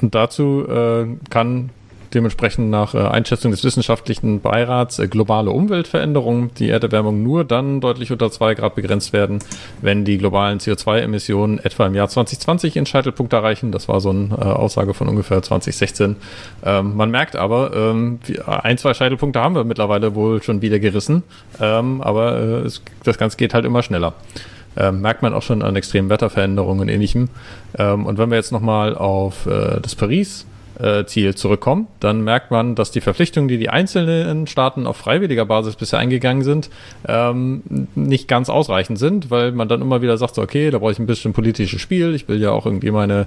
[0.00, 1.70] und dazu äh, kann
[2.14, 8.12] dementsprechend nach äh, Einschätzung des wissenschaftlichen Beirats äh, globale Umweltveränderungen, die Erderwärmung nur dann deutlich
[8.12, 9.38] unter 2 Grad begrenzt werden,
[9.82, 13.72] wenn die globalen CO2-Emissionen etwa im Jahr 2020 ihren Scheitelpunkt erreichen.
[13.72, 16.16] Das war so eine äh, Aussage von ungefähr 2016.
[16.64, 21.22] Ähm, man merkt aber, ähm, ein, zwei Scheitelpunkte haben wir mittlerweile wohl schon wieder gerissen,
[21.60, 24.14] ähm, aber äh, es, das Ganze geht halt immer schneller.
[24.76, 27.28] Ähm, merkt man auch schon an extremen Wetterveränderungen und ähnlichem.
[27.78, 30.46] Ähm, und wenn wir jetzt nochmal auf äh, das Paris
[31.06, 35.74] Ziel zurückkommen, dann merkt man, dass die Verpflichtungen, die die einzelnen Staaten auf freiwilliger Basis
[35.74, 36.68] bisher eingegangen sind,
[37.08, 37.62] ähm,
[37.94, 40.98] nicht ganz ausreichend sind, weil man dann immer wieder sagt, so, okay, da brauche ich
[40.98, 43.26] ein bisschen politisches Spiel, ich will ja auch irgendwie meine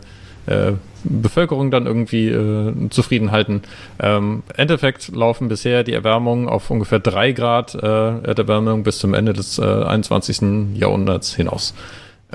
[0.50, 0.74] äh,
[1.04, 3.62] Bevölkerung dann irgendwie äh, zufrieden halten.
[4.00, 9.34] Ähm, Endeffekt laufen bisher die Erwärmungen auf ungefähr drei Grad äh, Erderwärmung bis zum Ende
[9.34, 10.76] des äh, 21.
[10.76, 11.74] Jahrhunderts hinaus.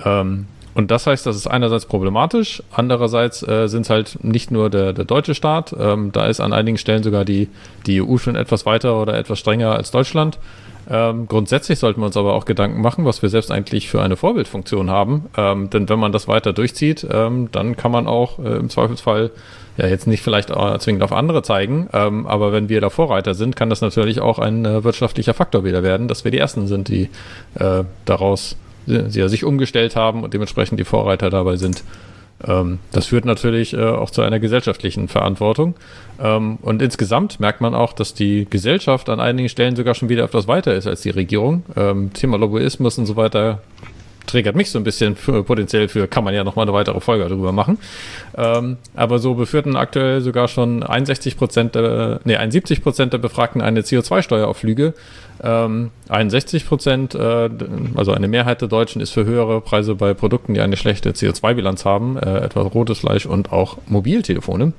[0.03, 4.71] Ähm, und das heißt, das ist einerseits problematisch, andererseits äh, sind es halt nicht nur
[4.71, 7.49] der, der deutsche Staat, ähm, da ist an einigen Stellen sogar die,
[7.87, 10.39] die EU schon etwas weiter oder etwas strenger als Deutschland.
[10.91, 14.17] Ähm, grundsätzlich sollten wir uns aber auch Gedanken machen, was wir selbst eigentlich für eine
[14.17, 15.27] Vorbildfunktion haben.
[15.37, 19.31] Ähm, denn wenn man das weiter durchzieht, ähm, dann kann man auch äh, im Zweifelsfall
[19.77, 23.57] ja jetzt nicht vielleicht zwingend auf andere zeigen, ähm, aber wenn wir da Vorreiter sind,
[23.57, 26.87] kann das natürlich auch ein äh, wirtschaftlicher Faktor wieder werden, dass wir die Ersten sind,
[26.87, 27.11] die
[27.57, 28.57] äh, daraus
[28.87, 31.83] sie ja sich umgestellt haben und dementsprechend die Vorreiter dabei sind.
[32.47, 35.75] Ähm, das führt natürlich äh, auch zu einer gesellschaftlichen Verantwortung.
[36.21, 40.25] Ähm, und insgesamt merkt man auch, dass die Gesellschaft an einigen Stellen sogar schon wieder
[40.25, 41.65] etwas weiter ist als die Regierung.
[41.77, 43.63] Ähm, Thema Lobbyismus und so weiter
[44.27, 47.25] triggert mich so ein bisschen für, potenziell für, kann man ja nochmal eine weitere Folge
[47.29, 47.79] darüber machen.
[48.37, 51.75] Ähm, aber so beführten aktuell sogar schon 61 Prozent,
[52.25, 54.95] nee, 71 Prozent der Befragten eine CO2-Steuer auf Flüge.
[55.43, 57.51] Ähm, 61 Prozent, äh,
[57.95, 61.85] also eine Mehrheit der Deutschen ist für höhere Preise bei Produkten, die eine schlechte CO2-Bilanz
[61.85, 64.73] haben, äh, etwa rotes Fleisch und auch Mobiltelefone.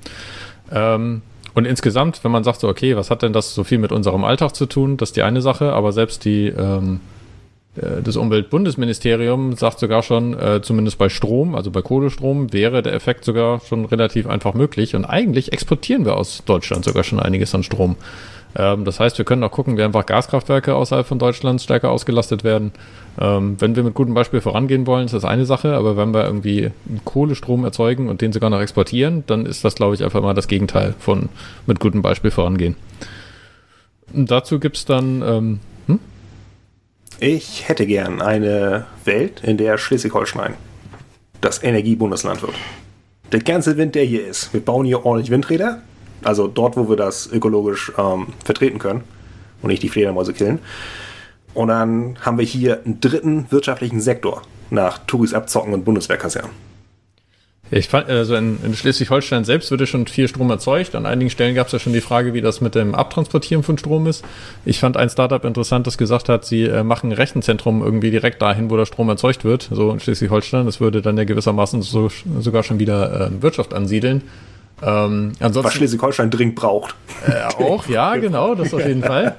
[0.72, 1.22] Ähm,
[1.54, 4.26] und insgesamt, wenn man sagt so, okay, was hat denn das so viel mit unserem
[4.26, 7.15] Alltag zu tun, das ist die eine Sache, aber selbst die ähm, äh,
[7.76, 13.26] das Umweltbundesministerium sagt sogar schon, äh, zumindest bei Strom, also bei Kohlestrom, wäre der Effekt
[13.26, 14.96] sogar schon relativ einfach möglich.
[14.96, 17.98] Und eigentlich exportieren wir aus Deutschland sogar schon einiges an Strom.
[18.58, 22.44] Ähm, das heißt, wir können auch gucken, wie einfach Gaskraftwerke außerhalb von Deutschland stärker ausgelastet
[22.44, 22.72] werden.
[23.20, 26.24] Ähm, wenn wir mit gutem Beispiel vorangehen wollen, ist das eine Sache, aber wenn wir
[26.24, 26.72] irgendwie
[27.04, 30.48] Kohlestrom erzeugen und den sogar noch exportieren, dann ist das, glaube ich, einfach mal das
[30.48, 31.30] Gegenteil von
[31.66, 32.76] mit gutem Beispiel vorangehen.
[34.14, 35.60] Und dazu gibt es dann ähm,
[37.20, 40.56] ich hätte gern eine Welt, in der Schleswig-Holstein
[41.42, 42.56] das Energiebundesland wird.
[43.32, 45.82] Der ganze Wind, der hier ist, wir bauen hier ordentlich Windräder,
[46.24, 49.04] also dort, wo wir das ökologisch ähm, vertreten können
[49.62, 50.60] und nicht die Fledermäuse killen.
[51.54, 56.52] Und dann haben wir hier einen dritten wirtschaftlichen Sektor nach Touris Abzocken und Bundeswehrkasernen.
[57.72, 60.94] Ich fand, also in, in Schleswig-Holstein selbst wird ja schon viel Strom erzeugt.
[60.94, 63.78] An einigen Stellen gab es ja schon die Frage, wie das mit dem Abtransportieren von
[63.78, 64.24] Strom ist.
[64.66, 68.42] Ich fand ein Startup interessant, das gesagt hat, sie äh, machen ein Rechenzentrum irgendwie direkt
[68.42, 70.66] dahin, wo der Strom erzeugt wird, so in Schleswig-Holstein.
[70.66, 72.10] Das würde dann ja gewissermaßen so,
[72.40, 74.22] sogar schon wieder äh, Wirtschaft ansiedeln.
[74.84, 76.96] Ähm, ansonsten, Was Schleswig-Holstein dringend braucht.
[77.28, 79.38] Äh, auch, ja, genau, das auf jeden Fall.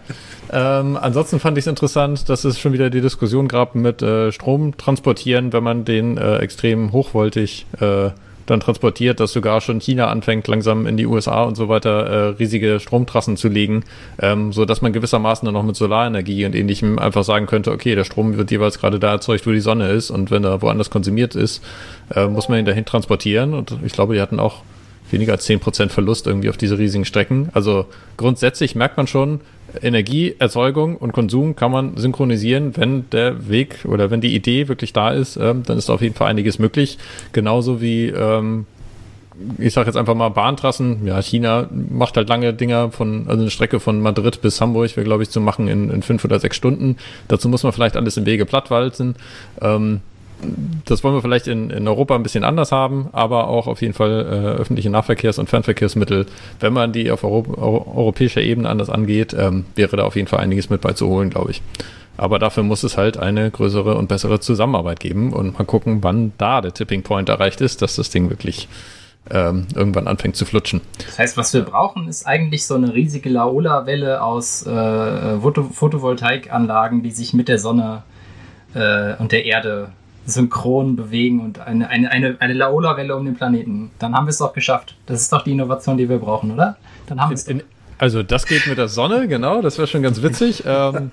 [0.52, 4.32] Ähm, ansonsten fand ich es interessant, dass es schon wieder die Diskussion gab mit äh,
[4.32, 8.10] Strom transportieren, wenn man den äh, extrem hochvoltig äh,
[8.46, 12.28] dann transportiert, dass sogar schon China anfängt, langsam in die USA und so weiter äh,
[12.36, 13.84] riesige Stromtrassen zu legen,
[14.20, 18.04] ähm, so man gewissermaßen dann noch mit Solarenergie und ähnlichem einfach sagen könnte, okay, der
[18.04, 20.10] Strom wird jeweils gerade da erzeugt, wo die Sonne ist.
[20.10, 21.62] Und wenn er woanders konsumiert ist,
[22.14, 23.54] äh, muss man ihn dahin transportieren.
[23.54, 24.62] Und ich glaube, die hatten auch
[25.10, 27.48] weniger als 10% Verlust irgendwie auf diese riesigen Strecken.
[27.52, 27.86] Also
[28.16, 29.40] grundsätzlich merkt man schon,
[29.82, 35.10] Energieerzeugung und Konsum kann man synchronisieren, wenn der Weg oder wenn die Idee wirklich da
[35.10, 36.98] ist, ähm, dann ist auf jeden Fall einiges möglich.
[37.32, 38.66] Genauso wie ähm,
[39.58, 41.06] ich sage jetzt einfach mal Bahntrassen.
[41.06, 45.04] Ja, China macht halt lange Dinger von, also eine Strecke von Madrid bis Hamburg wäre,
[45.04, 46.96] glaube ich, zu machen in, in fünf oder sechs Stunden.
[47.28, 49.16] Dazu muss man vielleicht alles im Wege plattwalzen.
[49.60, 50.00] Ähm,
[50.84, 53.94] das wollen wir vielleicht in, in Europa ein bisschen anders haben, aber auch auf jeden
[53.94, 56.26] Fall äh, öffentliche Nahverkehrs- und Fernverkehrsmittel,
[56.60, 60.40] wenn man die auf Euro europäischer Ebene anders angeht, ähm, wäre da auf jeden Fall
[60.40, 61.62] einiges mit beizuholen, glaube ich.
[62.16, 66.32] Aber dafür muss es halt eine größere und bessere Zusammenarbeit geben und mal gucken, wann
[66.38, 68.68] da der Tipping Point erreicht ist, dass das Ding wirklich
[69.30, 70.80] ähm, irgendwann anfängt zu flutschen.
[71.04, 77.10] Das heißt, was wir brauchen, ist eigentlich so eine riesige Laola-Welle aus äh, Photovoltaikanlagen, die
[77.10, 78.02] sich mit der Sonne
[78.74, 79.90] äh, und der Erde
[80.26, 83.90] synchron bewegen und eine, eine, eine, eine Laola-Welle um den Planeten.
[83.98, 84.96] Dann haben wir es doch geschafft.
[85.06, 86.76] Das ist doch die Innovation, die wir brauchen, oder?
[87.06, 87.46] Dann haben wir es.
[87.98, 90.64] Also das geht mit der Sonne, genau, das wäre schon ganz witzig.
[90.66, 91.10] Ähm,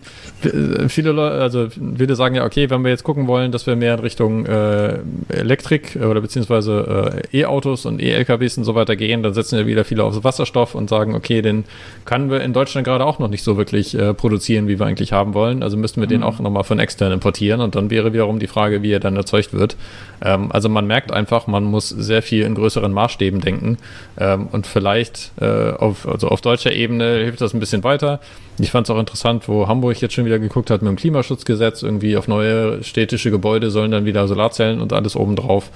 [0.89, 3.93] viele Leute, also viele sagen ja, okay, wenn wir jetzt gucken wollen, dass wir mehr
[3.93, 9.33] in Richtung äh, Elektrik oder beziehungsweise äh, E-Autos und E-LKWs und so weiter gehen, dann
[9.33, 11.63] setzen ja wieder viele auf Wasserstoff und sagen, okay, den
[12.03, 15.13] können wir in Deutschland gerade auch noch nicht so wirklich äh, produzieren, wie wir eigentlich
[15.13, 15.63] haben wollen.
[15.63, 16.11] Also müssten wir mhm.
[16.11, 19.15] den auch nochmal von extern importieren und dann wäre wiederum die Frage, wie er dann
[19.15, 19.77] erzeugt wird.
[20.21, 23.77] Ähm, also man merkt einfach, man muss sehr viel in größeren Maßstäben denken
[24.19, 28.19] ähm, und vielleicht äh, auf, also auf deutscher Ebene hilft das ein bisschen weiter.
[28.59, 31.83] Ich fand es auch interessant, wo Hamburg jetzt schon wieder geguckt hat mit dem Klimaschutzgesetz,
[31.83, 35.71] irgendwie auf neue städtische Gebäude sollen dann wieder Solarzellen und alles obendrauf.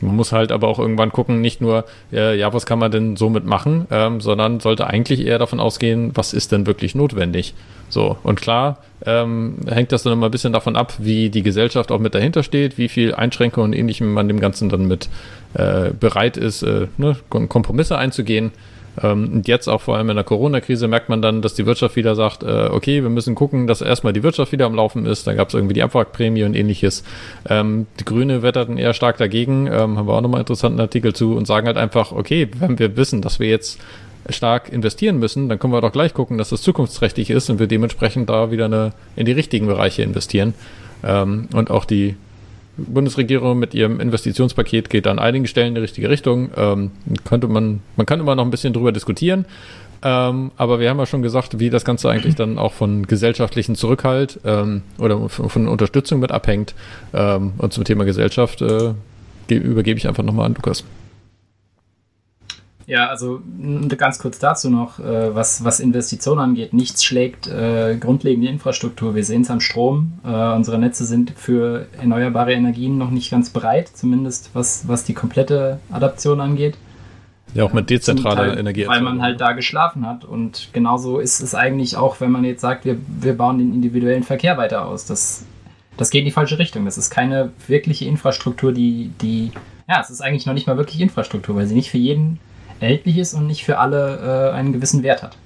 [0.00, 3.16] Man muss halt aber auch irgendwann gucken, nicht nur, äh, ja, was kann man denn
[3.16, 7.54] somit machen, ähm, sondern sollte eigentlich eher davon ausgehen, was ist denn wirklich notwendig.
[7.88, 11.92] So, und klar ähm, hängt das dann immer ein bisschen davon ab, wie die Gesellschaft
[11.92, 15.08] auch mit dahinter steht, wie viel Einschränkungen und ähnlichem man dem Ganzen dann mit
[15.54, 18.52] äh, bereit ist, äh, ne, Kompromisse einzugehen.
[19.02, 21.96] Ähm, und jetzt auch vor allem in der Corona-Krise merkt man dann, dass die Wirtschaft
[21.96, 25.26] wieder sagt, äh, okay, wir müssen gucken, dass erstmal die Wirtschaft wieder am Laufen ist.
[25.26, 27.04] Da gab es irgendwie die Abwrackprämie und ähnliches.
[27.48, 31.14] Ähm, die Grüne wetterten eher stark dagegen, ähm, haben wir auch nochmal einen interessanten Artikel
[31.14, 33.78] zu und sagen halt einfach, okay, wenn wir wissen, dass wir jetzt
[34.28, 37.68] stark investieren müssen, dann können wir doch gleich gucken, dass das zukunftsträchtig ist und wir
[37.68, 40.54] dementsprechend da wieder eine, in die richtigen Bereiche investieren.
[41.02, 42.16] Und auch die
[42.76, 46.50] Bundesregierung mit ihrem Investitionspaket geht an einigen Stellen in die richtige Richtung.
[46.56, 46.90] Ähm,
[47.24, 49.46] könnte man, man kann immer noch ein bisschen drüber diskutieren.
[50.02, 53.76] Ähm, aber wir haben ja schon gesagt, wie das Ganze eigentlich dann auch von gesellschaftlichen
[53.76, 56.74] Zurückhalt ähm, oder von, Unterstützung mit abhängt.
[57.14, 58.94] Ähm, und zum Thema Gesellschaft äh,
[59.48, 60.84] übergebe ich einfach nochmal an Lukas.
[62.86, 63.40] Ja, also
[63.96, 66.72] ganz kurz dazu noch, äh, was, was Investitionen angeht.
[66.72, 69.16] Nichts schlägt äh, grundlegende Infrastruktur.
[69.16, 70.20] Wir sehen es am Strom.
[70.24, 75.14] Äh, unsere Netze sind für erneuerbare Energien noch nicht ganz bereit, zumindest was, was die
[75.14, 76.76] komplette Adaption angeht.
[77.54, 78.86] Ja, auch mit dezentraler Energie.
[78.86, 80.24] Weil man halt da geschlafen hat.
[80.24, 84.22] Und genauso ist es eigentlich auch, wenn man jetzt sagt, wir, wir bauen den individuellen
[84.22, 85.06] Verkehr weiter aus.
[85.06, 85.44] Das,
[85.96, 86.84] das geht in die falsche Richtung.
[86.84, 89.50] Das ist keine wirkliche Infrastruktur, die, die,
[89.88, 92.38] ja, es ist eigentlich noch nicht mal wirklich Infrastruktur, weil sie nicht für jeden
[92.80, 95.36] erhältlich ist und nicht für alle äh, einen gewissen Wert hat.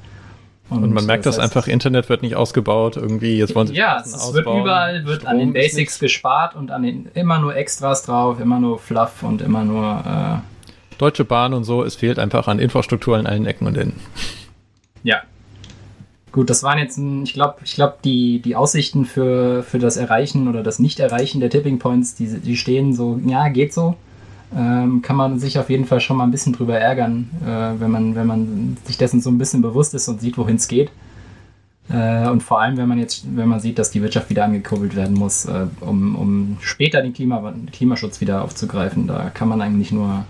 [0.70, 3.74] Und, und man merkt das, heißt, einfach, Internet wird nicht ausgebaut, irgendwie, jetzt wollen sie
[3.74, 4.35] Ja, es ausbauen.
[4.35, 8.39] wird überall, wird Strom an den Basics gespart und an den immer nur Extras drauf,
[8.39, 12.59] immer nur Fluff und immer nur äh Deutsche Bahn und so, es fehlt einfach an
[12.59, 13.99] Infrastruktur an allen Ecken und Enden.
[15.03, 15.22] Ja.
[16.31, 20.47] Gut, das waren jetzt, ich glaube, ich glaube, die, die Aussichten für, für das Erreichen
[20.47, 23.97] oder das Nicht-Erreichen der Tipping Points, die, die stehen so, ja, geht so
[24.57, 27.91] ähm, kann man sich auf jeden Fall schon mal ein bisschen drüber ärgern, äh, wenn,
[27.91, 30.91] man, wenn man sich dessen so ein bisschen bewusst ist und sieht, wohin es geht.
[31.89, 34.97] Äh, und vor allem, wenn man jetzt, wenn man sieht, dass die Wirtschaft wieder angekurbelt
[34.97, 39.93] werden muss, äh, um, um später den Klima, Klimaschutz wieder aufzugreifen, da kann man eigentlich
[39.93, 40.25] nur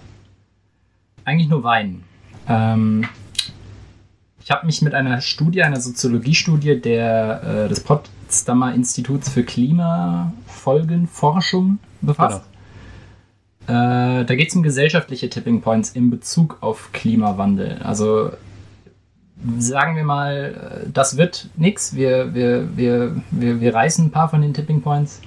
[1.25, 2.03] eigentlich nur weinen.
[2.49, 3.07] Ähm,
[4.43, 11.79] ich habe mich mit einer Studie, einer Soziologiestudie der, äh, des Potsdamer Instituts für Klimafolgenforschung
[12.01, 12.43] befasst.
[12.43, 12.50] Genau.
[13.71, 17.79] Äh, da geht es um gesellschaftliche Tipping Points in Bezug auf Klimawandel.
[17.85, 18.33] Also
[19.59, 21.95] sagen wir mal, äh, das wird nichts.
[21.95, 25.21] Wir, wir, wir, wir, wir reißen ein paar von den Tipping Points.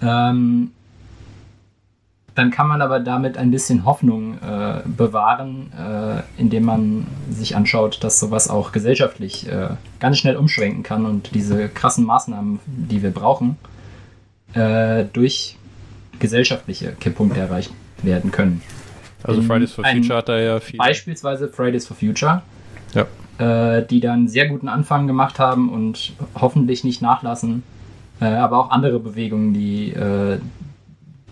[0.00, 0.70] Ähm,
[2.36, 8.04] dann kann man aber damit ein bisschen Hoffnung äh, bewahren, äh, indem man sich anschaut,
[8.04, 13.10] dass sowas auch gesellschaftlich äh, ganz schnell umschwenken kann und diese krassen Maßnahmen, die wir
[13.10, 13.56] brauchen,
[14.52, 15.56] äh, durch
[16.18, 18.62] gesellschaftliche Kipppunkte erreicht werden können.
[19.22, 20.78] Also Fridays for Future hat da ja viel.
[20.78, 22.42] Beispielsweise Fridays for Future.
[22.94, 23.06] Ja.
[23.38, 27.62] Äh, die dann sehr guten Anfang gemacht haben und hoffentlich nicht nachlassen.
[28.20, 30.38] Äh, aber auch andere Bewegungen, die, äh,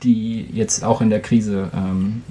[0.03, 2.23] die jetzt auch in der Krise ähm,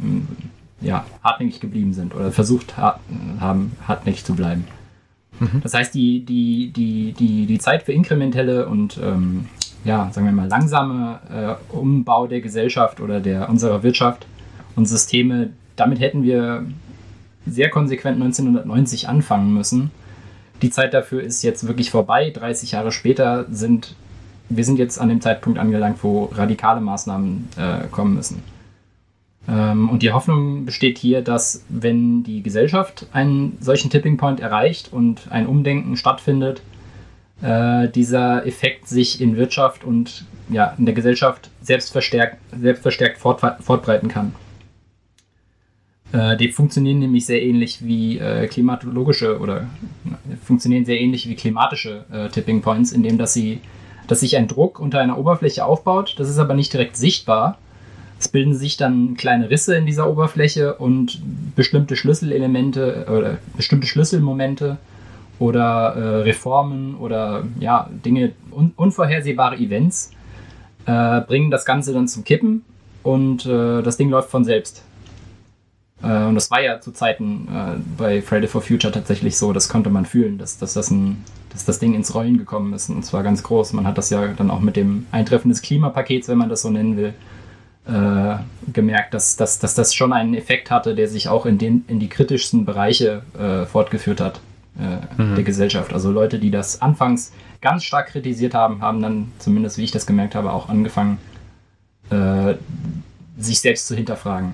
[0.82, 4.66] ja, hartnäckig geblieben sind oder versucht haben, hartnäckig zu bleiben.
[5.40, 5.62] Mhm.
[5.64, 9.46] Das heißt, die, die, die, die, die Zeit für inkrementelle und ähm,
[9.84, 11.20] ja, sagen wir mal, langsame
[11.72, 14.26] äh, Umbau der Gesellschaft oder der unserer Wirtschaft
[14.76, 16.66] und Systeme, damit hätten wir
[17.46, 19.92] sehr konsequent 1990 anfangen müssen.
[20.62, 22.30] Die Zeit dafür ist jetzt wirklich vorbei.
[22.30, 23.96] 30 Jahre später sind
[24.56, 28.44] wir sind jetzt an dem Zeitpunkt angelangt, wo radikale Maßnahmen äh, kommen müssen.
[29.48, 34.92] Ähm, und die Hoffnung besteht hier, dass wenn die Gesellschaft einen solchen Tipping Point erreicht
[34.92, 36.62] und ein Umdenken stattfindet,
[37.42, 43.18] äh, dieser Effekt sich in Wirtschaft und ja, in der Gesellschaft selbst verstärkt, selbst verstärkt
[43.18, 44.36] fort, fortbreiten kann.
[46.12, 49.68] Äh, die funktionieren nämlich sehr ähnlich wie äh, klimatologische oder
[50.44, 53.62] funktionieren sehr ähnlich wie klimatische äh, Tipping Points, indem dass sie,
[54.08, 56.16] dass sich ein Druck unter einer Oberfläche aufbaut.
[56.18, 57.58] Das ist aber nicht direkt sichtbar,
[58.22, 61.20] es bilden sich dann kleine Risse in dieser Oberfläche und
[61.56, 64.78] bestimmte Schlüsselelemente oder bestimmte Schlüsselmomente
[65.42, 70.12] oder äh, Reformen oder ja, Dinge, un unvorhersehbare Events
[70.86, 72.64] äh, bringen das Ganze dann zum Kippen
[73.02, 74.84] und äh, das Ding läuft von selbst.
[76.04, 79.68] Äh, und das war ja zu Zeiten äh, bei Friday for Future tatsächlich so, das
[79.68, 83.04] konnte man fühlen, dass, dass, das ein, dass das Ding ins Rollen gekommen ist und
[83.04, 83.74] zwar ganz groß.
[83.74, 86.70] Man hat das ja dann auch mit dem Eintreffen des Klimapakets, wenn man das so
[86.70, 87.16] nennen will,
[87.88, 88.36] äh,
[88.72, 92.00] gemerkt, dass, dass, dass das schon einen Effekt hatte, der sich auch in, den, in
[92.00, 94.40] die kritischsten Bereiche äh, fortgeführt hat
[94.80, 95.36] äh, mhm.
[95.36, 95.94] der Gesellschaft.
[95.94, 100.06] Also Leute, die das anfangs ganz stark kritisiert haben, haben dann, zumindest wie ich das
[100.06, 101.18] gemerkt habe, auch angefangen,
[102.10, 102.56] äh,
[103.38, 104.54] sich selbst zu hinterfragen.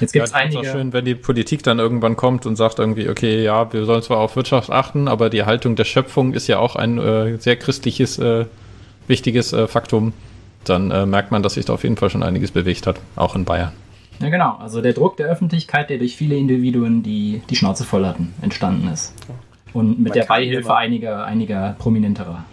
[0.00, 0.60] Jetzt gibt es ja, einige.
[0.60, 4.02] Auch schön, wenn die Politik dann irgendwann kommt und sagt irgendwie, okay, ja, wir sollen
[4.02, 7.56] zwar auf Wirtschaft achten, aber die Haltung der Schöpfung ist ja auch ein äh, sehr
[7.56, 8.46] christliches, äh,
[9.06, 10.14] wichtiges äh, Faktum
[10.64, 13.34] dann äh, merkt man, dass sich da auf jeden Fall schon einiges bewegt hat, auch
[13.34, 13.72] in Bayern.
[14.22, 14.56] Ja, genau.
[14.60, 18.88] Also der Druck der Öffentlichkeit, der durch viele Individuen, die die Schnauze voll hatten, entstanden
[18.88, 19.14] ist.
[19.72, 22.44] Und mit man der Beihilfe einiger, einiger prominenterer.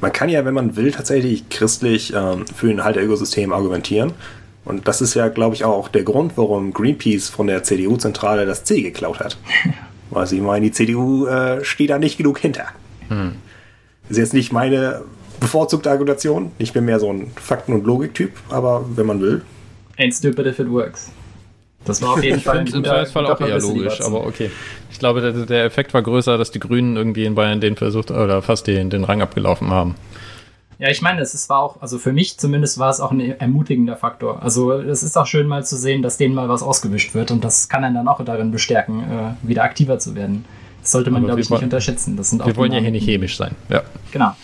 [0.00, 4.12] Man kann ja, wenn man will, tatsächlich christlich ähm, für ein Halter-Ökosystem argumentieren.
[4.64, 8.64] Und das ist ja, glaube ich, auch der Grund, warum Greenpeace von der CDU-Zentrale das
[8.64, 9.38] C geklaut hat.
[10.10, 12.66] Weil sie meinen, die CDU äh, steht da nicht genug hinter.
[13.08, 13.32] Hm.
[14.08, 15.02] Ist jetzt nicht meine
[15.40, 16.52] bevorzugte Argumentation.
[16.58, 19.42] Ich bin mehr so ein Fakten- und Logik-Typ, aber wenn man will.
[19.98, 21.10] Ain't stupid if it works.
[21.84, 24.50] Das war auf jeden Fall ein guter, Im Fall auch eher logisch, aber okay.
[24.90, 28.10] Ich glaube, der, der, Effekt war größer, dass die Grünen irgendwie in Bayern den versucht
[28.10, 29.96] oder fast den, den Rang abgelaufen haben.
[30.78, 33.96] Ja, ich meine, es war auch, also für mich zumindest war es auch ein ermutigender
[33.96, 34.42] Faktor.
[34.42, 37.44] Also es ist auch schön mal zu sehen, dass denen mal was ausgewischt wird und
[37.44, 40.44] das kann einen dann auch darin bestärken, äh, wieder aktiver zu werden.
[40.82, 42.18] Das sollte man, glaube ich, nicht unterschätzen.
[42.18, 43.52] Wir wollen ja hier nicht chemisch sein.
[43.70, 43.82] Ja.
[44.12, 44.34] Genau.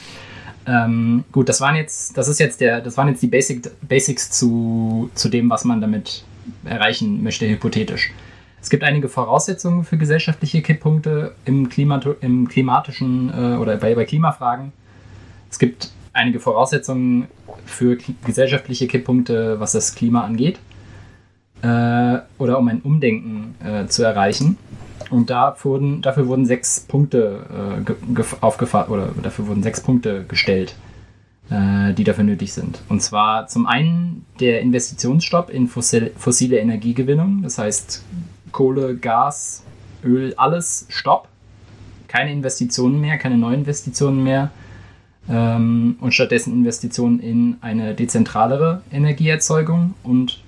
[0.70, 4.30] Ähm, gut, das waren jetzt, das ist jetzt der, das waren jetzt die Basic, Basics
[4.30, 6.24] zu, zu dem, was man damit
[6.64, 8.12] erreichen möchte, hypothetisch.
[8.62, 14.04] Es gibt einige Voraussetzungen für gesellschaftliche Kipppunkte im, Klimat, im klimatischen äh, oder bei, bei
[14.04, 14.72] Klimafragen.
[15.50, 17.26] Es gibt einige Voraussetzungen
[17.64, 20.60] für gesellschaftliche Kipppunkte, was das Klima angeht.
[21.62, 24.56] Äh, oder um ein Umdenken äh, zu erreichen.
[25.10, 27.84] Und da wurden, dafür wurden sechs Punkte
[28.16, 30.76] äh, aufgefasst oder dafür wurden sechs Punkte gestellt,
[31.50, 32.80] äh, die dafür nötig sind.
[32.88, 38.04] Und zwar zum einen der Investitionsstopp in fossil, fossile Energiegewinnung, das heißt
[38.52, 39.64] Kohle, Gas,
[40.04, 41.28] Öl, alles Stopp.
[42.08, 44.50] Keine Investitionen mehr, keine neuen Investitionen mehr.
[45.28, 50.42] Ähm, und stattdessen Investitionen in eine dezentralere Energieerzeugung und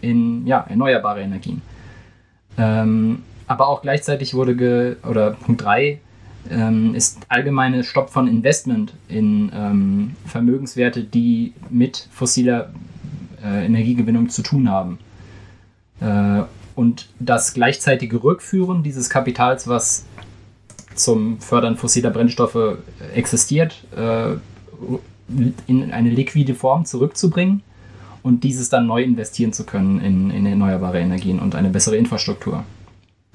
[0.00, 1.62] in ja, erneuerbare Energien.
[2.58, 5.98] Ähm, aber auch gleichzeitig wurde, ge, oder Punkt 3
[6.50, 12.72] ähm, ist allgemeine Stopp von Investment in ähm, Vermögenswerte, die mit fossiler
[13.44, 14.98] äh, Energiegewinnung zu tun haben.
[16.00, 16.44] Äh,
[16.76, 20.04] und das gleichzeitige Rückführen dieses Kapitals, was
[20.94, 22.78] zum Fördern fossiler Brennstoffe
[23.14, 24.34] existiert, äh,
[25.66, 27.64] in eine liquide Form zurückzubringen
[28.22, 32.62] und dieses dann neu investieren zu können in, in erneuerbare Energien und eine bessere Infrastruktur.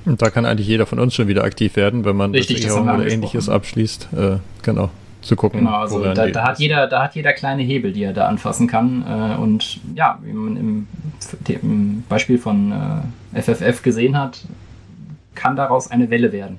[0.05, 2.75] Und da kann eigentlich jeder von uns schon wieder aktiv werden, wenn man Richtig, das
[2.75, 4.09] oder ähnliches abschließt.
[4.15, 4.89] Äh, genau.
[5.21, 5.61] Zu gucken.
[5.61, 8.67] Genau, also da, da hat jeder, da hat jeder kleine Hebel, die er da anfassen
[8.67, 9.03] kann.
[9.07, 10.87] Äh, und ja, wie man im,
[11.47, 12.71] im Beispiel von
[13.33, 14.41] äh, FFF gesehen hat,
[15.33, 16.57] kann daraus eine Welle werden.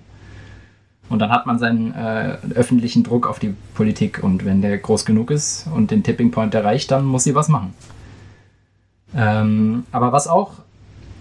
[1.09, 5.05] Und dann hat man seinen äh, öffentlichen Druck auf die Politik und wenn der groß
[5.05, 7.75] genug ist und den Tipping Point erreicht, dann muss sie was machen.
[9.15, 10.55] Ähm, aber was auch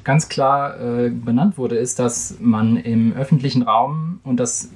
[0.06, 4.70] ganz klar äh, benannt wurde, ist, dass man im öffentlichen Raum, und das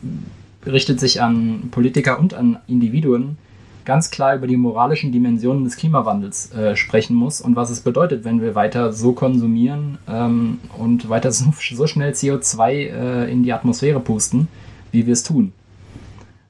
[0.65, 3.37] richtet sich an Politiker und an Individuen,
[3.85, 8.25] ganz klar über die moralischen Dimensionen des Klimawandels äh, sprechen muss und was es bedeutet,
[8.25, 13.53] wenn wir weiter so konsumieren ähm, und weiter so, so schnell CO2 äh, in die
[13.53, 14.47] Atmosphäre pusten,
[14.91, 15.53] wie wir es tun.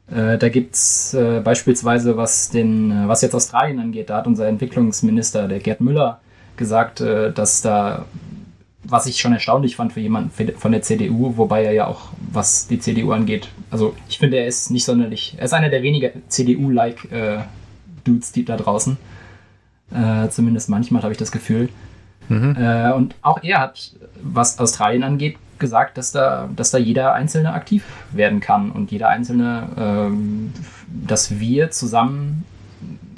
[0.09, 4.27] Äh, da gibt es äh, beispielsweise, was, den, äh, was jetzt Australien angeht, da hat
[4.27, 6.19] unser Entwicklungsminister, der Gerd Müller,
[6.57, 8.05] gesagt, äh, dass da,
[8.89, 12.67] was ich schon erstaunlich fand für jemanden von der CDU, wobei er ja auch, was
[12.67, 16.09] die CDU angeht, also ich finde, er ist nicht sonderlich, er ist einer der weniger
[16.27, 17.39] CDU-like äh,
[18.03, 18.97] Dudes, die da draußen.
[19.91, 21.69] Äh, zumindest manchmal habe ich das Gefühl.
[22.31, 22.55] Mhm.
[22.95, 27.83] und auch er hat, was Australien angeht, gesagt, dass da, dass da jeder Einzelne aktiv
[28.11, 30.53] werden kann und jeder Einzelne, ähm,
[30.87, 32.45] dass wir zusammen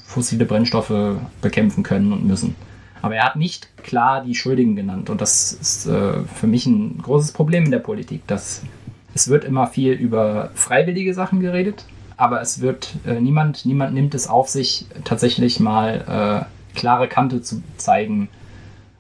[0.06, 2.56] fossile Brennstoffe bekämpfen können und müssen.
[3.02, 7.00] Aber er hat nicht klar die Schuldigen genannt und das ist äh, für mich ein
[7.02, 8.62] großes Problem in der Politik, dass
[9.14, 11.86] es wird immer viel über freiwillige Sachen geredet,
[12.18, 17.42] aber es wird äh, niemand, niemand nimmt es auf sich, tatsächlich mal äh, klare Kante
[17.42, 18.30] zu zeigen.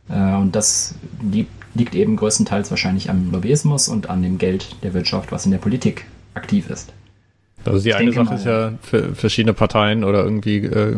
[0.10, 4.94] Äh, und das die liegt eben größtenteils wahrscheinlich am Lobbyismus und an dem Geld der
[4.94, 6.92] Wirtschaft, was in der Politik aktiv ist.
[7.64, 10.98] Also die ich eine Sache mal, ist ja für verschiedene Parteien oder irgendwie äh,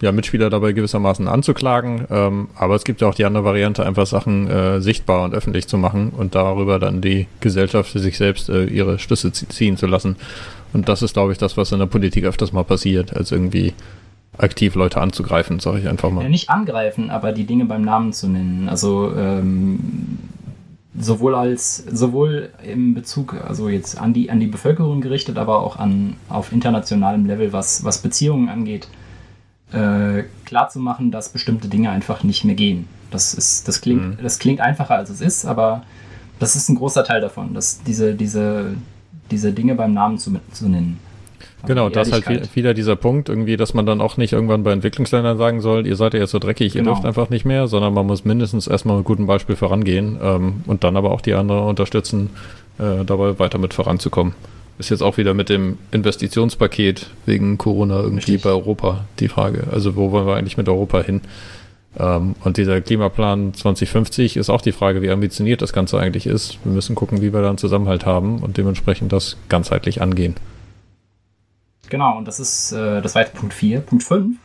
[0.00, 4.06] ja, Mitspieler dabei gewissermaßen anzuklagen, ähm, aber es gibt ja auch die andere Variante, einfach
[4.06, 8.48] Sachen äh, sichtbar und öffentlich zu machen und darüber dann die Gesellschaft für sich selbst
[8.48, 10.16] äh, ihre Schlüsse ziehen zu lassen.
[10.72, 13.72] Und das ist, glaube ich, das, was in der Politik öfters mal passiert, als irgendwie
[14.38, 16.22] aktiv Leute anzugreifen, sage ich einfach mal.
[16.22, 18.68] Ja, nicht angreifen, aber die Dinge beim Namen zu nennen.
[18.68, 20.18] Also ähm,
[20.98, 25.76] sowohl als sowohl im Bezug, also jetzt an die an die Bevölkerung gerichtet, aber auch
[25.76, 28.88] an auf internationalem Level, was was Beziehungen angeht,
[29.72, 32.88] äh, klar zu machen, dass bestimmte Dinge einfach nicht mehr gehen.
[33.10, 34.22] Das ist das klingt mhm.
[34.22, 35.82] das klingt einfacher als es ist, aber
[36.38, 38.74] das ist ein großer Teil davon, dass diese diese
[39.30, 41.00] diese Dinge beim Namen zu, zu nennen.
[41.66, 44.72] Genau, das ist halt wieder dieser Punkt, irgendwie, dass man dann auch nicht irgendwann bei
[44.72, 46.90] Entwicklungsländern sagen soll, ihr seid ja jetzt so dreckig, genau.
[46.90, 50.62] ihr dürft einfach nicht mehr, sondern man muss mindestens erstmal mit gutem Beispiel vorangehen ähm,
[50.66, 52.30] und dann aber auch die anderen unterstützen,
[52.78, 54.34] äh, dabei weiter mit voranzukommen.
[54.78, 58.42] Ist jetzt auch wieder mit dem Investitionspaket wegen Corona irgendwie Richtig.
[58.42, 59.68] bei Europa die Frage.
[59.72, 61.22] Also wo wollen wir eigentlich mit Europa hin?
[61.98, 66.58] Ähm, und dieser Klimaplan 2050 ist auch die Frage, wie ambitioniert das Ganze eigentlich ist.
[66.64, 70.34] Wir müssen gucken, wie wir da einen Zusammenhalt haben und dementsprechend das ganzheitlich angehen.
[71.88, 73.80] Genau, und das ist, äh, das jetzt Punkt 4.
[73.80, 74.36] Punkt 5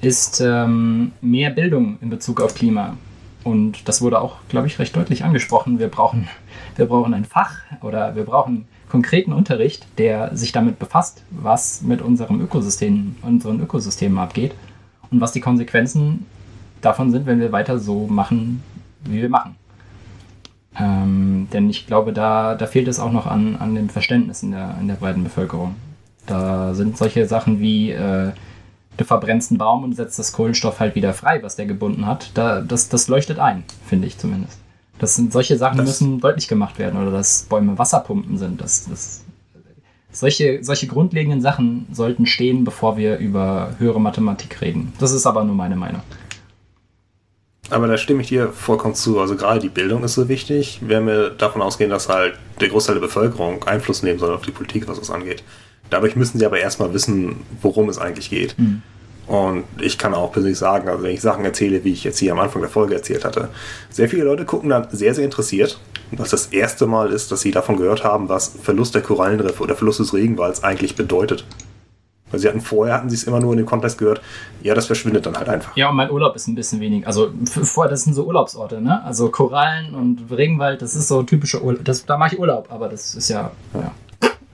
[0.00, 2.96] ist ähm, mehr Bildung in Bezug auf Klima.
[3.44, 5.78] Und das wurde auch, glaube ich, recht deutlich angesprochen.
[5.78, 6.28] Wir brauchen,
[6.76, 12.02] wir brauchen ein Fach oder wir brauchen konkreten Unterricht, der sich damit befasst, was mit
[12.02, 14.52] unserem Ökosystem, unseren Ökosystemen abgeht
[15.10, 16.26] und was die Konsequenzen
[16.82, 18.62] davon sind, wenn wir weiter so machen,
[19.04, 19.56] wie wir machen.
[20.78, 24.50] Ähm, denn ich glaube, da, da fehlt es auch noch an, an dem Verständnis in
[24.50, 25.74] der, in der breiten Bevölkerung.
[26.26, 28.32] Da sind solche Sachen wie, äh,
[28.98, 32.30] du verbrennst einen Baum und setzt das Kohlenstoff halt wieder frei, was der gebunden hat.
[32.34, 34.61] Da, das, das leuchtet ein, finde ich zumindest.
[34.98, 38.60] Das sind solche Sachen das müssen deutlich gemacht werden oder dass Bäume Wasserpumpen sind.
[38.60, 39.24] Das, das,
[40.12, 44.92] solche, solche grundlegenden Sachen sollten stehen, bevor wir über höhere Mathematik reden.
[44.98, 46.02] Das ist aber nur meine Meinung.
[47.70, 49.18] Aber da stimme ich dir vollkommen zu.
[49.18, 52.96] Also gerade die Bildung ist so wichtig, wenn wir davon ausgehen, dass halt der Großteil
[52.96, 55.42] der Bevölkerung Einfluss nehmen soll auf die Politik, was das angeht.
[55.88, 58.58] Dadurch müssen sie aber erstmal wissen, worum es eigentlich geht.
[58.58, 58.82] Mhm.
[59.26, 62.32] Und ich kann auch persönlich sagen, also wenn ich Sachen erzähle, wie ich jetzt hier
[62.32, 63.48] am Anfang der Folge erzählt hatte,
[63.88, 65.78] sehr viele Leute gucken dann sehr, sehr interessiert,
[66.10, 69.76] was das erste Mal ist, dass sie davon gehört haben, was Verlust der Korallenriffe oder
[69.76, 71.44] Verlust des Regenwalds eigentlich bedeutet.
[72.30, 74.22] Weil sie hatten vorher, hatten sie es immer nur in dem Kontext gehört,
[74.62, 75.76] ja, das verschwindet dann halt einfach.
[75.76, 77.06] Ja, und mein Urlaub ist ein bisschen wenig.
[77.06, 79.04] Also vorher, das sind so Urlaubsorte, ne?
[79.04, 81.84] Also Korallen und Regenwald, das ist so typische Urlaub.
[82.06, 83.80] Da mache ich Urlaub, aber das ist ja, ja.
[83.80, 83.92] Ja,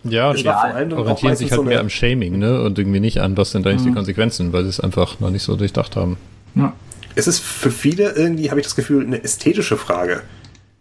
[0.05, 2.63] und vor allem orientieren sich halt so mehr am Shaming, ne?
[2.63, 3.89] Und irgendwie nicht an, was sind eigentlich mhm.
[3.89, 6.17] die Konsequenzen, weil sie es einfach noch nicht so durchdacht haben.
[6.55, 6.73] Ja.
[7.15, 10.23] Es ist für viele irgendwie, habe ich das Gefühl, eine ästhetische Frage.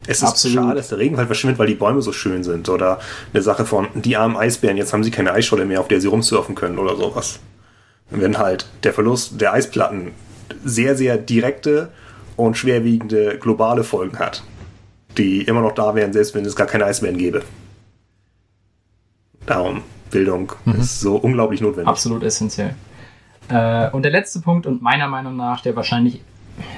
[0.06, 0.58] Es ist Absolut.
[0.58, 2.70] schade, dass der Regenwald verschwindet, weil die Bäume so schön sind.
[2.70, 3.00] Oder
[3.34, 6.08] eine Sache von, die armen Eisbären, jetzt haben sie keine Eisscholle mehr, auf der sie
[6.08, 7.40] rumsurfen können oder sowas.
[8.10, 10.12] Wenn halt der Verlust der Eisplatten
[10.64, 11.90] sehr, sehr direkte
[12.36, 14.44] und schwerwiegende globale Folgen hat,
[15.18, 17.42] die immer noch da wären, selbst wenn es gar keine Eisbären gäbe.
[19.48, 19.82] Darum,
[20.12, 20.76] Bildung mhm.
[20.76, 21.88] ist so unglaublich notwendig.
[21.88, 22.76] Absolut essentiell.
[23.50, 26.22] Äh, und der letzte Punkt und meiner Meinung nach, der wahrscheinlich,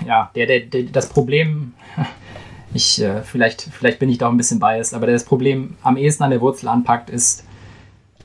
[0.06, 1.74] ja, der, der, der das Problem,
[2.74, 5.76] ich, äh, vielleicht, vielleicht bin ich da auch ein bisschen biased, aber der das Problem
[5.82, 7.44] am ehesten an der Wurzel anpackt, ist,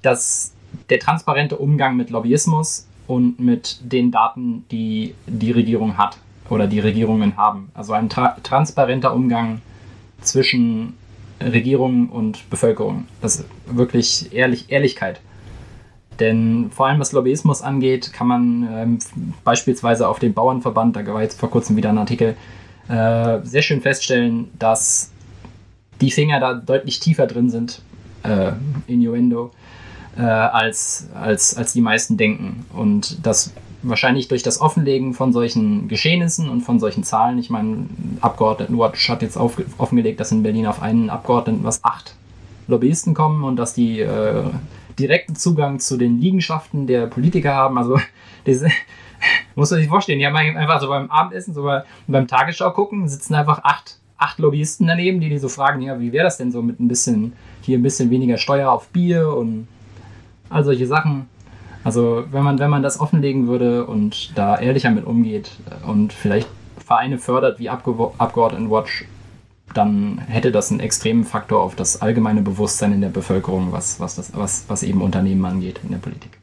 [0.03, 0.53] dass
[0.91, 6.19] der transparente Umgang mit Lobbyismus und mit den Daten, die die Regierung hat
[6.51, 7.71] oder die Regierungen haben.
[7.73, 9.63] Also ein tra transparenter Umgang
[10.21, 10.95] zwischen
[11.53, 13.07] Regierung und Bevölkerung.
[13.21, 15.21] Das ist wirklich Ehrlich, Ehrlichkeit.
[16.21, 18.99] Denn vor allem was Lobbyismus angeht, kann man ähm,
[19.43, 22.37] beispielsweise auf den Bauernverband, da war jetzt vor kurzem wieder ein Artikel,
[22.89, 25.11] äh, sehr schön feststellen, dass
[26.01, 27.83] die Finger da deutlich tiefer drin sind,
[28.23, 28.53] äh,
[28.87, 29.51] Innuendo,
[30.17, 32.65] äh, als, als, als die meisten denken.
[32.75, 33.53] Und das
[33.89, 37.87] wahrscheinlich durch das Offenlegen von solchen Geschehnissen und von solchen Zahlen, ich meine,
[38.21, 42.17] Abgeordnetenwatch hat jetzt auf, offengelegt, dass in Berlin auf einen Abgeordneten was acht
[42.67, 44.45] Lobbyisten kommen und dass die äh,
[44.99, 47.79] direkten Zugang zu den Liegenschaften der Politiker haben.
[47.79, 47.99] Also
[48.47, 48.69] diese,
[49.55, 51.71] muss man sich vorstellen, die haben einfach so beim Abendessen, so
[52.07, 56.13] beim Tagesschau gucken, sitzen einfach acht, acht Lobbyisten daneben, die die so fragen, ja, wie
[56.13, 57.33] wäre das denn so mit ein bisschen,
[57.63, 59.69] hier ein bisschen weniger Steuer auf Bier und
[60.51, 61.29] all solche Sachen.
[61.85, 65.51] Also wenn man, wenn man das offenlegen würde und da ehrlicher mit umgeht
[65.87, 66.49] und vielleicht
[66.85, 69.05] Vereine fördert wie Abgeordnetenwatch,
[69.75, 74.17] dann hätte das einen extremen Faktor auf das allgemeine Bewusstsein in der Bevölkerung, was, was,
[74.17, 76.39] das, was, was eben Unternehmen angeht in der Politik.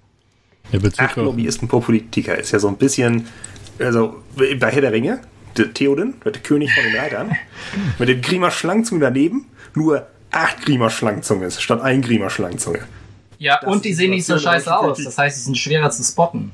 [0.71, 3.27] Der Bezug Ach, Lobbyisten pro Politiker ist ja so ein bisschen,
[3.79, 5.21] also bei Herr der Ringe,
[5.57, 7.31] der Theoden, der König von den Reitern,
[7.99, 12.79] mit dem Griemer Schlangenzunge daneben, nur acht Griemer Schlangenzunge statt ein Griemer Schlangenzunge.
[13.41, 15.03] Ja, das und die sehen nicht so scheiße aus.
[15.03, 16.51] Das heißt, sie sind schwerer zu spotten.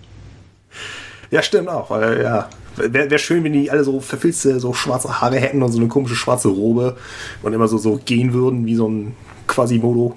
[1.30, 1.90] Ja, stimmt auch.
[1.90, 5.70] Weil, ja, wäre wär schön, wenn die alle so verfilzte, so schwarze Haare hätten und
[5.74, 6.96] so eine komische schwarze Robe
[7.44, 9.18] und immer so, so gehen würden wie so ein
[9.48, 10.16] Quasimodo.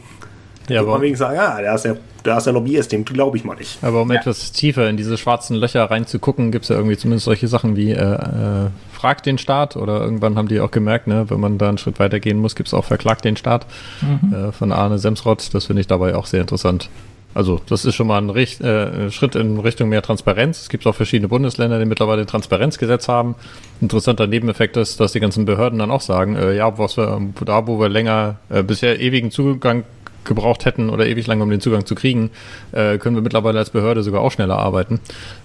[0.70, 3.36] Ja, aber man wegen sagen, ah, da ist der, da ist der Lobbyist, dem glaube
[3.36, 3.78] ich mal nicht.
[3.82, 4.18] Aber um ja.
[4.18, 7.92] etwas tiefer in diese schwarzen Löcher reinzugucken, gibt es ja irgendwie zumindest solche Sachen wie
[7.92, 11.68] äh, äh, Frag den Staat oder irgendwann haben die auch gemerkt, ne, wenn man da
[11.68, 13.66] einen Schritt weiter gehen muss, gibt es auch Verklagt den Staat
[14.00, 14.34] mhm.
[14.34, 15.54] äh, von Arne Semsrott.
[15.54, 16.90] Das finde ich dabei auch sehr interessant.
[17.32, 20.62] Also das ist schon mal ein Richt, äh, Schritt in Richtung mehr Transparenz.
[20.62, 23.36] Es gibt auch verschiedene Bundesländer, die mittlerweile ein Transparenzgesetz haben.
[23.80, 27.66] Interessanter Nebeneffekt ist, dass die ganzen Behörden dann auch sagen, äh, ja, was wir, da
[27.66, 29.84] wo wir länger äh, bisher ewigen Zugang
[30.24, 32.30] gebraucht hätten oder ewig lange, um den Zugang zu kriegen,
[32.72, 35.00] äh, können wir mittlerweile als Behörde sogar auch schneller arbeiten,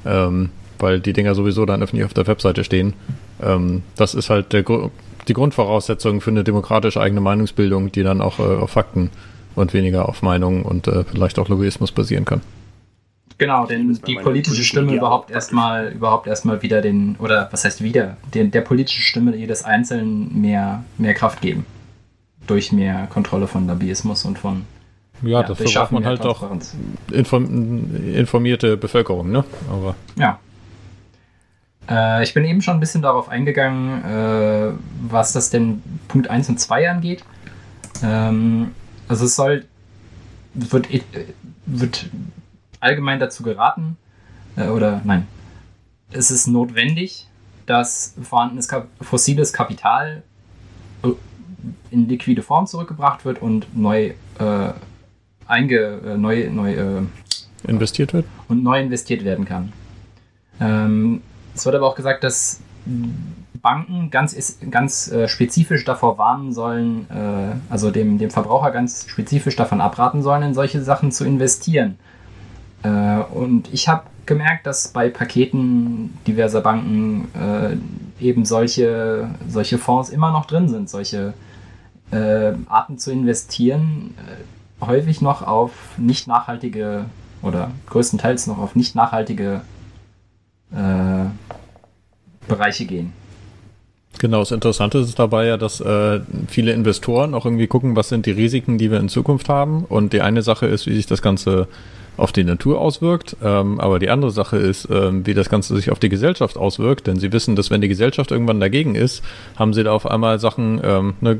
[0.05, 0.49] ähm,
[0.79, 2.93] weil die Dinger sowieso dann öffentlich auf der Webseite stehen.
[3.41, 4.63] Ähm, das ist halt der,
[5.27, 9.09] die Grundvoraussetzung für eine demokratische eigene Meinungsbildung, die dann auch äh, auf Fakten
[9.55, 12.41] und weniger auf Meinungen und äh, vielleicht auch Lobbyismus basieren kann.
[13.37, 18.15] Genau, denn die politische Stimme überhaupt erstmal überhaupt erstmal wieder den, oder was heißt wieder,
[18.33, 21.65] den, der politischen Stimme jedes Einzelnen mehr, mehr Kraft geben
[22.47, 24.65] durch mehr Kontrolle von Lobbyismus und von
[25.21, 26.43] ja, ja dafür braucht man halt auch
[27.11, 29.43] informierte Bevölkerung, ne?
[29.69, 30.39] Aber ja.
[31.89, 34.73] Äh, ich bin eben schon ein bisschen darauf eingegangen, äh,
[35.07, 37.23] was das denn Punkt 1 und 2 angeht.
[38.03, 38.71] Ähm,
[39.07, 39.65] also es soll
[40.53, 41.01] wird, äh,
[41.65, 42.07] wird
[42.79, 43.97] allgemein dazu geraten,
[44.55, 45.27] äh, oder nein,
[46.11, 47.27] es ist notwendig,
[47.65, 50.23] dass vorhandenes Kap fossiles Kapital
[51.03, 51.09] äh,
[51.95, 54.69] in liquide Form zurückgebracht wird und neu äh,
[55.47, 57.01] einge, äh, neu, neu äh,
[57.67, 59.73] investiert wird und neu investiert werden kann.
[60.59, 61.21] Ähm,
[61.55, 62.61] es wird aber auch gesagt, dass
[63.61, 69.55] Banken ganz, ganz äh, spezifisch davor warnen sollen, äh, also dem, dem Verbraucher ganz spezifisch
[69.55, 71.97] davon abraten sollen, in solche Sachen zu investieren.
[72.83, 80.09] Äh, und ich habe gemerkt, dass bei Paketen diverser Banken äh, eben solche, solche Fonds
[80.09, 81.33] immer noch drin sind, solche
[82.11, 87.05] äh, Arten zu investieren, äh, häufig noch auf nicht nachhaltige
[87.41, 89.61] oder größtenteils noch auf nicht nachhaltige
[90.71, 91.25] äh,
[92.47, 93.13] Bereiche gehen.
[94.19, 98.25] Genau, das Interessante ist dabei ja, dass äh, viele Investoren auch irgendwie gucken, was sind
[98.25, 99.83] die Risiken, die wir in Zukunft haben.
[99.85, 101.67] Und die eine Sache ist, wie sich das Ganze
[102.17, 103.35] auf die Natur auswirkt.
[103.43, 107.07] Ähm, aber die andere Sache ist, ähm, wie das Ganze sich auf die Gesellschaft auswirkt.
[107.07, 109.23] Denn sie wissen, dass wenn die Gesellschaft irgendwann dagegen ist,
[109.55, 111.39] haben sie da auf einmal Sachen, ähm, ne,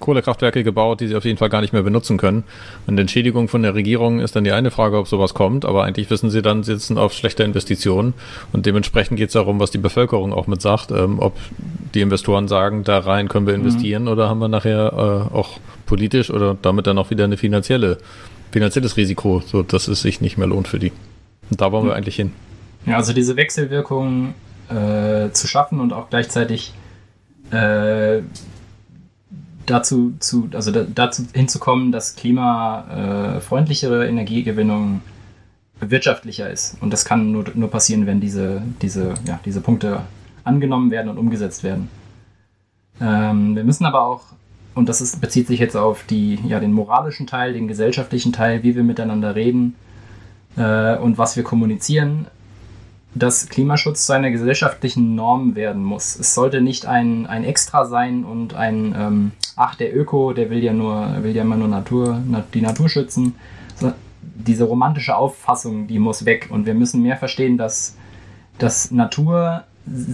[0.00, 2.44] Kohlekraftwerke gebaut, die sie auf jeden Fall gar nicht mehr benutzen können.
[2.86, 5.64] Und Entschädigung von der Regierung ist dann die eine Frage, ob sowas kommt.
[5.64, 8.14] Aber eigentlich wissen sie dann, sie sitzen auf schlechte Investitionen.
[8.52, 11.36] Und dementsprechend geht es darum, was die Bevölkerung auch mit sagt, ähm, ob
[11.94, 13.64] die Investoren sagen, da rein können wir mhm.
[13.64, 14.08] investieren mhm.
[14.08, 17.98] oder haben wir nachher äh, auch politisch oder damit dann auch wieder eine finanzielle
[18.50, 20.92] finanzielles Risiko, so dass es sich nicht mehr lohnt für die.
[21.50, 21.98] Und da wollen wir hm.
[21.98, 22.32] eigentlich hin.
[22.86, 24.34] Ja, also diese Wechselwirkung
[24.68, 26.72] äh, zu schaffen und auch gleichzeitig
[27.50, 28.20] äh,
[29.66, 35.02] dazu, zu, also da, dazu hinzukommen, dass klimafreundlichere äh, Energiegewinnung
[35.80, 36.76] wirtschaftlicher ist.
[36.80, 40.02] Und das kann nur, nur passieren, wenn diese, diese, ja, diese Punkte
[40.44, 41.88] angenommen werden und umgesetzt werden.
[43.00, 44.22] Ähm, wir müssen aber auch
[44.78, 48.62] und das ist, bezieht sich jetzt auf die, ja, den moralischen Teil, den gesellschaftlichen Teil,
[48.62, 49.74] wie wir miteinander reden
[50.56, 52.28] äh, und was wir kommunizieren,
[53.12, 56.14] dass Klimaschutz zu einer gesellschaftlichen Norm werden muss.
[56.14, 60.62] Es sollte nicht ein, ein Extra sein und ein, ähm, ach, der Öko, der will
[60.62, 62.22] ja nur, will ja immer nur Natur,
[62.54, 63.34] die Natur schützen.
[64.22, 66.50] diese romantische Auffassung, die muss weg.
[66.50, 67.96] Und wir müssen mehr verstehen, dass,
[68.58, 69.64] dass Natur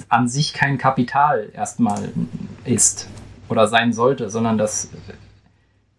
[0.09, 2.09] an sich kein Kapital erstmal
[2.65, 3.11] ist
[3.55, 4.91] oder sein sollte, sondern dass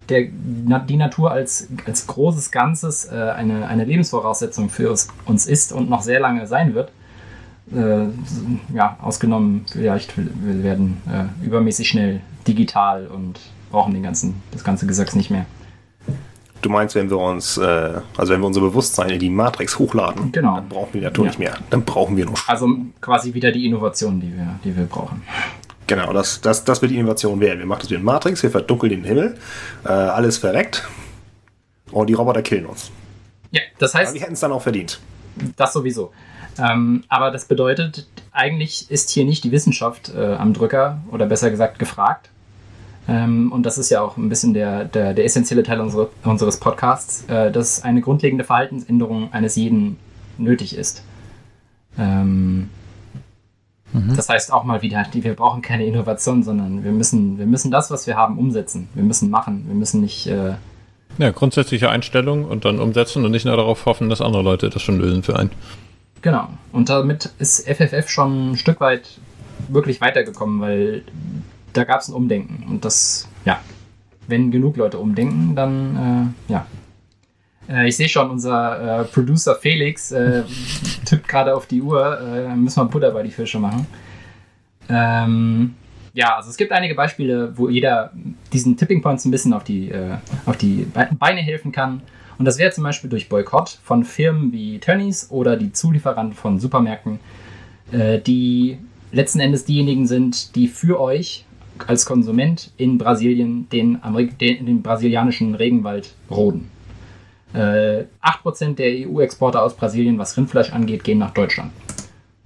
[0.10, 4.94] der, die Natur als, als großes Ganzes äh, eine, eine Lebensvoraussetzung für
[5.26, 6.92] uns ist und noch sehr lange sein wird.
[7.74, 8.08] Äh,
[8.76, 13.40] ja, ausgenommen, vielleicht wir werden äh, übermäßig schnell digital und
[13.72, 15.48] brauchen den ganzen, das ganze Gesöcks nicht mehr.
[16.62, 20.32] Du meinst, wenn wir uns, äh, also wenn wir unser Bewusstsein in die Matrix hochladen,
[20.32, 20.56] genau.
[20.56, 21.30] dann brauchen wir die Natur ja.
[21.30, 21.58] nicht mehr.
[21.70, 22.36] Dann brauchen wir nur.
[22.48, 22.68] Also
[23.02, 25.22] quasi wieder die Innovation, die wir, die wir brauchen.
[25.88, 27.60] Genau, das, das, das wird die Innovation werden.
[27.60, 29.38] Wir machen das wie in Matrix, wir verdunkeln den Himmel,
[29.86, 30.84] äh, alles verreckt
[31.92, 32.92] und die Roboter killen uns.
[33.52, 34.10] Ja, das heißt.
[34.10, 35.00] Aber wir hätten es dann auch verdient.
[35.56, 36.12] Das sowieso.
[36.58, 41.52] Ähm, aber das bedeutet, eigentlich ist hier nicht die Wissenschaft äh, am Drücker oder besser
[41.52, 42.30] gesagt gefragt.
[43.08, 46.60] Ähm, und das ist ja auch ein bisschen der, der, der essentielle Teil unsere, unseres
[46.60, 49.98] Podcasts, äh, dass eine grundlegende Verhaltensänderung eines jeden
[50.38, 51.04] nötig ist.
[51.98, 52.70] Ähm,
[53.96, 54.16] mhm.
[54.16, 57.92] Das heißt auch mal wieder, wir brauchen keine Innovation, sondern wir müssen, wir müssen das,
[57.92, 58.90] was wir haben, umsetzen.
[58.94, 59.66] Wir müssen machen.
[59.68, 60.28] Wir müssen nicht.
[60.28, 60.56] Äh,
[61.18, 64.82] ja, grundsätzliche Einstellung und dann umsetzen und nicht nur darauf hoffen, dass andere Leute das
[64.82, 65.52] schon lösen für einen.
[66.22, 66.50] Genau.
[66.72, 69.20] Und damit ist FFF schon ein Stück weit
[69.70, 71.04] wirklich weitergekommen, weil
[71.74, 72.66] da gab es ein Umdenken.
[72.70, 73.60] Und das, ja,
[74.28, 76.66] wenn genug Leute umdenken, dann, äh, ja.
[77.70, 80.44] Äh, ich sehe schon, unser äh, Producer Felix äh,
[81.06, 82.20] tippt gerade auf die Uhr.
[82.20, 83.88] Äh, müssen wir Butter bei die Fische machen.
[84.90, 85.76] Ähm,
[86.14, 88.12] ja, also es gibt einige Beispiele, wo jeder
[88.54, 90.88] diesen Tipping Points ein bisschen auf die, äh, auf die
[91.20, 92.02] Beine helfen kann.
[92.38, 96.60] Und das wäre zum Beispiel durch Boykott von Firmen wie Tönnies oder die Zulieferanten von
[96.60, 97.20] Supermärkten,
[97.92, 98.78] äh, die
[99.12, 101.46] letzten Endes diejenigen sind, die für euch
[101.88, 104.00] als Konsument in Brasilien den,
[104.40, 106.72] den, den brasilianischen Regenwald roden.
[107.56, 111.72] Äh, 8% der EU-Exporte aus Brasilien, was Rindfleisch angeht, gehen nach Deutschland.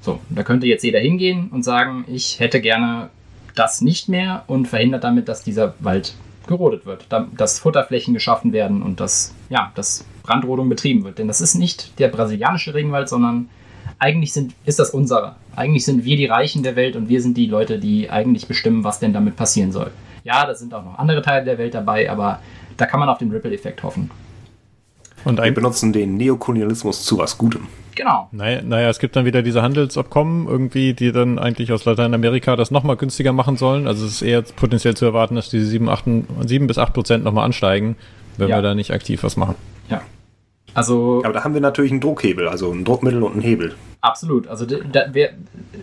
[0.02, 3.10] So, da könnte jetzt jeder hingehen und sagen, ich hätte gerne
[3.56, 6.14] das nicht mehr und verhindert damit, dass dieser Wald
[6.48, 7.06] gerodet wird,
[7.36, 11.18] dass Futterflächen geschaffen werden und dass, ja, dass Brandrodung betrieben wird.
[11.18, 13.50] Denn das ist nicht der brasilianische Regenwald, sondern
[14.00, 15.36] eigentlich sind, ist das unserer.
[15.56, 18.84] Eigentlich sind wir die Reichen der Welt und wir sind die Leute, die eigentlich bestimmen,
[18.84, 19.92] was denn damit passieren soll.
[20.24, 22.40] Ja, da sind auch noch andere Teile der Welt dabei, aber
[22.78, 24.10] da kann man auf den Ripple-Effekt hoffen.
[25.26, 27.68] Und wir benutzen den Neokolonialismus zu was Gutem.
[27.96, 28.30] Genau.
[28.32, 32.72] Naja, naja, es gibt dann wieder diese Handelsabkommen irgendwie, die dann eigentlich aus Lateinamerika das
[32.72, 33.88] nochmal günstiger machen sollen.
[33.88, 36.06] Also es ist eher potenziell zu erwarten, dass diese 7, 8,
[36.46, 37.98] 7 bis 8 Prozent nochmal ansteigen,
[38.38, 38.58] wenn ja.
[38.58, 39.56] wir da nicht aktiv was machen.
[39.90, 40.02] Ja.
[40.74, 43.76] Also, Aber da haben wir natürlich einen Druckhebel, also ein Druckmittel und einen Hebel.
[44.02, 44.48] Absolut.
[44.48, 45.32] Also da, wir,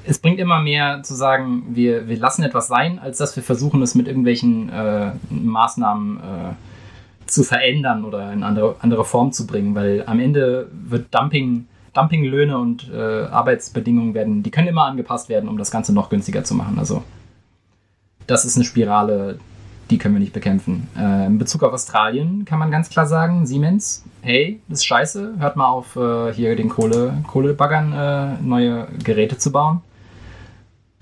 [0.06, 3.82] es bringt immer mehr zu sagen, wir, wir lassen etwas sein, als dass wir versuchen,
[3.82, 6.22] es mit irgendwelchen äh, Maßnahmen äh,
[7.26, 11.66] zu verändern oder in andere, andere Form zu bringen, weil am Ende wird Dumping
[11.96, 16.44] Dumpinglöhne und äh, Arbeitsbedingungen werden, die können immer angepasst werden, um das Ganze noch günstiger
[16.44, 16.78] zu machen.
[16.78, 17.02] Also
[18.26, 19.38] das ist eine Spirale,
[19.90, 20.88] die können wir nicht bekämpfen.
[20.98, 25.34] Äh, in Bezug auf Australien kann man ganz klar sagen, Siemens, hey, das ist scheiße,
[25.38, 29.80] hört mal auf, äh, hier den Kohle, Kohlebaggern äh, neue Geräte zu bauen.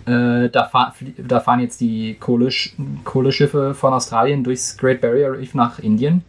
[0.07, 2.75] Äh, da, fahr, da, fahren jetzt die Kohlesch
[3.05, 6.23] Kohleschiffe von Australien durchs Great Barrier Reef nach Indien.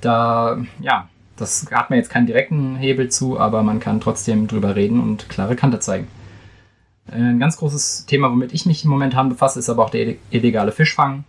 [0.00, 4.74] Da, ja, das hat man jetzt keinen direkten Hebel zu, aber man kann trotzdem drüber
[4.74, 6.08] reden und klare Kante zeigen.
[7.10, 11.24] Ein ganz großes Thema, womit ich mich momentan befasse, ist aber auch der illegale Fischfang.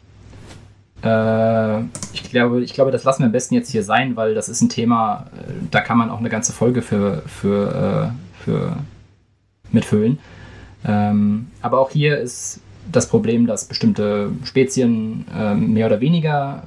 [1.03, 1.81] Äh,
[2.13, 4.61] ich, glaube, ich glaube, das lassen wir am besten jetzt hier sein, weil das ist
[4.61, 8.77] ein Thema, äh, da kann man auch eine ganze Folge für, für, äh, für
[9.71, 10.19] mitfüllen.
[10.85, 12.59] Ähm, aber auch hier ist
[12.91, 16.63] das Problem, dass bestimmte Spezien äh, mehr oder weniger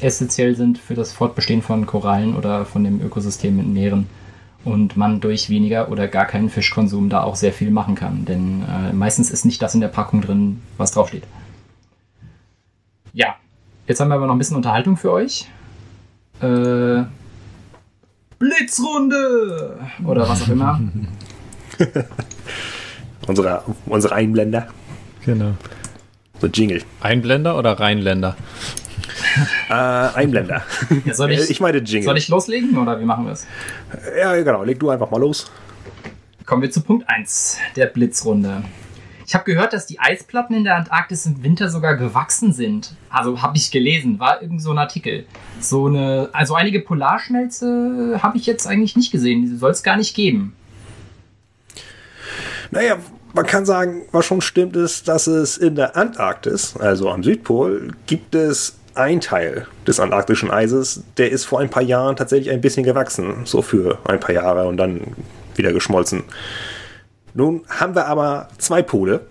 [0.00, 4.06] essentiell sind für das Fortbestehen von Korallen oder von dem Ökosystem in Meeren
[4.64, 8.24] und man durch weniger oder gar keinen Fischkonsum da auch sehr viel machen kann.
[8.24, 11.24] Denn äh, meistens ist nicht das in der Packung drin, was draufsteht.
[13.12, 13.36] Ja,
[13.86, 15.46] jetzt haben wir aber noch ein bisschen Unterhaltung für euch.
[16.40, 17.04] Äh,
[18.38, 19.78] Blitzrunde!
[20.04, 20.80] Oder was auch immer.
[23.26, 24.68] unsere, unsere Einblender.
[25.24, 25.52] Genau.
[26.40, 26.82] So Jingle.
[27.00, 28.36] Einblender oder Rheinländer?
[29.68, 30.62] äh, Einblender.
[31.04, 32.04] Ja, soll ich, ich meine Jingle.
[32.04, 33.46] Soll ich loslegen oder wie machen wir es?
[34.18, 34.62] Ja, genau.
[34.62, 35.50] Leg du einfach mal los.
[36.44, 38.62] Kommen wir zu Punkt 1 der Blitzrunde.
[39.26, 42.94] Ich habe gehört, dass die Eisplatten in der Antarktis im Winter sogar gewachsen sind.
[43.10, 45.26] Also habe ich gelesen, war irgend so ein Artikel.
[45.58, 49.42] So eine, also einige Polarschmelze habe ich jetzt eigentlich nicht gesehen.
[49.42, 50.54] Die soll es gar nicht geben.
[52.70, 52.98] Naja,
[53.36, 57.92] man kann sagen, was schon stimmt, ist, dass es in der Antarktis, also am Südpol,
[58.06, 62.62] gibt es ein Teil des antarktischen Eises, der ist vor ein paar Jahren tatsächlich ein
[62.62, 65.14] bisschen gewachsen, so für ein paar Jahre und dann
[65.54, 66.24] wieder geschmolzen.
[67.34, 69.26] Nun haben wir aber zwei Pole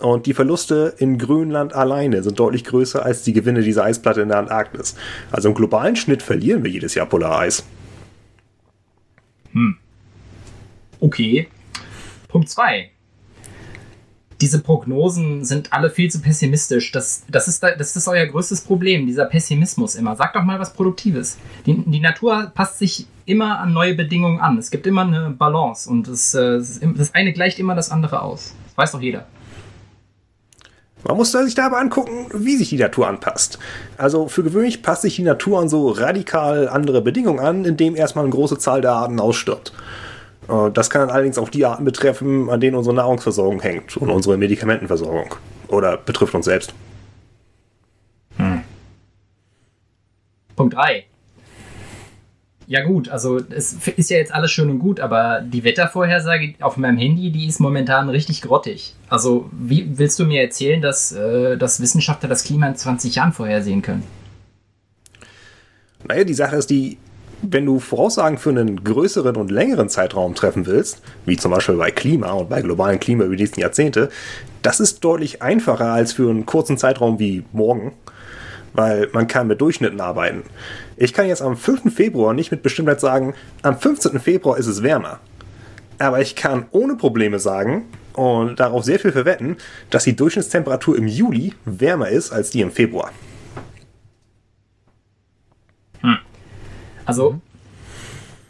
[0.00, 4.30] und die Verluste in Grönland alleine sind deutlich größer als die Gewinne dieser Eisplatte in
[4.30, 4.96] der Antarktis.
[5.30, 7.64] Also im globalen Schnitt verlieren wir jedes Jahr Polareis.
[9.52, 9.76] Hm.
[10.98, 11.46] Okay.
[12.26, 12.90] Punkt 2
[14.44, 16.92] diese Prognosen sind alle viel zu pessimistisch.
[16.92, 20.16] Das, das, ist, das ist euer größtes Problem, dieser Pessimismus immer.
[20.16, 21.38] Sagt doch mal was Produktives.
[21.64, 24.58] Die, die Natur passt sich immer an neue Bedingungen an.
[24.58, 26.60] Es gibt immer eine Balance und das, äh,
[26.94, 28.54] das eine gleicht immer das andere aus.
[28.66, 29.24] Das weiß doch jeder.
[31.04, 33.58] Man muss sich da aber angucken, wie sich die Natur anpasst.
[33.96, 38.26] Also für gewöhnlich passt sich die Natur an so radikal andere Bedingungen an, indem erstmal
[38.26, 39.72] eine große Zahl der Arten ausstirbt.
[40.48, 44.36] Äh, das kann allerdings auch die Arten betreffen, an denen unsere Nahrungsversorgung hängt und unsere
[44.36, 45.34] Medikamentenversorgung.
[45.68, 46.74] Oder betrifft uns selbst.
[48.36, 48.62] Hm.
[50.56, 51.04] Punkt 3.
[52.66, 56.78] Ja gut, also es ist ja jetzt alles schön und gut, aber die Wettervorhersage auf
[56.78, 58.94] meinem Handy, die ist momentan richtig grottig.
[59.10, 63.32] Also wie willst du mir erzählen, dass, äh, dass Wissenschaftler das Klima in 20 Jahren
[63.32, 64.02] vorhersehen können?
[66.06, 66.96] Naja, die Sache ist die,
[67.50, 71.90] wenn du Voraussagen für einen größeren und längeren Zeitraum treffen willst, wie zum Beispiel bei
[71.90, 74.10] Klima und bei globalen Klima über die nächsten Jahrzehnte,
[74.62, 77.92] das ist deutlich einfacher als für einen kurzen Zeitraum wie morgen,
[78.72, 80.42] weil man kann mit Durchschnitten arbeiten.
[80.96, 81.94] Ich kann jetzt am 5.
[81.94, 84.18] Februar nicht mit Bestimmtheit sagen, am 15.
[84.20, 85.20] Februar ist es wärmer.
[85.98, 87.84] Aber ich kann ohne Probleme sagen
[88.14, 89.56] und darauf sehr viel verwetten,
[89.90, 93.10] dass die Durchschnittstemperatur im Juli wärmer ist als die im Februar.
[97.06, 97.40] Also mhm.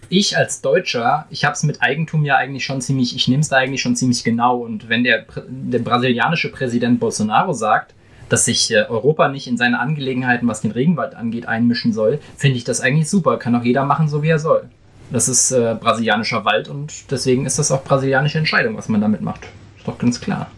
[0.09, 3.49] ich als Deutscher, ich habe es mit Eigentum ja eigentlich schon ziemlich, ich nehme es
[3.49, 4.59] da eigentlich schon ziemlich genau.
[4.59, 7.95] Und wenn der, der brasilianische Präsident Bolsonaro sagt,
[8.29, 12.57] dass sich äh, Europa nicht in seine Angelegenheiten, was den Regenwald angeht, einmischen soll, finde
[12.57, 13.39] ich das eigentlich super.
[13.39, 14.69] Kann auch jeder machen, so wie er soll.
[15.11, 19.21] Das ist äh, brasilianischer Wald und deswegen ist das auch brasilianische Entscheidung, was man damit
[19.21, 19.47] macht.
[19.77, 20.51] Ist doch ganz klar.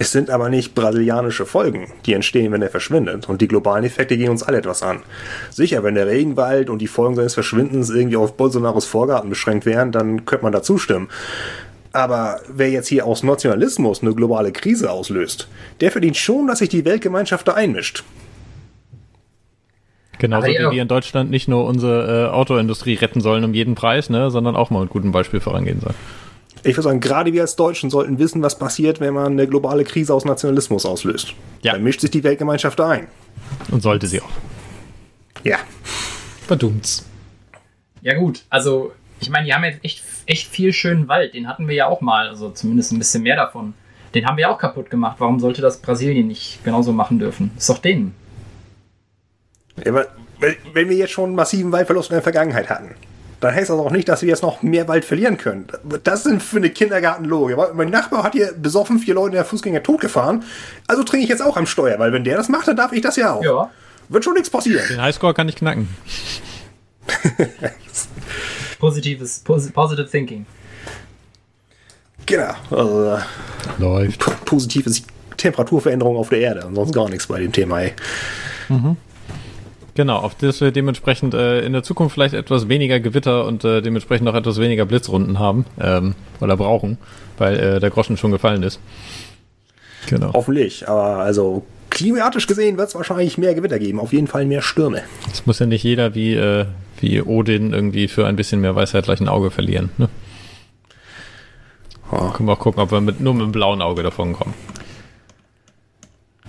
[0.00, 3.28] Es sind aber nicht brasilianische Folgen, die entstehen, wenn er verschwindet.
[3.28, 5.02] Und die globalen Effekte gehen uns alle etwas an.
[5.50, 9.92] Sicher, wenn der Regenwald und die Folgen seines Verschwindens irgendwie auf Bolsonaros Vorgarten beschränkt wären,
[9.92, 11.10] dann könnte man da zustimmen.
[11.92, 15.48] Aber wer jetzt hier aus Nationalismus eine globale Krise auslöst,
[15.82, 18.02] der verdient schon, dass sich die Weltgemeinschaft da einmischt.
[20.18, 24.08] Genauso wie wir in Deutschland nicht nur unsere äh, Autoindustrie retten sollen um jeden Preis,
[24.08, 25.96] ne, sondern auch mal mit gutem Beispiel vorangehen sollen
[26.62, 29.84] ich würde sagen, gerade wir als Deutschen sollten wissen, was passiert, wenn man eine globale
[29.84, 31.34] Krise aus Nationalismus auslöst.
[31.62, 31.72] Ja.
[31.72, 33.08] Dann mischt sich die Weltgemeinschaft ein.
[33.70, 34.30] Und sollte sie auch.
[35.42, 35.58] Ja.
[36.46, 37.06] Verdummt's.
[38.02, 38.42] Ja, gut.
[38.50, 41.34] Also, ich meine, die haben jetzt echt, echt viel schönen Wald.
[41.34, 42.28] Den hatten wir ja auch mal.
[42.28, 43.74] Also, zumindest ein bisschen mehr davon.
[44.14, 45.16] Den haben wir auch kaputt gemacht.
[45.18, 47.52] Warum sollte das Brasilien nicht genauso machen dürfen?
[47.56, 48.14] Ist doch denen.
[49.84, 50.06] Ja, aber
[50.72, 52.94] wenn wir jetzt schon massiven Waldverlust in der Vergangenheit hatten,
[53.40, 55.66] dann heißt das auch nicht, dass wir jetzt noch mehr Wald verlieren können.
[56.04, 57.56] Das sind für eine Kindergartenlogik.
[57.74, 60.44] Mein Nachbar hat hier besoffen vier Leute in der Fußgänger totgefahren.
[60.86, 63.00] Also trinke ich jetzt auch am Steuer, weil wenn der das macht, dann darf ich
[63.00, 63.42] das ja auch.
[63.42, 63.70] Ja.
[64.10, 64.84] Wird schon nichts passieren.
[64.90, 65.88] Den Highscore kann ich knacken.
[68.78, 70.46] Positives, positive thinking.
[72.26, 72.54] Genau.
[72.70, 73.18] Also,
[73.78, 74.44] Läuft.
[74.44, 75.02] Positives
[75.36, 76.64] Temperaturveränderung auf der Erde.
[76.64, 77.92] Ansonsten gar nichts bei dem Thema, ey.
[78.68, 78.96] Mhm.
[79.94, 83.82] Genau, auf das wir dementsprechend äh, in der Zukunft vielleicht etwas weniger Gewitter und äh,
[83.82, 86.98] dementsprechend auch etwas weniger Blitzrunden haben ähm, oder brauchen,
[87.38, 88.80] weil äh, der Groschen schon gefallen ist.
[90.08, 90.32] Genau.
[90.32, 94.62] Hoffentlich, aber also klimatisch gesehen wird es wahrscheinlich mehr Gewitter geben, auf jeden Fall mehr
[94.62, 95.02] Stürme.
[95.30, 96.66] Es muss ja nicht jeder wie, äh,
[97.00, 99.90] wie Odin irgendwie für ein bisschen mehr Weisheit gleich ein Auge verlieren.
[99.98, 100.08] Ne?
[102.12, 102.30] Oh.
[102.30, 104.54] Können wir auch gucken, ob wir mit, nur mit einem blauen Auge davon kommen.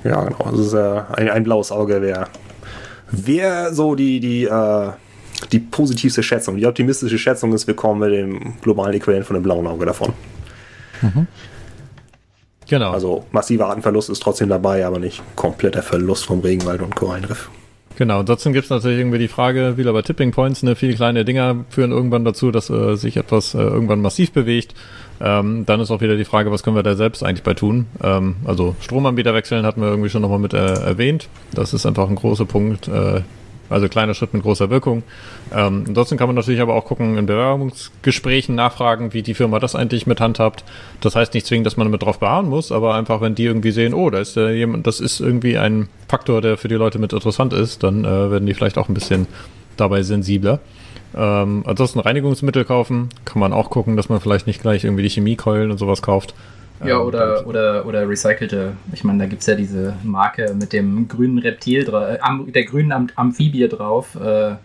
[0.04, 0.44] Ja, genau.
[0.44, 2.28] Also äh, ein, ein blaues Auge wäre
[3.12, 4.90] Wer so die, die, äh,
[5.52, 9.44] die positivste Schätzung, die optimistische Schätzung ist, wir kommen mit dem globalen Äquivalent von dem
[9.44, 10.14] blauen Auge davon.
[11.02, 11.28] Mhm.
[12.68, 12.92] Genau.
[12.92, 17.50] Also massiver Artenverlust ist trotzdem dabei, aber nicht kompletter Verlust vom Regenwald und Korallenriff.
[17.98, 21.26] Genau, ansonsten gibt es natürlich irgendwie die Frage, wieder bei Tipping Points, ne, viele kleine
[21.26, 24.74] Dinger führen irgendwann dazu, dass äh, sich etwas äh, irgendwann massiv bewegt.
[25.22, 27.86] Ähm, dann ist auch wieder die Frage, was können wir da selbst eigentlich bei tun?
[28.04, 31.30] Ähm, also Stromanbieter wechseln hatten wir irgendwie schon nochmal mit äh, erwähnt.
[31.54, 32.88] Das ist einfach ein großer Punkt.
[32.88, 33.22] Äh,
[33.72, 35.04] also kleiner Schritt mit großer Wirkung.
[35.56, 39.76] Ähm, ansonsten kann man natürlich aber auch gucken, in Bewerbungsgesprächen nachfragen, wie die Firma das
[39.76, 40.66] eigentlich mit handhabt.
[41.00, 43.72] Das heißt nicht zwingend, dass man damit drauf beharren muss, aber einfach, wenn die irgendwie
[43.72, 47.00] sehen, oh, da ist äh, jemand, das ist irgendwie ein Faktor, der für die Leute
[47.00, 49.28] mit interessant ist, dann äh, werden die vielleicht auch ein bisschen
[49.78, 50.60] dabei sensibler.
[51.16, 55.10] Ähm, ansonsten Reinigungsmittel kaufen, kann man auch gucken, dass man vielleicht nicht gleich irgendwie die
[55.10, 56.34] Chemiekeulen und sowas kauft.
[56.84, 58.74] Ja, ähm, oder, oder, oder recycelte.
[58.94, 62.92] Ich meine, da gibt es ja diese Marke mit dem grünen Reptil, äh, der grünen
[62.92, 64.56] Am Amphibie drauf, äh,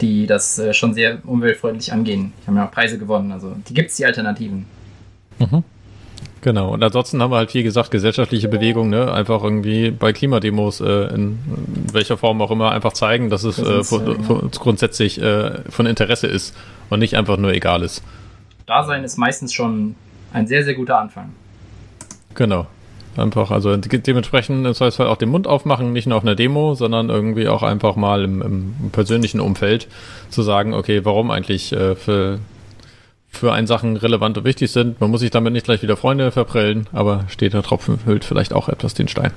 [0.00, 2.32] die das äh, schon sehr umweltfreundlich angehen.
[2.42, 3.32] Die haben ja auch Preise gewonnen.
[3.32, 4.66] Also die gibt es, die Alternativen.
[5.38, 5.64] Mhm.
[6.42, 9.12] Genau, und ansonsten haben wir halt, wie gesagt, gesellschaftliche Bewegung, ne?
[9.12, 11.38] einfach irgendwie bei Klimademos, äh, in
[11.92, 16.26] welcher Form auch immer, einfach zeigen, dass es äh, von, von grundsätzlich äh, von Interesse
[16.26, 16.56] ist
[16.88, 18.02] und nicht einfach nur egal ist.
[18.64, 19.96] Dasein ist meistens schon
[20.32, 21.34] ein sehr, sehr guter Anfang.
[22.34, 22.66] Genau.
[23.16, 27.10] Einfach, also dementsprechend im Zweifelsfall auch den Mund aufmachen, nicht nur auf einer Demo, sondern
[27.10, 29.88] irgendwie auch einfach mal im, im persönlichen Umfeld
[30.30, 32.38] zu sagen, okay, warum eigentlich äh, für
[33.30, 35.00] für einen Sachen relevant und wichtig sind.
[35.00, 38.52] Man muss sich damit nicht gleich wieder Freunde verprellen, aber steht der Tropfen hüllt vielleicht
[38.52, 39.32] auch etwas den Stein.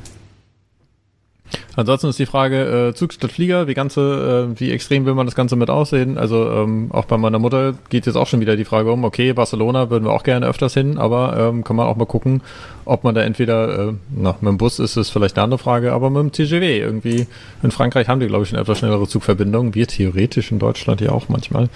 [1.76, 5.26] Ansonsten ist die Frage, äh, Zug statt Flieger, wie ganze, äh, wie extrem will man
[5.26, 6.18] das Ganze mit aussehen?
[6.18, 9.34] Also ähm, auch bei meiner Mutter geht jetzt auch schon wieder die Frage um, okay,
[9.34, 12.42] Barcelona würden wir auch gerne öfters hin, aber ähm, kann man auch mal gucken,
[12.86, 15.94] ob man da entweder, äh, na, mit dem Bus ist es vielleicht eine andere Frage,
[15.94, 17.28] aber mit dem TGW irgendwie.
[17.62, 19.74] In Frankreich haben die, glaube ich, eine etwas schnellere Zugverbindung.
[19.74, 21.70] Wir theoretisch in Deutschland ja auch manchmal.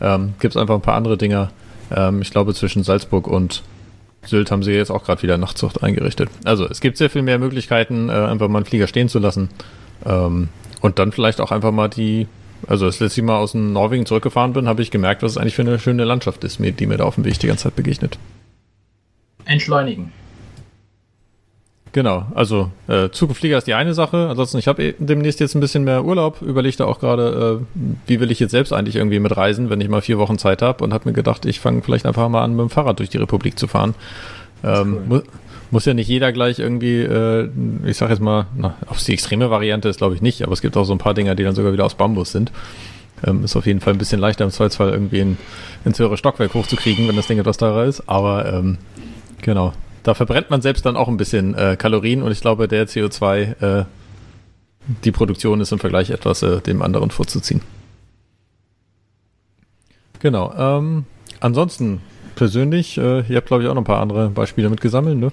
[0.00, 1.50] Ähm, Gibt es einfach ein paar andere Dinger.
[1.94, 3.62] Ähm, ich glaube, zwischen Salzburg und
[4.24, 6.28] Sylt haben sie jetzt auch gerade wieder Nachtzucht eingerichtet.
[6.44, 9.48] Also es gibt sehr viel mehr Möglichkeiten, äh, einfach mal einen Flieger stehen zu lassen.
[10.06, 10.48] Ähm,
[10.80, 12.26] und dann vielleicht auch einfach mal die,
[12.66, 15.62] also als letztes Mal aus Norwegen zurückgefahren bin, habe ich gemerkt, was es eigentlich für
[15.62, 18.18] eine schöne Landschaft ist, die mir da auf dem Weg die ganze Zeit begegnet.
[19.44, 20.12] Entschleunigen.
[21.92, 24.28] Genau, also äh, Zugflieger ist die eine Sache.
[24.30, 26.40] Ansonsten, ich habe demnächst jetzt ein bisschen mehr Urlaub.
[26.40, 30.00] Überlegte auch gerade, äh, wie will ich jetzt selbst eigentlich irgendwie mitreisen, wenn ich mal
[30.00, 32.60] vier Wochen Zeit habe und habe mir gedacht, ich fange vielleicht einfach mal an, mit
[32.60, 33.94] dem Fahrrad durch die Republik zu fahren.
[34.64, 35.18] Ähm, cool.
[35.18, 35.20] mu
[35.70, 37.48] muss ja nicht jeder gleich irgendwie, äh,
[37.86, 40.52] ich sag jetzt mal, na, ob es die extreme Variante ist, glaube ich nicht, aber
[40.52, 42.52] es gibt auch so ein paar Dinger, die dann sogar wieder aus Bambus sind.
[43.26, 45.38] Ähm, ist auf jeden Fall ein bisschen leichter im Zweifelsfall irgendwie in,
[45.86, 48.06] ins höhere Stockwerk hochzukriegen, wenn das Ding etwas teurer ist.
[48.06, 48.76] Aber ähm,
[49.40, 49.72] genau,
[50.02, 53.80] da verbrennt man selbst dann auch ein bisschen äh, Kalorien und ich glaube, der CO2,
[53.80, 53.84] äh,
[55.04, 57.60] die Produktion ist im Vergleich etwas äh, dem anderen vorzuziehen.
[60.20, 60.52] Genau.
[60.56, 61.04] Ähm,
[61.40, 62.00] ansonsten
[62.34, 65.32] persönlich, äh, ihr habt glaube ich auch noch ein paar andere Beispiele mitgesammelt, ne?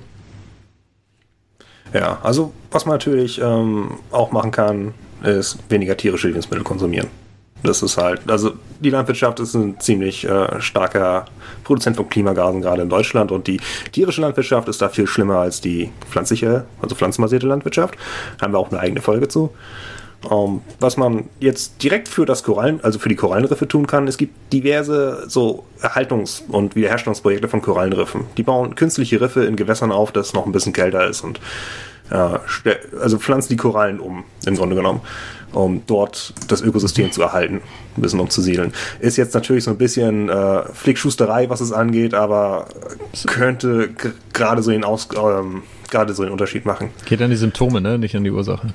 [1.93, 4.93] Ja, also was man natürlich ähm, auch machen kann,
[5.23, 7.07] ist weniger tierische Lebensmittel konsumieren.
[7.63, 11.25] Das ist halt, also die Landwirtschaft ist ein ziemlich äh, starker
[11.63, 13.31] Produzent von Klimagasen, gerade in Deutschland.
[13.31, 13.59] Und die
[13.91, 17.95] tierische Landwirtschaft ist da viel schlimmer als die pflanzliche, also pflanzenbasierte Landwirtschaft.
[18.41, 19.53] Haben wir auch eine eigene Folge zu.
[20.21, 24.05] Um, ähm, was man jetzt direkt für das Korallen, also für die Korallenriffe tun kann,
[24.05, 28.25] es gibt diverse so Erhaltungs- und Wiederherstellungsprojekte von Korallenriffen.
[28.35, 31.39] Die bauen künstliche Riffe in Gewässern auf, das noch ein bisschen kälter ist und
[32.11, 35.01] also pflanzen die Korallen um, im Grunde genommen
[35.51, 37.61] um dort das Ökosystem zu erhalten,
[37.97, 38.73] ein bisschen umzusiedeln.
[38.99, 42.67] Ist jetzt natürlich so ein bisschen äh, Flickschusterei, was es angeht, aber
[43.27, 43.89] könnte
[44.33, 46.91] gerade so den Aus ähm, gerade so den Unterschied machen.
[47.05, 47.97] Geht an die Symptome, ne?
[47.97, 48.73] Nicht an die Ursache.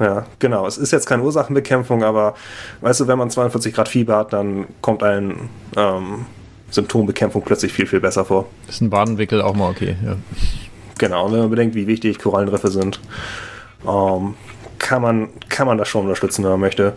[0.00, 0.66] Ja, genau.
[0.66, 2.34] Es ist jetzt keine Ursachenbekämpfung, aber
[2.80, 6.26] weißt du, wenn man 42 Grad Fieber hat, dann kommt ein ähm,
[6.70, 8.46] Symptombekämpfung plötzlich viel, viel besser vor.
[8.68, 10.16] Ist ein Badenwickel auch mal okay, ja.
[10.98, 13.00] Genau, wenn man bedenkt, wie wichtig Korallenriffe sind.
[13.86, 14.34] Ähm,
[14.78, 16.94] kann man, kann man das schon unterstützen, wenn man möchte.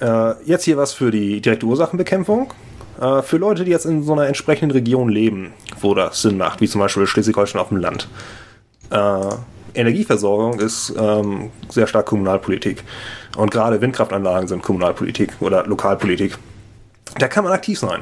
[0.00, 2.52] Äh, jetzt hier was für die direkte Ursachenbekämpfung.
[3.00, 6.60] Äh, für Leute, die jetzt in so einer entsprechenden Region leben, wo das Sinn macht,
[6.60, 8.08] wie zum Beispiel Schleswig-Holstein auf dem Land.
[8.90, 9.34] Äh,
[9.74, 12.84] Energieversorgung ist ähm, sehr stark Kommunalpolitik.
[13.36, 16.38] Und gerade Windkraftanlagen sind Kommunalpolitik oder Lokalpolitik.
[17.18, 18.00] Da kann man aktiv sein.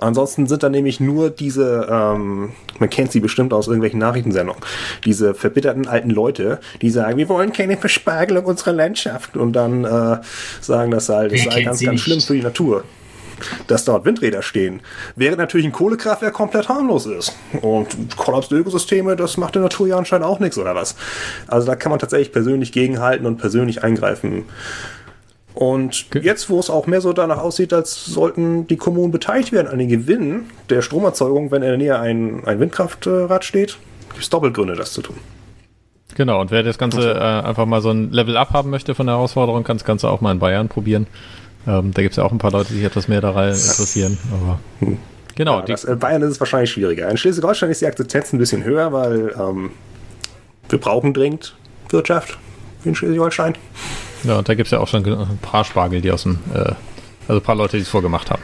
[0.00, 4.62] Ansonsten sind da nämlich nur diese, ähm, man kennt sie bestimmt aus irgendwelchen Nachrichtensendungen,
[5.04, 10.18] diese verbitterten alten Leute, die sagen, wir wollen keine Verspargelung unserer Landschaft und dann äh,
[10.60, 12.84] sagen, das sei, das sei ganz, ganz schlimm für die Natur
[13.66, 14.80] dass dort Windräder stehen.
[15.16, 17.34] Während natürlich ein Kohlekraftwerk komplett harmlos ist.
[17.62, 20.94] Und Kollaps der Ökosysteme, das macht der Natur ja anscheinend auch nichts oder was.
[21.46, 24.44] Also da kann man tatsächlich persönlich gegenhalten und persönlich eingreifen.
[25.54, 29.68] Und jetzt, wo es auch mehr so danach aussieht, als sollten die Kommunen beteiligt werden
[29.68, 33.78] an den Gewinnen der Stromerzeugung, wenn in der Nähe ein, ein Windkraftrad steht,
[34.10, 35.16] gibt es Doppelgründe, das zu tun.
[36.16, 39.16] Genau, und wer das Ganze äh, einfach mal so ein Level-Up haben möchte von der
[39.16, 41.06] Herausforderung, kann das Ganze auch mal in Bayern probieren.
[41.66, 44.18] Ähm, da gibt es ja auch ein paar Leute, die sich etwas mehr daran interessieren.
[44.32, 44.98] Aber hm.
[45.34, 45.60] Genau.
[45.60, 47.08] Ja, das, in Bayern ist es wahrscheinlich schwieriger.
[47.10, 49.70] In Schleswig-Holstein ist die Akzeptanz ein bisschen höher, weil ähm,
[50.68, 51.56] wir brauchen dringend
[51.90, 52.38] Wirtschaft
[52.84, 53.54] in Schleswig-Holstein.
[54.24, 56.72] Ja, und da gibt es ja auch schon ein paar Spargel, die aus dem, äh,
[57.28, 58.42] also ein paar Leute, die es vorgemacht haben.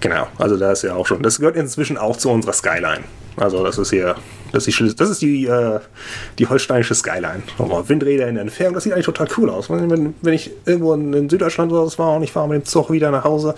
[0.00, 1.22] Genau, also da ist ja auch schon.
[1.22, 3.02] Das gehört inzwischen auch zu unserer Skyline.
[3.36, 4.16] Also das ist hier,
[4.52, 5.80] das ist die, das ist die, äh,
[6.38, 7.42] die holsteinische Skyline.
[7.58, 9.70] Aber Windräder in der Entfernung, das sieht eigentlich total cool aus.
[9.70, 12.90] Wenn, wenn ich irgendwo in, Süddeutschland oder so war und ich fahre mit dem Zug
[12.90, 13.54] wieder nach Hause,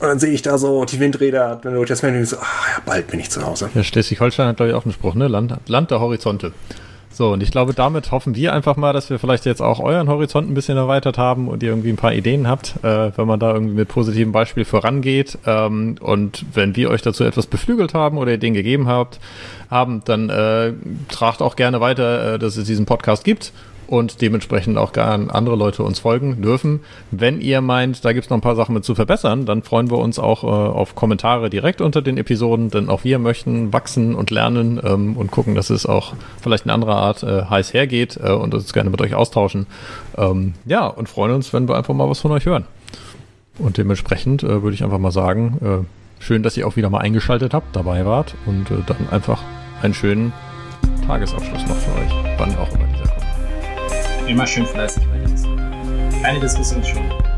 [0.00, 2.82] Und dann sehe ich da so die Windräder, wenn du das Menü so, ah, ja,
[2.84, 3.70] bald bin ich zu Hause.
[3.74, 5.28] Ja, Schleswig-Holstein hat, glaube ich, auch einen Spruch, ne?
[5.28, 6.52] Land, Land der Horizonte.
[7.16, 10.10] So, und ich glaube, damit hoffen wir einfach mal, dass wir vielleicht jetzt auch euren
[10.10, 13.40] Horizont ein bisschen erweitert haben und ihr irgendwie ein paar Ideen habt, äh, wenn man
[13.40, 15.38] da irgendwie mit positivem Beispiel vorangeht.
[15.46, 19.18] Ähm, und wenn wir euch dazu etwas beflügelt haben oder Ideen gegeben habt,
[19.70, 20.74] haben, dann äh,
[21.08, 23.54] tragt auch gerne weiter, äh, dass es diesen Podcast gibt
[23.86, 26.80] und dementsprechend auch gar andere Leute uns folgen dürfen.
[27.10, 29.98] Wenn ihr meint, da gibt's noch ein paar Sachen mit zu verbessern, dann freuen wir
[29.98, 34.30] uns auch äh, auf Kommentare direkt unter den Episoden, denn auch wir möchten wachsen und
[34.30, 38.32] lernen ähm, und gucken, dass es auch vielleicht in anderer Art äh, heiß hergeht äh,
[38.32, 39.66] und uns gerne mit euch austauschen.
[40.16, 42.64] Ähm, ja, und freuen uns, wenn wir einfach mal was von euch hören.
[43.58, 47.00] Und dementsprechend äh, würde ich einfach mal sagen, äh, schön, dass ihr auch wieder mal
[47.00, 49.42] eingeschaltet habt, dabei wart und äh, dann einfach
[49.82, 50.32] einen schönen
[51.06, 52.95] Tagesabschluss noch für euch, wann auch immer.
[54.26, 55.56] Immer schön fleißig bei Diskussion.
[56.22, 57.35] Keine Diskussion schon.